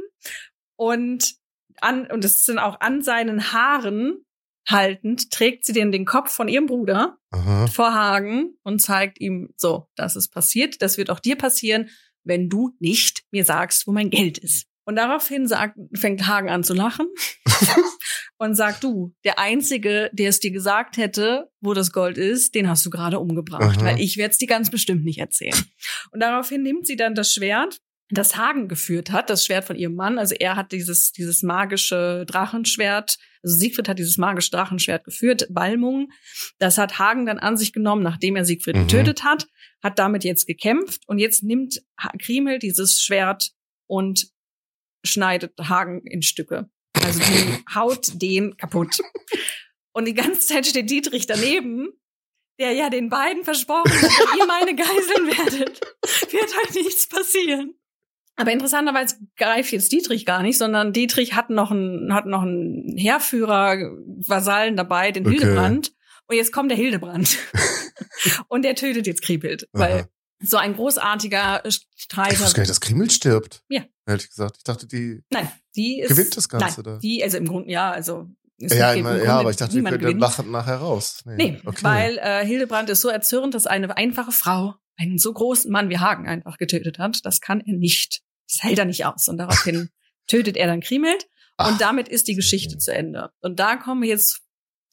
[0.75, 1.35] und
[1.81, 4.25] an, und das ist dann auch an seinen Haaren
[4.67, 7.67] haltend, trägt sie den den Kopf von ihrem Bruder Aha.
[7.67, 11.89] vor Hagen und zeigt ihm, so, das ist passiert, das wird auch dir passieren,
[12.23, 14.67] wenn du nicht mir sagst, wo mein Geld ist.
[14.85, 17.07] Und daraufhin sagt, fängt Hagen an zu lachen
[18.37, 22.67] und sagt, du, der Einzige, der es dir gesagt hätte, wo das Gold ist, den
[22.67, 23.85] hast du gerade umgebracht, Aha.
[23.85, 25.57] weil ich werde es dir ganz bestimmt nicht erzählen.
[26.11, 27.79] Und daraufhin nimmt sie dann das Schwert,
[28.09, 30.19] das Hagen geführt hat, das Schwert von ihrem Mann.
[30.19, 36.09] Also er hat dieses, dieses magische Drachenschwert, also Siegfried hat dieses magische Drachenschwert geführt, Balmung.
[36.59, 38.87] Das hat Hagen dann an sich genommen, nachdem er Siegfried mhm.
[38.87, 39.47] getötet hat,
[39.81, 41.81] hat damit jetzt gekämpft und jetzt nimmt
[42.19, 43.51] Krimel dieses Schwert
[43.87, 44.27] und
[45.03, 46.69] schneidet Hagen in Stücke.
[47.03, 48.99] Also die haut den kaputt.
[49.93, 51.89] Und die ganze Zeit steht Dietrich daneben,
[52.59, 55.81] der ja den beiden versprochen hat, wenn ihr meine Geiseln werdet,
[56.31, 57.75] wird halt nichts passieren.
[58.35, 62.97] Aber interessanterweise greift jetzt Dietrich gar nicht, sondern Dietrich hat noch einen, hat noch einen
[62.97, 63.77] Heerführer,
[64.27, 65.37] Vasallen dabei, den okay.
[65.37, 65.93] Hildebrand.
[66.27, 67.37] Und jetzt kommt der Hildebrand.
[68.47, 70.07] und der tötet jetzt Kriebelt, weil
[70.43, 71.63] so ein großartiger
[71.95, 72.33] Streiter.
[72.33, 73.63] Ich wusste gar nicht, dass Kriemel stirbt.
[73.69, 73.83] Ja.
[74.05, 74.57] Ehrlich gesagt.
[74.57, 76.81] Ich dachte, die nein, die ist, gewinnt das Ganze.
[76.81, 76.99] Nein, da.
[76.99, 78.27] die, also im Grunde, ja, also
[78.59, 81.21] ja, immer, ja, aber ich dachte, wir können lachen nachher raus.
[81.25, 81.83] Nee, nee okay.
[81.83, 85.97] weil äh, Hildebrand ist so erzürnt, dass eine einfache Frau einen so großen Mann wie
[85.97, 87.25] Hagen einfach getötet hat.
[87.25, 88.21] Das kann er nicht.
[88.47, 89.27] Das hält er nicht aus.
[89.27, 89.89] Und daraufhin
[90.27, 91.27] tötet er dann Krimelt.
[91.57, 92.79] Und damit ist die Geschichte okay.
[92.79, 93.29] zu Ende.
[93.41, 94.42] Und da kommen wir jetzt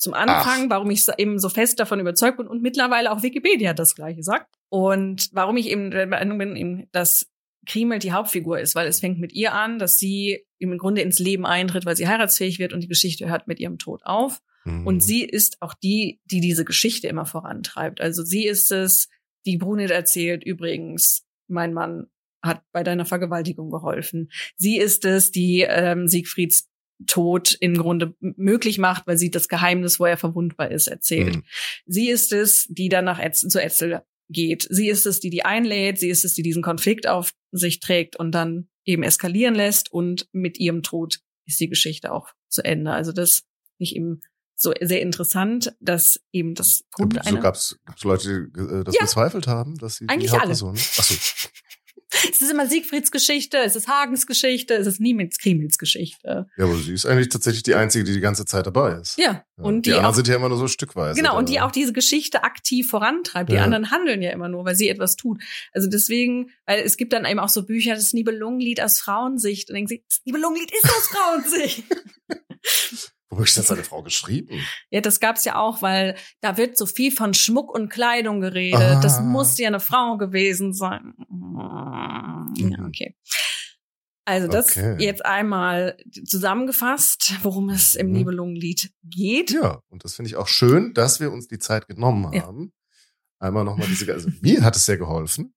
[0.01, 0.71] zum Anfang, Ach.
[0.71, 4.57] warum ich eben so fest davon überzeugt bin und mittlerweile auch Wikipedia das gleiche sagt.
[4.71, 7.31] Und warum ich eben der Meinung bin, dass
[7.67, 11.19] Krimel die Hauptfigur ist, weil es fängt mit ihr an, dass sie im Grunde ins
[11.19, 14.41] Leben eintritt, weil sie heiratsfähig wird und die Geschichte hört mit ihrem Tod auf.
[14.65, 14.87] Mhm.
[14.87, 18.01] Und sie ist auch die, die diese Geschichte immer vorantreibt.
[18.01, 19.11] Also sie ist es,
[19.45, 22.07] die Brunhild erzählt, übrigens, mein Mann
[22.43, 24.31] hat bei deiner Vergewaltigung geholfen.
[24.57, 26.70] Sie ist es, die ähm, Siegfrieds
[27.07, 31.37] Tod im Grunde möglich macht, weil sie das Geheimnis, wo er verwundbar ist, erzählt.
[31.37, 31.43] Mhm.
[31.87, 34.67] Sie ist es, die dann nach Etzel, zu Etzel geht.
[34.71, 35.99] Sie ist es, die die einlädt.
[35.99, 39.93] Sie ist es, die diesen Konflikt auf sich trägt und dann eben eskalieren lässt.
[39.93, 42.93] Und mit ihrem Tod ist die Geschichte auch zu Ende.
[42.93, 43.45] Also das
[43.79, 44.21] nicht eben
[44.55, 49.03] so sehr interessant, dass eben das Grund so gab es Leute, die äh, das ja,
[49.03, 50.77] bezweifelt haben, dass sie eigentlich die Hauptperson.
[50.77, 50.81] Alle.
[50.99, 51.49] Ach so.
[52.31, 56.49] Es ist immer Siegfrieds Geschichte, es ist Hagens Geschichte, es ist Niemands Krimels Geschichte.
[56.57, 59.19] Ja, aber sie ist eigentlich tatsächlich die Einzige, die die ganze Zeit dabei ist.
[59.19, 59.45] Ja.
[59.57, 61.21] Und die, die anderen auch, sind ja immer nur so stückweise.
[61.21, 63.51] Genau, und die auch diese Geschichte aktiv vorantreibt.
[63.51, 63.65] Die ja.
[63.65, 65.43] anderen handeln ja immer nur, weil sie etwas tut.
[65.73, 69.71] Also deswegen, weil es gibt dann eben auch so Bücher, das Nibelungenlied aus Frauensicht.
[69.71, 71.85] Und denken sie, das Nibelungenlied ist aus Frauensicht.
[73.33, 74.61] Wo ist das eine Frau geschrieben?
[74.91, 78.81] Ja, das gab's ja auch, weil da wird so viel von Schmuck und Kleidung geredet.
[78.81, 79.01] Ah.
[79.01, 81.15] Das muss ja eine Frau gewesen sein.
[81.29, 82.55] Mhm.
[82.57, 83.17] Ja, okay.
[84.25, 84.97] Also das okay.
[84.99, 88.13] jetzt einmal zusammengefasst, worum es im mhm.
[88.13, 89.53] Nibelungenlied geht.
[89.53, 92.73] Ja, und das finde ich auch schön, dass wir uns die Zeit genommen haben.
[93.41, 93.47] Ja.
[93.47, 95.55] Einmal nochmal diese, also mir hat es sehr geholfen.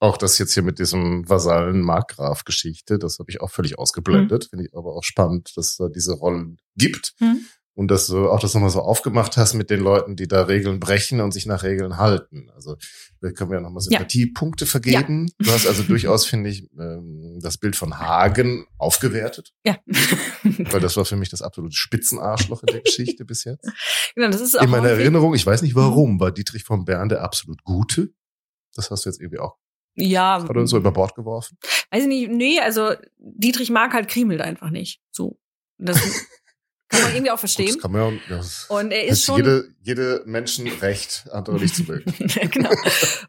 [0.00, 4.44] Auch das jetzt hier mit diesem Vasallen Markgraf-Geschichte, das habe ich auch völlig ausgeblendet.
[4.44, 4.48] Mhm.
[4.50, 7.14] Finde ich aber auch spannend, dass es da diese Rollen gibt.
[7.20, 7.46] Mhm.
[7.76, 10.78] Und dass du auch das nochmal so aufgemacht hast mit den Leuten, die da Regeln
[10.78, 12.48] brechen und sich nach Regeln halten.
[12.54, 12.76] Also
[13.20, 14.70] da können wir ja nochmal Sympathiepunkte ja.
[14.70, 15.26] vergeben.
[15.26, 15.46] Ja.
[15.46, 19.52] Du hast also durchaus, finde ich, ähm, das Bild von Hagen aufgewertet.
[19.66, 19.78] Ja.
[20.44, 23.66] Weil das war für mich das absolute Spitzenarschloch in der Geschichte bis jetzt.
[24.14, 27.08] Genau, das ist auch in meiner Erinnerung, ich weiß nicht warum, war Dietrich von Bern
[27.08, 28.12] der absolut Gute.
[28.72, 29.56] Das hast du jetzt irgendwie auch
[29.94, 30.42] ja.
[30.42, 31.58] Hat er so über Bord geworfen?
[31.90, 35.00] Weiß ich nicht, nee, also Dietrich mag halt Krimelt einfach nicht.
[35.10, 35.38] So.
[35.78, 35.96] Das
[36.88, 37.66] kann man irgendwie auch verstehen.
[37.66, 41.76] Gut, das kann man ja, das und er ist schon jede, jede Menschenrecht, andere nicht
[41.76, 42.12] zu mögen.
[42.50, 42.70] genau.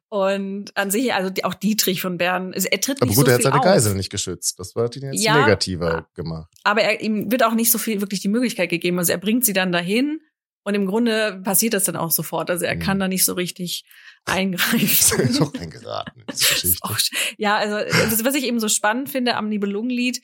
[0.10, 3.32] Und an sich, also auch Dietrich von Bern, also er tritt aber nicht gut, so
[3.32, 3.62] er hat seine.
[3.62, 4.60] Geisel nicht geschützt.
[4.60, 6.52] Das war ihn jetzt ja, negativer gemacht.
[6.64, 9.00] Aber er, ihm wird auch nicht so viel wirklich die Möglichkeit gegeben.
[9.00, 10.20] Also er bringt sie dann dahin
[10.66, 12.50] und im Grunde passiert das dann auch sofort.
[12.50, 13.02] Also er kann mhm.
[13.02, 13.86] da nicht so richtig
[14.26, 15.22] eingreifen.
[15.22, 16.80] ist auch eingeraten in diese Geschichte.
[16.82, 16.98] Auch,
[17.38, 20.22] ja, also was ich eben so spannend finde am Nibelungenlied,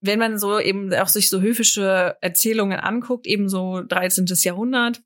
[0.00, 4.26] wenn man so eben auch sich so höfische Erzählungen anguckt, eben so 13.
[4.42, 5.00] Jahrhundert,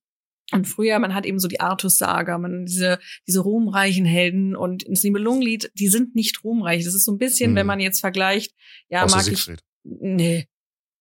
[0.51, 5.03] und früher, man hat eben so die Artus-Saga, man diese, diese ruhmreichen Helden und ins
[5.05, 6.85] Nibelungenlied, die sind nicht ruhmreich.
[6.85, 7.57] Das ist so ein bisschen, hm.
[7.57, 7.69] wenn mhm.
[7.69, 8.55] man jetzt vergleicht,
[8.89, 9.61] ja, Außer mag Siegfried.
[9.85, 9.91] ich.
[10.01, 10.49] Nee,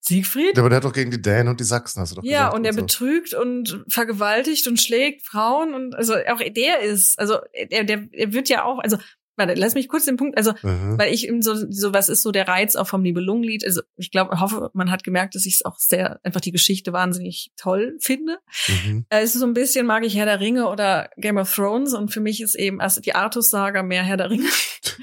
[0.07, 0.55] Siegfried?
[0.55, 2.45] Ja, aber der hat doch gegen die Dänen und die Sachsen, hast du doch Ja,
[2.45, 2.81] gesagt, und er so.
[2.81, 7.39] betrügt und vergewaltigt und schlägt Frauen und also auch der ist, also
[7.71, 8.97] der, der, er wird ja auch, also
[9.37, 10.97] warte, lass mich kurz den Punkt, also mhm.
[10.97, 14.11] weil ich eben so, so was ist so der Reiz auch vom Nibelungenlied, also ich
[14.11, 17.97] glaube, hoffe, man hat gemerkt, dass ich es auch sehr einfach die Geschichte wahnsinnig toll
[18.01, 18.39] finde.
[18.67, 19.05] Mhm.
[19.09, 21.93] Äh, es ist so ein bisschen mag ich Herr der Ringe oder Game of Thrones
[21.93, 24.49] und für mich ist eben also die Artus Saga mehr Herr der Ringe.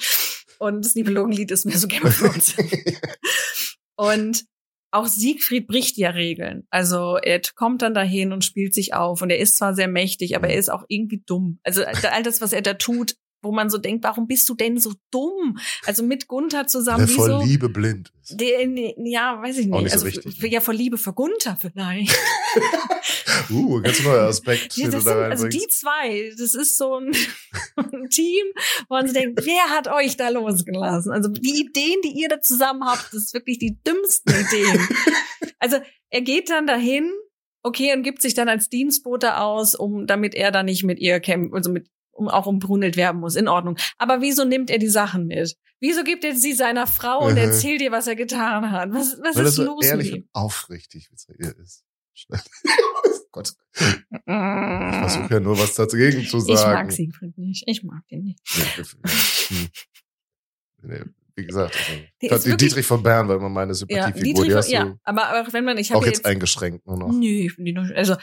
[0.58, 2.54] und das Nibelungenlied ist mehr so Game of Thrones.
[3.96, 4.44] und
[4.94, 6.66] auch Siegfried bricht ja Regeln.
[6.70, 10.36] Also er kommt dann dahin und spielt sich auf und er ist zwar sehr mächtig,
[10.36, 11.58] aber er ist auch irgendwie dumm.
[11.64, 14.78] Also all das, was er da tut, wo man so denkt, warum bist du denn
[14.78, 15.58] so dumm?
[15.84, 17.06] Also mit Gunther zusammen.
[17.06, 18.40] Der vor Liebe blind ist.
[18.40, 18.66] Der,
[19.04, 19.82] ja, weiß ich nicht.
[19.82, 20.48] nicht also so richtig, ne?
[20.48, 22.14] ja, vor Liebe für Gunther vielleicht.
[23.50, 24.76] uh, ganz neuer Aspekt.
[24.76, 27.12] Ja, sind, also die zwei, das ist so ein,
[27.76, 28.44] ein Team,
[28.88, 31.12] wo man so denkt, wer hat euch da losgelassen?
[31.12, 34.88] Also die Ideen, die ihr da zusammen habt, das ist wirklich die dümmsten Ideen.
[35.58, 35.78] also
[36.10, 37.12] er geht dann dahin
[37.64, 41.18] okay, und gibt sich dann als Dienstbote aus, um damit er dann nicht mit ihr
[41.18, 43.36] kämpft, also mit auch umbrunelt werden muss.
[43.36, 43.76] In Ordnung.
[43.98, 45.56] Aber wieso nimmt er die Sachen mit?
[45.80, 48.90] Wieso gibt er sie seiner Frau und erzählt ihr, was er getan hat?
[48.92, 50.22] Was, was Weil ist so los ehrlich mit ihm?
[50.22, 51.84] und aufrichtig, wie es ihr ist.
[53.32, 53.52] Gott.
[53.74, 53.82] Ich
[54.24, 56.54] versuche ja nur was dagegen zu sagen.
[56.54, 57.64] Ich mag Siegfried nicht.
[57.66, 58.40] Ich mag den nicht.
[59.50, 61.04] Nee, nee,
[61.36, 61.76] wie gesagt,
[62.30, 64.46] also, die Dietrich von Bern war immer meine Sympathiefigur.
[64.46, 67.12] Ja, Dietrich, ja, aber auch wenn man, ich habe auch jetzt, jetzt eingeschränkt nur noch.
[67.12, 67.48] Nö,
[67.94, 68.14] also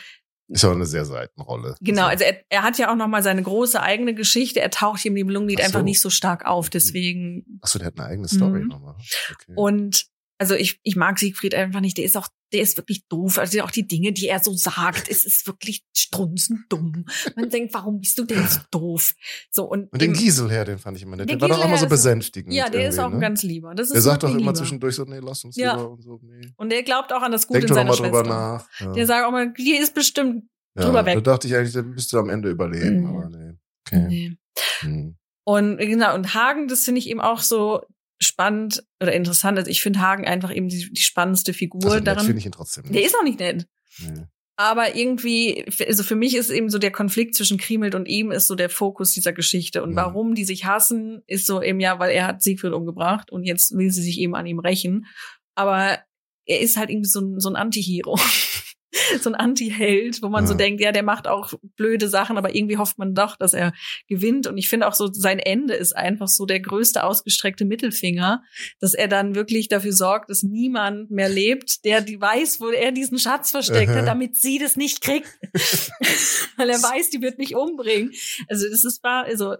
[0.52, 1.76] ist auch eine sehr Seitenrolle.
[1.82, 4.60] Genau, also er, er hat ja auch noch mal seine große eigene Geschichte.
[4.60, 5.66] Er taucht hier im Nibelungenlied so.
[5.66, 7.60] einfach nicht so stark auf, deswegen.
[7.62, 8.68] Ach so, der hat eine eigene Story mhm.
[8.68, 8.96] nochmal.
[9.32, 9.54] Okay.
[9.56, 10.11] Und
[10.42, 12.00] also ich, ich mag Siegfried einfach nicht.
[12.00, 13.38] Der ist auch, der ist wirklich doof.
[13.38, 17.06] Also auch die Dinge, die er so sagt, es ist wirklich strunzend dumm.
[17.36, 19.14] Man denkt, warum bist du denn so doof?
[19.52, 21.30] So und, und den Giselherr, den fand ich immer nett.
[21.30, 22.56] Der, der war doch immer so besänftigend.
[22.56, 23.18] Ja, der ist auch ne?
[23.18, 23.76] ein ganz lieber.
[23.76, 24.54] Das ist der sagt doch immer lieber.
[24.56, 25.76] zwischendurch so, nee, lass uns ja.
[25.76, 26.20] lieber und so.
[26.24, 26.52] Nee.
[26.58, 28.24] Und der glaubt auch an das Gute Denk in seiner mal Schwester.
[28.24, 28.68] drüber nach.
[28.80, 28.94] Ja.
[28.94, 31.14] Der sagt auch mal, hier ist bestimmt ja, drüber weg.
[31.18, 33.06] Da dachte ich eigentlich, dann bist du am Ende überleben, mhm.
[33.06, 33.54] aber nee.
[33.86, 34.08] Okay.
[34.08, 34.38] Nee.
[34.82, 35.18] Mhm.
[35.44, 37.86] Und genau, und Hagen, das finde ich eben auch so
[38.22, 39.58] spannend oder interessant.
[39.58, 42.26] Also ich finde Hagen einfach eben die, die spannendste Figur also daran.
[42.26, 42.96] finde ich ihn trotzdem nicht.
[42.96, 43.68] Der ist auch nicht nett.
[44.00, 44.26] Nee.
[44.58, 48.46] Aber irgendwie, also für mich ist eben so der Konflikt zwischen Krimelt und ihm ist
[48.46, 49.82] so der Fokus dieser Geschichte.
[49.82, 49.96] Und mhm.
[49.96, 53.76] warum die sich hassen, ist so eben ja, weil er hat Siegfried umgebracht und jetzt
[53.76, 55.08] will sie sich eben an ihm rächen.
[55.56, 56.00] Aber
[56.46, 58.20] er ist halt irgendwie so ein, so ein Anti-Hero.
[59.22, 60.48] so ein Anti-Held, wo man ja.
[60.48, 63.74] so denkt, ja, der macht auch blöde Sachen, aber irgendwie hofft man doch, dass er
[64.08, 64.48] gewinnt.
[64.48, 68.44] Und ich finde auch so, sein Ende ist einfach so der größte ausgestreckte Mittelfinger,
[68.80, 72.92] dass er dann wirklich dafür sorgt, dass niemand mehr lebt, der die weiß, wo er
[72.92, 75.28] diesen Schatz versteckt hat, damit sie das nicht kriegt.
[76.58, 78.12] Weil er weiß, die wird mich umbringen.
[78.48, 79.56] Also das ist wahr, also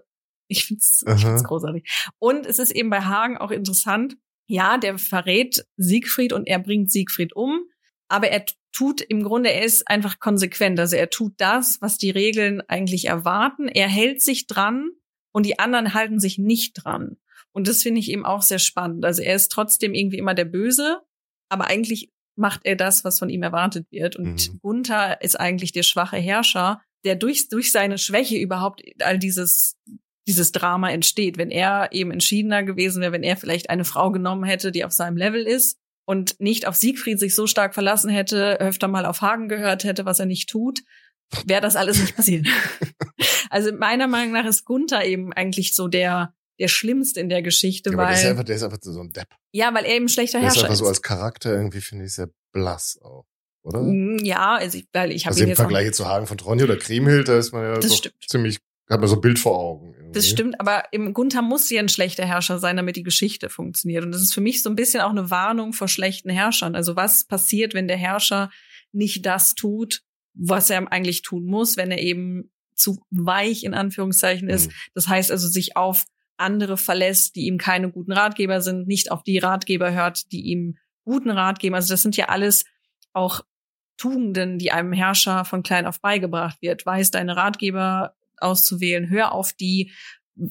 [0.48, 1.88] ich finde es großartig.
[2.18, 4.16] Und es ist eben bei Hagen auch interessant,
[4.46, 7.64] ja, der verrät Siegfried und er bringt Siegfried um,
[8.08, 10.80] aber er tut im Grunde, er ist einfach konsequent.
[10.80, 13.68] Also er tut das, was die Regeln eigentlich erwarten.
[13.68, 14.90] Er hält sich dran
[15.32, 17.16] und die anderen halten sich nicht dran.
[17.52, 19.04] Und das finde ich eben auch sehr spannend.
[19.04, 21.00] Also er ist trotzdem irgendwie immer der Böse,
[21.50, 24.16] aber eigentlich macht er das, was von ihm erwartet wird.
[24.16, 24.58] Und mhm.
[24.60, 29.76] Gunther ist eigentlich der schwache Herrscher, der durch, durch seine Schwäche überhaupt all dieses,
[30.26, 31.36] dieses Drama entsteht.
[31.36, 34.92] Wenn er eben entschiedener gewesen wäre, wenn er vielleicht eine Frau genommen hätte, die auf
[34.92, 39.20] seinem Level ist, und nicht auf Siegfried sich so stark verlassen hätte, öfter mal auf
[39.20, 40.80] Hagen gehört hätte, was er nicht tut,
[41.46, 42.46] wäre das alles nicht passiert.
[43.50, 47.90] also meiner Meinung nach ist Gunther eben eigentlich so der, der Schlimmste in der Geschichte,
[47.90, 49.28] Ja, weil der ist einfach, der ist einfach so ein Depp.
[49.52, 50.88] ja, weil er eben schlechter Der ist Herrscher einfach so ist.
[50.90, 53.24] als Charakter irgendwie, finde ich, sehr blass auch,
[53.62, 53.80] oder?
[53.82, 56.64] Mm, ja, also ich, weil ich habe Also ihn im Vergleich zu Hagen von Tronje
[56.64, 58.14] oder Kriemhild, da ist man ja Das stimmt.
[58.28, 58.58] ziemlich,
[58.90, 59.94] hat man so ein Bild vor Augen.
[60.12, 64.04] Das stimmt, aber im Gunther muss ja ein schlechter Herrscher sein, damit die Geschichte funktioniert.
[64.04, 66.74] Und das ist für mich so ein bisschen auch eine Warnung vor schlechten Herrschern.
[66.74, 68.50] Also was passiert, wenn der Herrscher
[68.92, 70.02] nicht das tut,
[70.34, 74.68] was er eigentlich tun muss, wenn er eben zu weich in Anführungszeichen ist.
[74.68, 74.74] Mhm.
[74.94, 76.04] Das heißt also, sich auf
[76.36, 80.76] andere verlässt, die ihm keine guten Ratgeber sind, nicht auf die Ratgeber hört, die ihm
[81.04, 81.74] guten Rat geben.
[81.74, 82.64] Also das sind ja alles
[83.12, 83.42] auch
[83.96, 86.84] Tugenden, die einem Herrscher von klein auf beigebracht wird.
[86.84, 89.92] Weiß deine Ratgeber auszuwählen, hör auf die,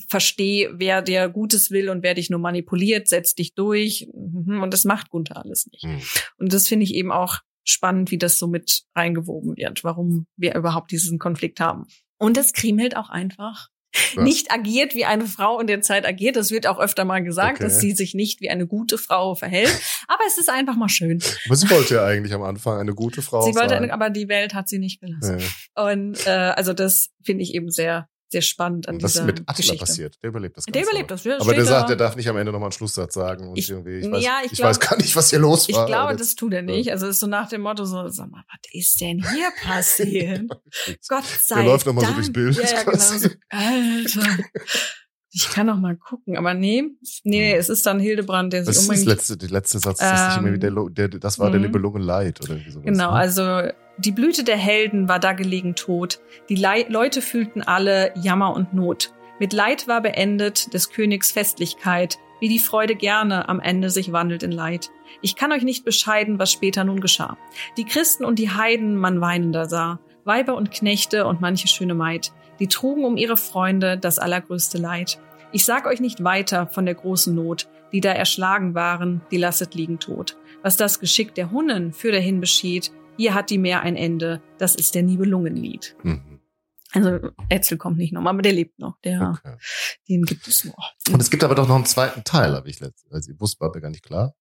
[0.07, 4.07] versteh, wer dir Gutes will und wer dich nur manipuliert, setz dich durch.
[4.13, 5.84] Mhm, Und das macht Gunther alles nicht.
[5.84, 6.01] Mhm.
[6.38, 10.55] Und das finde ich eben auch spannend, wie das so mit reingewoben wird, warum wir
[10.55, 11.85] überhaupt diesen Konflikt haben.
[12.18, 13.69] Und das Kriemhild auch einfach
[14.15, 14.23] Was?
[14.23, 16.35] nicht agiert, wie eine Frau in der Zeit agiert.
[16.35, 17.63] Das wird auch öfter mal gesagt, Okay.
[17.65, 19.69] dass sie sich nicht wie eine gute Frau verhält.
[20.07, 21.22] Aber es ist einfach mal schön.
[21.45, 23.84] Aber sie wollte ja eigentlich am Anfang eine gute Frau sie wollte, sein.
[23.84, 25.39] eine, aber die Welt hat sie nicht gelassen.
[25.39, 25.84] Ja.
[25.91, 29.39] Und äh, also das finde ich eben sehr, sehr spannend an Was ist dieser mit
[29.41, 29.77] Attila Geschichte.
[29.79, 30.17] passiert?
[30.23, 30.71] Der überlebt das Ganze.
[30.79, 31.25] Der überlebt das.
[31.41, 33.49] Aber der sagt, der darf nicht am Ende nochmal einen Schlusssatz sagen.
[33.49, 35.67] Und Ich- irgendwie, ich, weiß, ja, ich, ich glaub- weiß gar nicht, was hier los
[35.69, 35.85] Ich war.
[35.85, 36.91] glaube, aber das tut er nicht.
[36.91, 40.43] Also es ist so nach dem Motto so, sag mal, was ist denn hier passiert?
[41.07, 42.15] Gott sei Der läuft noch mal so Dank.
[42.17, 42.55] durchs Bild.
[42.55, 42.97] Ja, ja, genau.
[42.97, 44.43] So, Alter.
[45.33, 46.83] Ich kann noch mal gucken, aber nee,
[47.23, 49.99] nee, es ist dann Hildebrand, der Das sich ist das unbedingt letzte, der letzte Satz.
[49.99, 51.67] Das, ist nicht Ähm, mehr der, Lo- der, das war der mhm.
[51.67, 52.85] Nibelungen Leid oder irgendwie sowas.
[52.85, 53.17] Genau, ne?
[53.17, 53.61] also
[54.05, 56.21] die Blüte der Helden war da gelegen tot.
[56.49, 59.13] Die Lei Leute fühlten alle Jammer und Not.
[59.39, 64.41] Mit Leid war beendet des Königs Festlichkeit, wie die Freude gerne am Ende sich wandelt
[64.41, 64.89] in Leid.
[65.21, 67.37] Ich kann euch nicht bescheiden, was später nun geschah.
[67.77, 72.31] Die Christen und die Heiden man weinender sah, Weiber und Knechte und manche schöne Maid,
[72.59, 75.19] die trugen um ihre Freunde das allergrößte Leid.
[75.51, 79.75] Ich sag euch nicht weiter von der großen Not, die da erschlagen waren, die lasset
[79.75, 80.37] liegen tot.
[80.63, 84.75] Was das Geschick der Hunnen für dahin beschied, hier hat die Meer ein Ende, das
[84.75, 85.95] ist der Nibelungenlied.
[86.03, 86.39] Mhm.
[86.93, 89.55] Also Etzel kommt nicht nochmal, aber der lebt noch, der, Okay.
[90.09, 90.93] den gibt es noch.
[91.11, 93.11] Und es gibt aber doch noch einen zweiten Teil, habe ich letztens.
[93.13, 94.33] Also, ich wusste, war mir gar nicht klar.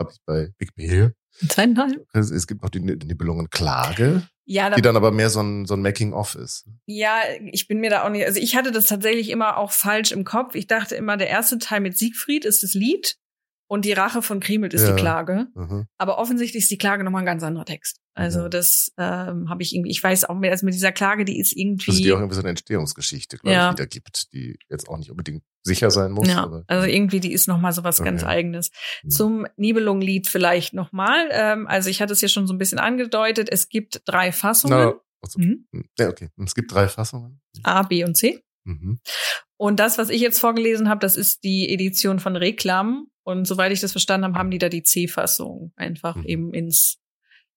[0.00, 1.10] Habe ich bei Wikipedia.
[1.40, 2.06] Im zweiten Teil?
[2.14, 5.66] Es es gibt noch die Nibelungen Klage, Ja, da, die dann aber mehr so ein,
[5.66, 6.66] so ein Making-of ist.
[6.86, 7.20] ja,
[7.52, 10.24] ich bin mir da auch nicht, also ich hatte das tatsächlich immer auch falsch im
[10.24, 10.54] Kopf.
[10.54, 13.16] Ich dachte immer, der erste Teil mit Siegfried ist das Lied
[13.68, 14.94] und die Rache von Kriemhild ist Ja.
[14.94, 15.46] die Klage.
[15.54, 15.86] Mhm.
[15.98, 18.00] Aber offensichtlich ist die Klage nochmal ein ganz anderer Text.
[18.14, 18.50] Also Mhm.
[18.50, 21.52] das ähm, habe ich irgendwie, ich weiß auch mehr, also mit dieser Klage, die ist
[21.56, 21.90] irgendwie.
[21.92, 23.66] Also die auch irgendwie so eine Entstehungsgeschichte, glaube Ja.
[23.68, 26.26] ich, wiedergibt, die jetzt auch nicht unbedingt sicher sein muss.
[26.26, 28.30] Ja, aber, also irgendwie, die ist noch mal so was ganz Okay.
[28.32, 28.70] Eigenes.
[29.04, 29.10] Mhm.
[29.10, 31.28] Zum Nibelungenlied vielleicht noch mal.
[31.30, 33.48] Ähm, also ich hatte es ja schon so ein bisschen angedeutet.
[33.52, 34.78] Es gibt drei Fassungen.
[34.78, 35.66] Na, also, Mhm.
[35.98, 36.30] Ja, okay.
[36.44, 37.40] Es gibt drei Fassungen.
[37.62, 38.42] A, B und C.
[38.68, 39.00] Mhm.
[39.56, 43.06] Und das, was ich jetzt vorgelesen habe, das ist die Edition von Reklam.
[43.24, 46.24] Und soweit ich das verstanden habe, haben die da die C-Fassung einfach Mhm.
[46.26, 46.98] eben ins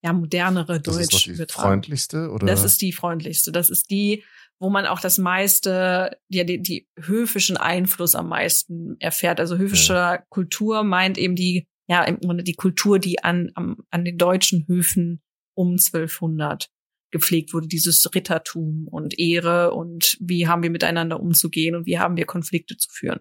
[0.04, 1.68] ja, modernere Das ist noch Deutsch die übertragen.
[1.68, 2.48] freundlichste, oder?
[2.48, 3.52] Das ist die freundlichste.
[3.52, 4.24] Das ist die,
[4.60, 9.40] wo man auch das meiste, ja, die, die höfischen Einfluss am meisten erfährt.
[9.40, 14.04] Also höfische Kultur meint eben die, ja, im Grunde die Kultur, die an, am, an
[14.06, 15.22] den deutschen Höfen
[15.56, 16.70] um 1200
[17.12, 17.68] gepflegt wurde.
[17.68, 22.78] Dieses Rittertum und Ehre und wie haben wir miteinander umzugehen und wie haben wir Konflikte
[22.78, 23.20] zu führen.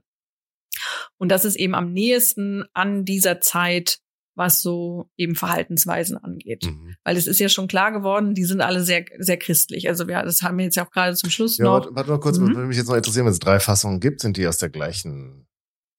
[1.18, 3.98] Und das ist eben am nächsten an dieser Zeit,
[4.36, 6.94] was so eben Verhaltensweisen angeht Mhm.
[7.04, 9.88] weil es ist ja schon klar geworden, die sind alle sehr, sehr christlich.
[9.88, 11.72] Also wir, das haben wir jetzt ja auch gerade zum Schluss Ja, noch.
[11.72, 12.54] warte, warte mal kurz, Mhm.
[12.54, 15.46] würde mich jetzt noch interessieren, wenn es drei Fassungen gibt, sind die aus der gleichen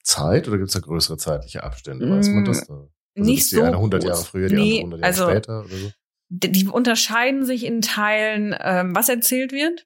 [0.04, 2.10] Zeit oder gibt es da größere zeitliche Abstände?
[2.10, 2.74] Weiß man das da?
[2.74, 2.90] Also
[3.30, 4.10] nicht ist die so eine 100 groß.
[4.10, 5.92] Jahre früher, die Nee, andere 100 Jahre also später oder so?
[6.34, 9.86] Die, unterscheiden sich in Teilen, ähm, was erzählt wird.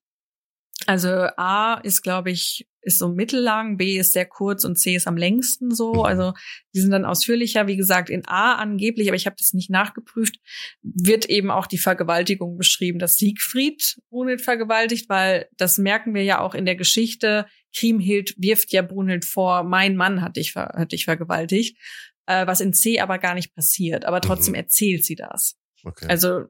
[0.85, 5.07] Also A ist, glaube ich, ist so mittellang, B ist sehr kurz und C ist
[5.07, 5.93] am längsten so.
[5.93, 5.99] Mhm.
[6.01, 6.33] Also
[6.75, 7.65] die sind dann ausführlicher.
[7.65, 10.35] Wie gesagt, in A angeblich, aber ich habe das nicht nachgeprüft,
[10.83, 16.39] wird eben auch die Vergewaltigung beschrieben, dass Siegfried Brunhild vergewaltigt, weil das merken wir ja
[16.39, 17.47] auch in der Geschichte.
[17.75, 21.79] Kriemhild wirft ja Brunhild vor, mein Mann hat dich, ver hat dich vergewaltigt,
[22.27, 24.05] äh, was in C aber gar nicht passiert.
[24.05, 24.59] Aber trotzdem Mhm.
[24.59, 25.57] erzählt sie das.
[25.85, 26.07] Okay.
[26.09, 26.45] Also,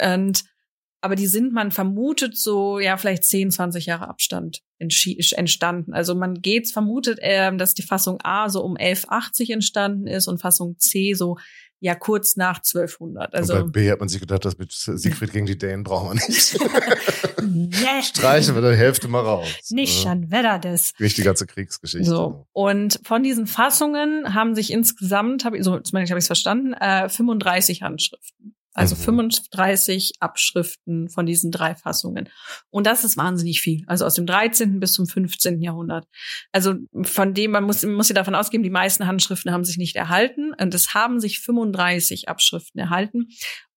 [0.00, 0.44] und,
[1.00, 5.92] aber die sind, man vermutet so, ja, vielleicht 10, 20 Jahre Abstand entstanden.
[5.92, 10.40] Also man geht's vermutet, ähm, dass die Fassung A so um 1180 entstanden ist und
[10.40, 11.36] Fassung C so,
[11.80, 13.34] ja, kurz nach 1200.
[13.34, 16.16] und Also, bei B hat man sich gedacht, das mit Siegfried gegen die Dänen brauchen
[16.16, 16.58] wir nicht.
[17.42, 19.46] nee, Streichen wir die Hälfte mal raus.
[19.68, 20.10] nicht Ja.
[20.12, 20.92] schon Wetter das.
[20.98, 22.08] Nicht die ganze Kriegsgeschichte.
[22.08, 22.46] So.
[22.52, 26.72] Und von diesen Fassungen haben sich insgesamt, hab ich, so zumindest habe ich es verstanden,
[26.72, 29.00] äh, 35 Handschriften Also Mhm.
[29.00, 32.28] 35 Abschriften von diesen drei Fassungen.
[32.70, 33.84] Und das ist wahnsinnig viel.
[33.86, 34.80] Also aus dem 13.
[34.80, 35.62] bis zum 15.
[35.62, 36.06] Jahrhundert.
[36.52, 39.78] Also von dem, man muss, man muss ja davon ausgehen, die meisten Handschriften haben sich
[39.78, 40.52] nicht erhalten.
[40.60, 43.28] Und es haben sich 35 Abschriften erhalten.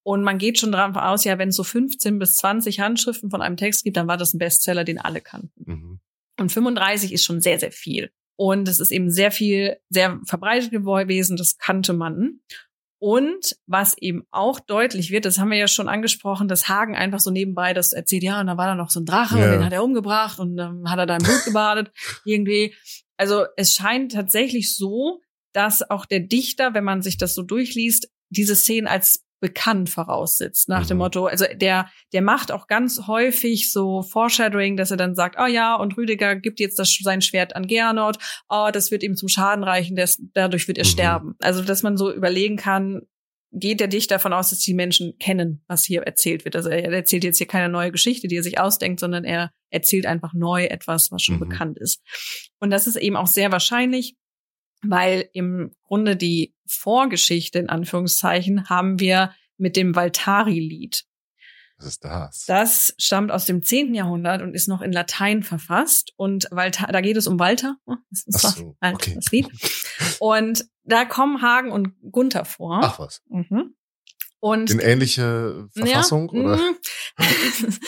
[0.02, 3.42] Und man geht schon davon aus, ja, wenn es so 15 bis 20 Handschriften von
[3.42, 5.52] einem Text gibt, dann war das ein Bestseller, den alle kannten.
[5.64, 6.00] Mhm.
[6.40, 8.10] Und 35 ist schon sehr, sehr viel.
[8.36, 12.40] Und es ist eben sehr viel, sehr verbreitet gewesen, das kannte man.
[13.00, 17.20] Und was eben auch deutlich wird, das haben wir ja schon angesprochen, dass Hagen einfach
[17.20, 19.44] so nebenbei das erzählt, ja, und da war da noch so ein Drache Ja.
[19.44, 21.92] und den hat er umgebracht und dann hat er da im Blut gebadet,
[22.24, 22.74] irgendwie.
[23.16, 25.20] Also es scheint tatsächlich so,
[25.52, 30.68] dass auch der Dichter, wenn man sich das so durchliest, diese Szenen als bekannt voraussetzt,
[30.68, 31.02] nach dem Mhm.
[31.02, 35.46] Motto, also der, der macht auch ganz häufig so Foreshadowing, dass er dann sagt, oh
[35.46, 39.28] ja, und Rüdiger gibt jetzt das, sein Schwert an Gernot, oh, das wird ihm zum
[39.28, 40.88] Schaden reichen, das, dadurch wird er Mhm.
[40.88, 41.34] sterben.
[41.40, 43.02] Also, dass man so überlegen kann,
[43.50, 46.54] geht der Dichter davon aus, dass die Menschen kennen, was hier erzählt wird.
[46.54, 50.04] Also er erzählt jetzt hier keine neue Geschichte, die er sich ausdenkt, sondern er erzählt
[50.04, 51.48] einfach neu etwas, was schon Mhm.
[51.48, 52.02] bekannt ist.
[52.60, 54.16] Und das ist eben auch sehr wahrscheinlich,
[54.82, 61.04] weil im Grunde die Vorgeschichte in Anführungszeichen haben wir mit dem Valtari-Lied.
[61.78, 62.44] Was ist das?
[62.46, 63.94] Das stammt aus dem 10.
[63.94, 66.12] Jahrhundert und ist noch in Latein verfasst.
[66.16, 67.76] Und Walter, da geht es um Walter.
[67.86, 69.14] Oh, Das ist Ach so, halt okay.
[69.14, 69.48] das Lied.
[70.18, 72.80] Und da kommen Hagen und Gunther vor.
[72.82, 73.22] Ach was.
[73.28, 73.74] Mhm.
[74.40, 76.30] Und In ähnliche Verfassung?
[76.34, 76.56] ja, oder?
[76.56, 76.76] mhm.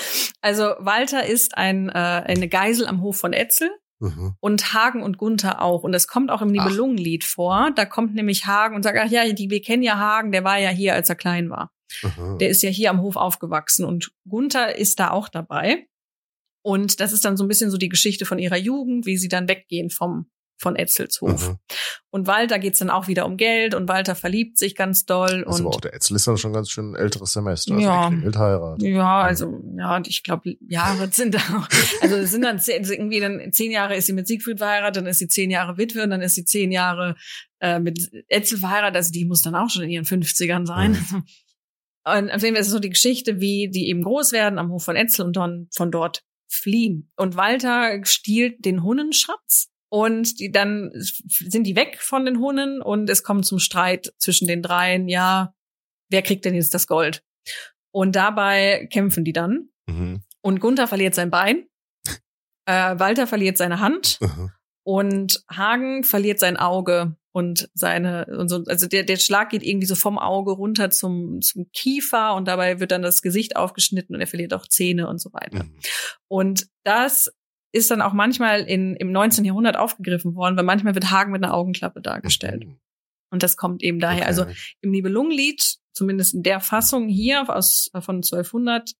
[0.41, 3.71] Also Walter ist ein, äh, eine Geisel am Hof von Etzel
[4.01, 4.35] Mhm.
[4.41, 5.83] und Hagen und Gunther auch.
[5.83, 6.49] Und das kommt auch im.
[6.49, 7.71] Nibelungenlied vor.
[7.77, 10.59] Da kommt nämlich Hagen und sagt, ach ja, die, wir kennen ja Hagen, der war
[10.59, 11.71] ja hier, als er klein war.
[12.03, 12.39] Mhm.
[12.39, 15.87] Der ist ja hier am Hof aufgewachsen und Gunther ist da auch dabei.
[16.63, 19.29] Und das ist dann so ein bisschen so die Geschichte von ihrer Jugend, wie sie
[19.29, 20.31] dann weggehen vom
[20.61, 21.49] von Etzelshof.
[21.51, 21.59] Mhm.
[22.11, 25.61] Und Walter geht's dann auch wieder um Geld und Walter verliebt sich ganz doll Das
[25.61, 27.73] aber und auch der Etzel ist dann schon ganz schön älteres Semester.
[27.75, 28.01] Also Ja.
[28.03, 28.83] der klingelt Heirat.
[28.83, 31.69] ja, also ja, und ich glaube, Jahre sind da auch.
[32.03, 34.97] Also es sind dann zehn, also irgendwie dann zehn Jahre ist sie mit Siegfried verheiratet,
[35.03, 37.17] dann ist sie zehn Jahre Witwe und dann ist sie zehn Jahre
[37.61, 38.97] äh, mit Etzel verheiratet.
[38.97, 40.97] Also die muss dann auch schon in ihren 50ern sein.
[42.03, 44.71] Und auf jeden Fall ist es so die Geschichte, wie die eben groß werden am
[44.73, 47.13] Hof von Etzel und dann von dort fliehen.
[47.17, 53.11] Und Walter stiehlt den Hunnenschatz und die dann sind die weg von den Hunnen und
[53.11, 55.09] es kommt zum Streit zwischen den dreien.
[55.09, 55.53] Ja,
[56.09, 57.23] wer kriegt denn jetzt das Gold?
[57.93, 59.69] Und dabei kämpfen die dann.
[59.87, 60.23] Mhm.
[60.43, 61.67] Und Gunther verliert sein Bein.
[62.67, 64.53] Äh, Walter verliert seine Hand Mhm.
[64.85, 69.87] und Hagen verliert sein Auge und seine und so also der der Schlag geht irgendwie
[69.87, 74.21] so vom Auge runter zum zum Kiefer und dabei wird dann das Gesicht aufgeschnitten und
[74.21, 75.65] er verliert auch Zähne und so weiter.
[75.65, 75.75] Mhm.
[76.29, 77.33] Und das
[77.73, 79.45] ist dann auch manchmal in, im 19.
[79.45, 82.67] Jahrhundert aufgegriffen worden, weil manchmal wird Hagen mit einer Augenklappe dargestellt.
[82.67, 82.81] Mhm.
[83.31, 84.23] Und das kommt eben daher.
[84.23, 84.27] Okay.
[84.27, 84.47] Also
[84.81, 88.93] im Nibelungenlied, zumindest in der Fassung hier aus, von 1200,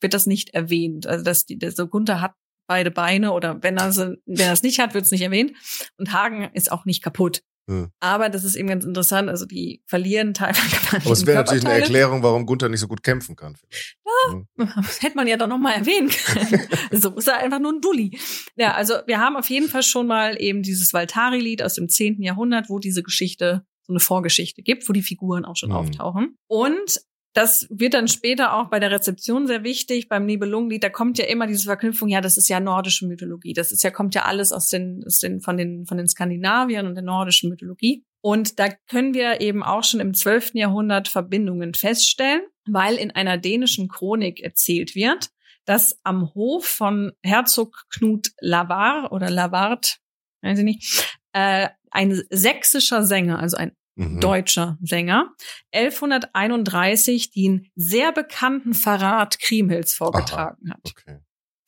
[0.00, 1.06] wird das nicht erwähnt.
[1.06, 2.32] Also dass die, der so Gunther hat
[2.66, 5.52] beide Beine oder wenn er sie, wenn er es nicht hat, wird es nicht erwähnt.
[5.98, 7.42] Und Hagen ist auch nicht kaputt.
[7.68, 7.90] Hm.
[8.00, 9.28] Aber das ist eben ganz interessant.
[9.28, 10.60] Also die verlieren teilweise.
[11.04, 11.74] Aber es wäre natürlich eine.
[11.74, 13.56] Erklärung, warum Gunther nicht so gut kämpfen kann.
[13.56, 13.96] vielleicht.
[14.30, 14.46] Mhm.
[14.56, 16.60] Das hätte man ja doch noch mal erwähnen können.
[16.92, 18.18] so ist er einfach nur ein Dulli.
[18.56, 22.22] Ja, also wir haben auf jeden Fall schon mal eben dieses Valtari-Lied aus dem 10.
[22.22, 25.76] Jahrhundert, wo diese Geschichte so eine Vorgeschichte gibt, wo die Figuren auch schon Mhm.
[25.76, 26.36] auftauchen.
[26.46, 27.00] Und
[27.32, 30.08] das wird dann später auch bei der Rezeption sehr wichtig.
[30.08, 33.54] Beim Nibelungenlied, da kommt ja immer diese Verknüpfung, ja, das ist ja nordische Mythologie.
[33.54, 36.86] Das ist ja, kommt ja alles aus den, aus den, von den, von den Skandinaviern
[36.86, 38.04] und der nordischen Mythologie.
[38.20, 40.52] Und da können wir eben auch schon im 12.
[40.54, 45.30] Jahrhundert Verbindungen feststellen, weil in einer dänischen Chronik erzählt wird,
[45.64, 49.98] dass am Hof von Herzog Knut Lavar oder Lavard,
[50.42, 54.20] weiß ich nicht, äh, ein sächsischer Sänger, also ein Mhm.
[54.20, 55.32] deutscher Sänger,
[55.72, 60.80] 1131 den sehr bekannten Verrat Kriemhilds vorgetragen hat.
[60.84, 61.18] Okay.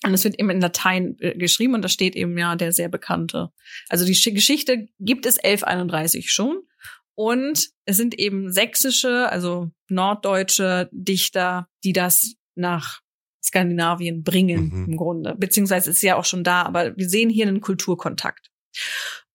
[0.04, 2.88] Und es wird eben in Latein äh, geschrieben und da steht eben ja der sehr
[2.88, 3.50] bekannte.
[3.88, 6.62] Also die Sch- Geschichte gibt es 1131 schon.
[7.16, 13.00] Und es sind eben sächsische, also norddeutsche Dichter, die das nach
[13.42, 14.84] Skandinavien bringen Mhm.
[14.92, 15.36] im Grunde.
[15.38, 18.50] Beziehungsweise ist ja auch schon da, aber wir sehen hier einen Kulturkontakt.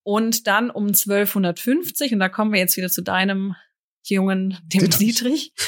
[0.04, 3.56] Und dann um 1250, und da kommen wir jetzt wieder zu deinem
[4.04, 5.54] jungen, dem Dietrich.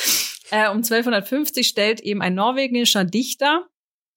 [0.54, 3.70] Äh, um 1250 stellt eben ein norwegischer Dichter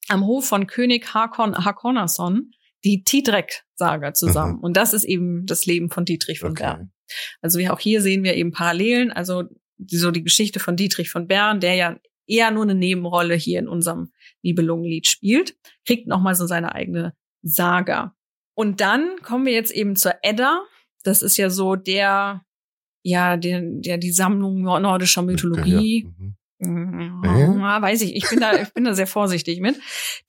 [0.08, 2.50] am Hof von König Hakon Hakonason
[2.84, 4.58] die Tidrek-Saga zusammen.
[4.60, 6.64] Und das ist eben das Leben von Dietrich von Okay.
[6.64, 6.92] Bern.
[7.40, 9.44] Also wir auch hier sehen wir eben Parallelen, also
[9.76, 13.58] die, so die Geschichte von Dietrich von Bern, der ja eher nur eine Nebenrolle hier
[13.58, 14.12] in unserem
[14.42, 18.14] Nibelungenlied spielt, kriegt nochmal so seine eigene Saga.
[18.54, 20.62] Und dann kommen wir jetzt eben zur Edda.
[21.02, 22.44] Das ist ja so der
[23.04, 26.08] ja, der, der, die Sammlung nordischer Mythologie.
[26.58, 27.22] Ja, mhm.
[27.22, 29.78] Ja, weiß ich, ich bin da, ich bin da sehr vorsichtig mit.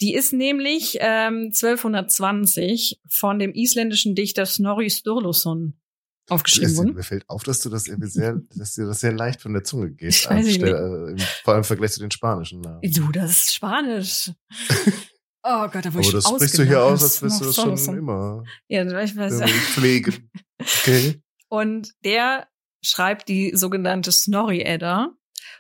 [0.02, 5.80] Die ist nämlich ähm, 1220 von dem isländischen Dichter Snorri Sturluson
[6.28, 6.94] aufgeschrieben worden.
[6.96, 9.64] Mir fällt auf, dass du das irgendwie sehr, dass dir das sehr leicht von der
[9.64, 10.10] Zunge geht.
[10.10, 10.62] Ich weiß nicht.
[10.62, 12.82] Äh, vor allem im Vergleich zu den spanischen Namen.
[12.82, 14.32] Du, das ist Spanisch.
[15.48, 17.78] Oh Gott, da wurde ich das sprichst du hier aus, als wirst du das schon
[17.78, 17.94] so.
[17.94, 18.44] immer.
[18.68, 19.48] Ja, ich weiß ja.
[19.48, 20.32] Pflegen.
[20.60, 21.22] Okay.
[21.50, 22.48] Und der
[22.82, 25.14] schreibt die sogenannte Snorri-Edda.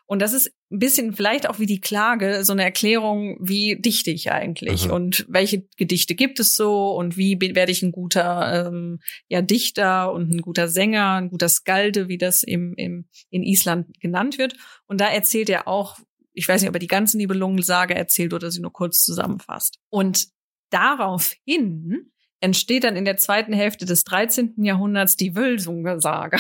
[0.07, 4.09] Und das ist ein bisschen vielleicht auch wie die Klage, so eine Erklärung, wie dichte
[4.09, 4.93] ich eigentlich mhm.
[4.93, 10.11] und welche Gedichte gibt es so und wie werde ich ein guter ähm, ja, Dichter
[10.11, 14.55] und ein guter Sänger, ein guter Skalde, wie das im, im, in Island genannt wird.
[14.87, 15.99] Und da erzählt er auch,
[16.35, 19.79] ich weiß nicht, ob er die ganze Nibelungensage erzählt oder sie nur kurz zusammenfasst.
[19.89, 20.27] Und
[20.69, 24.63] daraufhin entsteht dann in der zweiten Hälfte des 13.
[24.63, 26.37] Jahrhunderts die Wölsunger-Sage.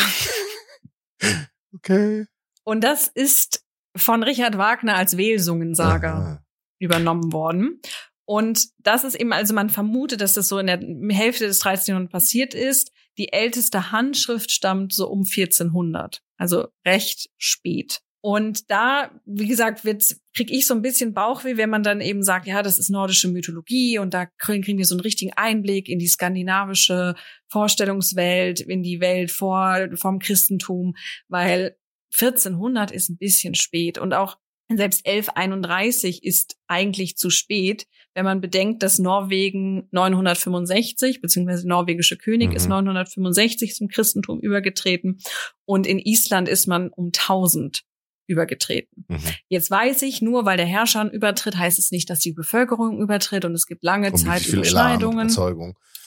[1.73, 2.25] Okay.
[2.63, 3.65] Und das ist
[3.97, 6.43] von Richard Wagner als Wählsungensager
[6.79, 7.81] übernommen worden.
[8.25, 10.79] Und das ist eben, also man vermutet, dass das so in der
[11.15, 11.93] Hälfte des 13.
[11.93, 12.91] Jahrhunderts passiert ist.
[13.17, 18.01] Die älteste Handschrift stammt so um 1400, also recht spät.
[18.25, 20.03] Und da, wie gesagt, wird,
[20.35, 23.27] krieg ich so ein bisschen Bauchweh, wenn man dann eben sagt, ja, das ist nordische
[23.27, 27.13] Mythologie und da kriegen wir so einen richtigen Einblick in die skandinavische
[27.49, 30.95] Vorstellungswelt, in die Welt vor, vom Christentum,
[31.27, 31.77] weil
[32.19, 34.39] 1400 ist ein bisschen spät und auch
[34.69, 37.85] selbst 1131 ist eigentlich zu spät,
[38.15, 42.55] wenn man bedenkt, dass Norwegen 965 beziehungsweise norwegische König mhm.
[42.55, 45.19] ist 965 zum Christentum übergetreten
[45.65, 47.83] und in Island ist man um 1000
[48.27, 49.05] übergetreten.
[49.07, 49.19] Mhm.
[49.47, 53.45] Jetzt weiß ich, nur weil der Herrscher übertritt, heißt es nicht, dass die Bevölkerung übertritt
[53.45, 55.29] und es gibt lange um Zeit Überschneidungen.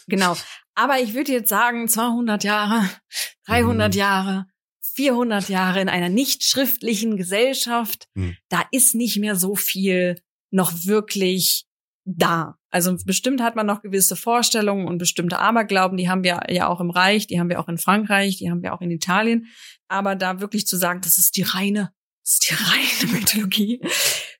[0.09, 0.37] Genau.
[0.75, 2.89] Aber ich würde jetzt sagen, 200 Jahre,
[3.47, 3.99] 300 mhm.
[3.99, 4.47] Jahre,
[4.99, 8.37] 400 Jahre in einer nicht schriftlichen Gesellschaft, hm.
[8.49, 10.21] da ist nicht mehr so viel
[10.51, 11.67] noch wirklich
[12.05, 12.57] da.
[12.71, 16.81] Also bestimmt hat man noch gewisse Vorstellungen und bestimmte Aberglauben, die haben wir ja auch
[16.81, 19.47] im Reich, die haben wir auch in Frankreich, die haben wir auch in Italien.
[19.87, 21.93] Aber da wirklich zu sagen, das ist die reine,
[22.29, 23.81] ist die reine Mythologie,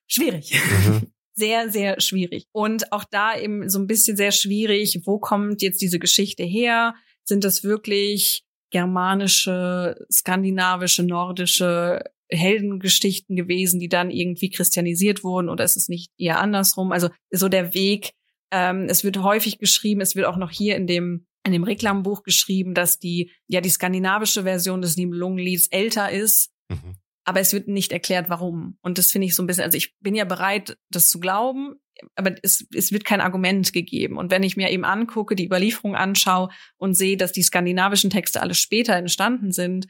[0.07, 0.53] schwierig.
[0.53, 1.07] Mhm.
[1.35, 2.47] Sehr, sehr schwierig.
[2.51, 6.95] Und auch da eben so ein bisschen sehr schwierig, wo kommt jetzt diese Geschichte her?
[7.23, 15.77] Sind das wirklich germanische, skandinavische, nordische Heldengeschichten gewesen, die dann irgendwie christianisiert wurden oder ist
[15.77, 16.91] es nicht eher andersrum?
[16.91, 18.11] Also so der Weg.
[18.51, 22.23] Ähm, es wird häufig geschrieben, es wird auch noch hier in dem in dem Reklambuch
[22.23, 26.97] geschrieben, dass die ja die skandinavische Version des Nibelungenlieds älter ist, mhm.
[27.29, 28.77] Aber es wird nicht erklärt, warum.
[28.81, 29.63] Und das finde ich so ein bisschen.
[29.63, 31.75] Also ich bin ja bereit, das zu glauben
[32.15, 34.17] aber es, es wird kein Argument gegeben.
[34.17, 38.41] Und wenn ich mir eben angucke, die Überlieferung anschaue und sehe, dass die skandinavischen Texte
[38.41, 39.87] alle später entstanden sind,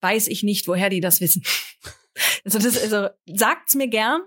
[0.00, 1.42] weiß ich nicht, woher die das wissen.
[2.44, 4.22] Also, das, also sagt's mir gern.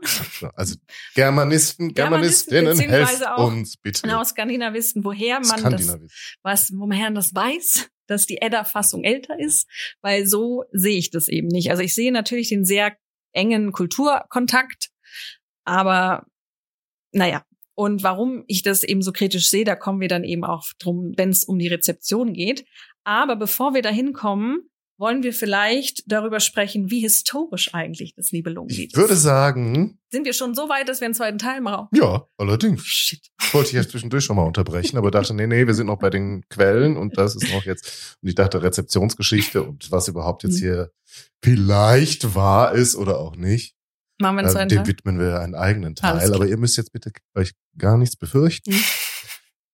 [0.56, 0.78] Also
[1.15, 4.03] Germanisten, Germanistinnen, helft uns bitte.
[4.03, 5.99] Genau, Skandinavisten, woher man das,
[6.41, 9.68] was, woher man das weiß, dass die Edda-Fassung älter ist,
[10.02, 11.72] weil so sehe ich das eben nicht.
[11.72, 12.95] Also ich sehe natürlich den sehr
[13.34, 14.90] engen Kulturkontakt,
[15.65, 16.26] aber
[17.11, 17.45] naja,
[17.76, 21.14] und warum ich das eben so kritisch sehe, da kommen wir dann eben auch drum,
[21.18, 22.65] wenn es um die Rezeption geht.
[23.03, 28.88] Aber bevor wir dahin kommen, wollen wir vielleicht darüber sprechen, wie historisch eigentlich das Nibelungenlied
[28.88, 28.94] ist.
[28.94, 29.99] Ich würde sagen.
[30.11, 31.88] Sind wir schon so weit, dass wir einen zweiten Teil machen?
[31.94, 32.86] Ja, allerdings.
[32.86, 33.28] Shit.
[33.52, 36.10] Wollte ich jetzt zwischendurch schon mal unterbrechen, aber dachte, nee, nee, wir sind noch bei
[36.10, 40.57] den Quellen und das ist noch jetzt, und ich dachte Rezeptionsgeschichte und was überhaupt jetzt
[40.57, 40.65] mhm.
[40.65, 40.91] hier
[41.44, 43.76] vielleicht wahr ist oder auch nicht.
[44.20, 46.34] Machen wir einen äh, Dem widmen wir einen eigenen Teil.
[46.34, 48.74] Aber ihr müsst jetzt bitte euch gar nichts befürchten.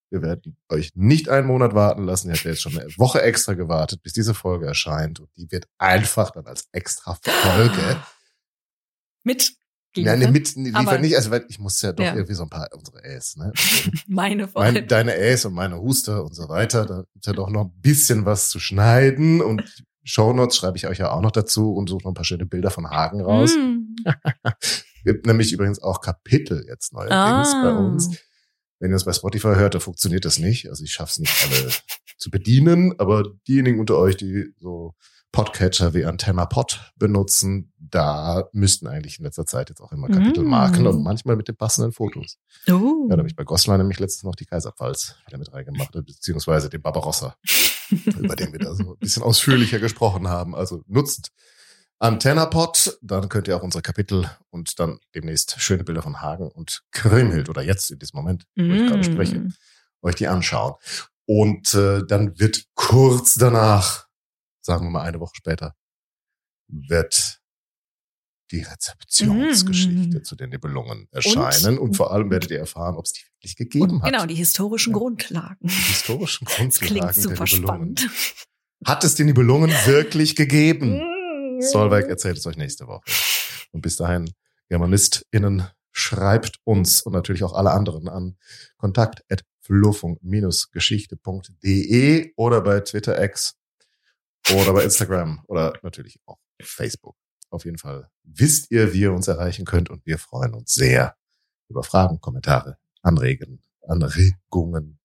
[0.09, 2.29] Wir werden euch nicht einen Monat warten lassen.
[2.29, 5.19] Ihr habt jetzt schon eine Woche extra gewartet, bis diese Folge erscheint.
[5.19, 7.97] Und die wird einfach dann als extra Folge
[9.23, 9.53] mit
[9.95, 12.13] ja, nee, mit liefer nicht, also weil ich muss ja doch ja.
[12.13, 13.51] irgendwie so ein paar unsere Äs, ne?
[14.07, 14.79] meine Folge.
[14.81, 16.85] Mein, deine Äs und meine Huster und so weiter.
[16.85, 20.99] Da gibt's ja doch noch ein bisschen was zu schneiden und Shownotes schreibe ich euch
[20.99, 23.55] ja auch noch dazu und suche noch ein paar schöne Bilder von Hagen raus.
[23.55, 23.95] Mm.
[25.03, 27.61] Gibt nämlich übrigens auch Kapitel jetzt neuerdings ah.
[27.63, 28.17] bei uns.
[28.79, 30.69] Wenn ihr es bei Spotify hört, da funktioniert das nicht.
[30.69, 31.71] Also ich schaffe es nicht alle
[32.17, 34.95] zu bedienen, aber diejenigen unter euch, die so
[35.31, 40.83] Podcatcher wie Antenna Pod benutzen, da müssten eigentlich in letzter Zeit jetzt auch immer Kapitelmarken
[40.83, 40.87] mm.
[40.87, 42.39] und manchmal mit den passenden Fotos.
[42.67, 43.07] Oh.
[43.09, 46.69] Ja, da habe ich bei Goslar nämlich letztens noch die Kaiserpfalz wieder mit reingemacht, beziehungsweise
[46.69, 47.35] den Barbarossa.
[48.19, 50.55] über den wir da so ein bisschen ausführlicher gesprochen haben.
[50.55, 51.31] Also nutzt
[51.99, 56.83] AntennaPod, dann könnt ihr auch unsere Kapitel und dann demnächst schöne Bilder von Hagen und
[56.91, 58.71] Grimhild oder jetzt in diesem Moment, wo mm.
[58.71, 59.53] ich gerade spreche, mm.
[60.01, 60.75] euch die anschauen.
[61.25, 64.07] Und äh, dann wird kurz danach
[64.61, 65.75] sagen wir mal eine Woche später,
[66.67, 67.39] wird
[68.51, 70.23] die Rezeptionsgeschichte Mm.
[70.23, 71.77] zu den Nibelungen erscheinen.
[71.77, 74.11] Und, Und- vor allem werdet ihr erfahren, ob es die wirklich gegeben Und hat.
[74.11, 74.97] genau, die historischen Ja.
[74.99, 75.57] Grundlagen.
[75.67, 77.97] die historischen Das Grundlagen klingt super der Nibelungen.
[77.97, 78.09] spannend.
[78.85, 81.01] Hat es die Nibelungen wirklich gegeben?
[81.61, 83.03] Solveig erzählt es euch nächste Woche.
[83.71, 84.29] Und bis dahin,
[84.69, 88.37] GermanistInnen, schreibt uns und natürlich auch alle anderen an
[88.77, 93.55] kontakt at flurfunk-geschichte.de oder bei Twitter X
[94.53, 97.15] oder bei Instagram oder natürlich auch Facebook.
[97.49, 101.15] Auf jeden Fall wisst ihr, wie ihr uns erreichen könnt und wir freuen uns sehr
[101.67, 104.99] über Fragen, Kommentare, Anregen, Anregungen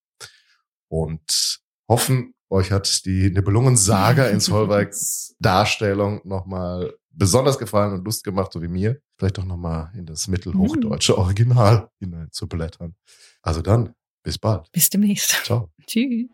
[0.88, 8.52] und hoffen, euch hat die Nibelungen-Saga in Solveigs Darstellung nochmal besonders gefallen und Lust gemacht,
[8.52, 9.00] so wie mir.
[9.18, 12.94] Vielleicht auch nochmal in das mittelhochdeutsche Original hinein zu blättern.
[13.42, 14.70] Also dann, bis bald.
[14.72, 15.44] Bis demnächst.
[15.44, 15.70] Ciao.
[15.86, 16.28] Tschüss.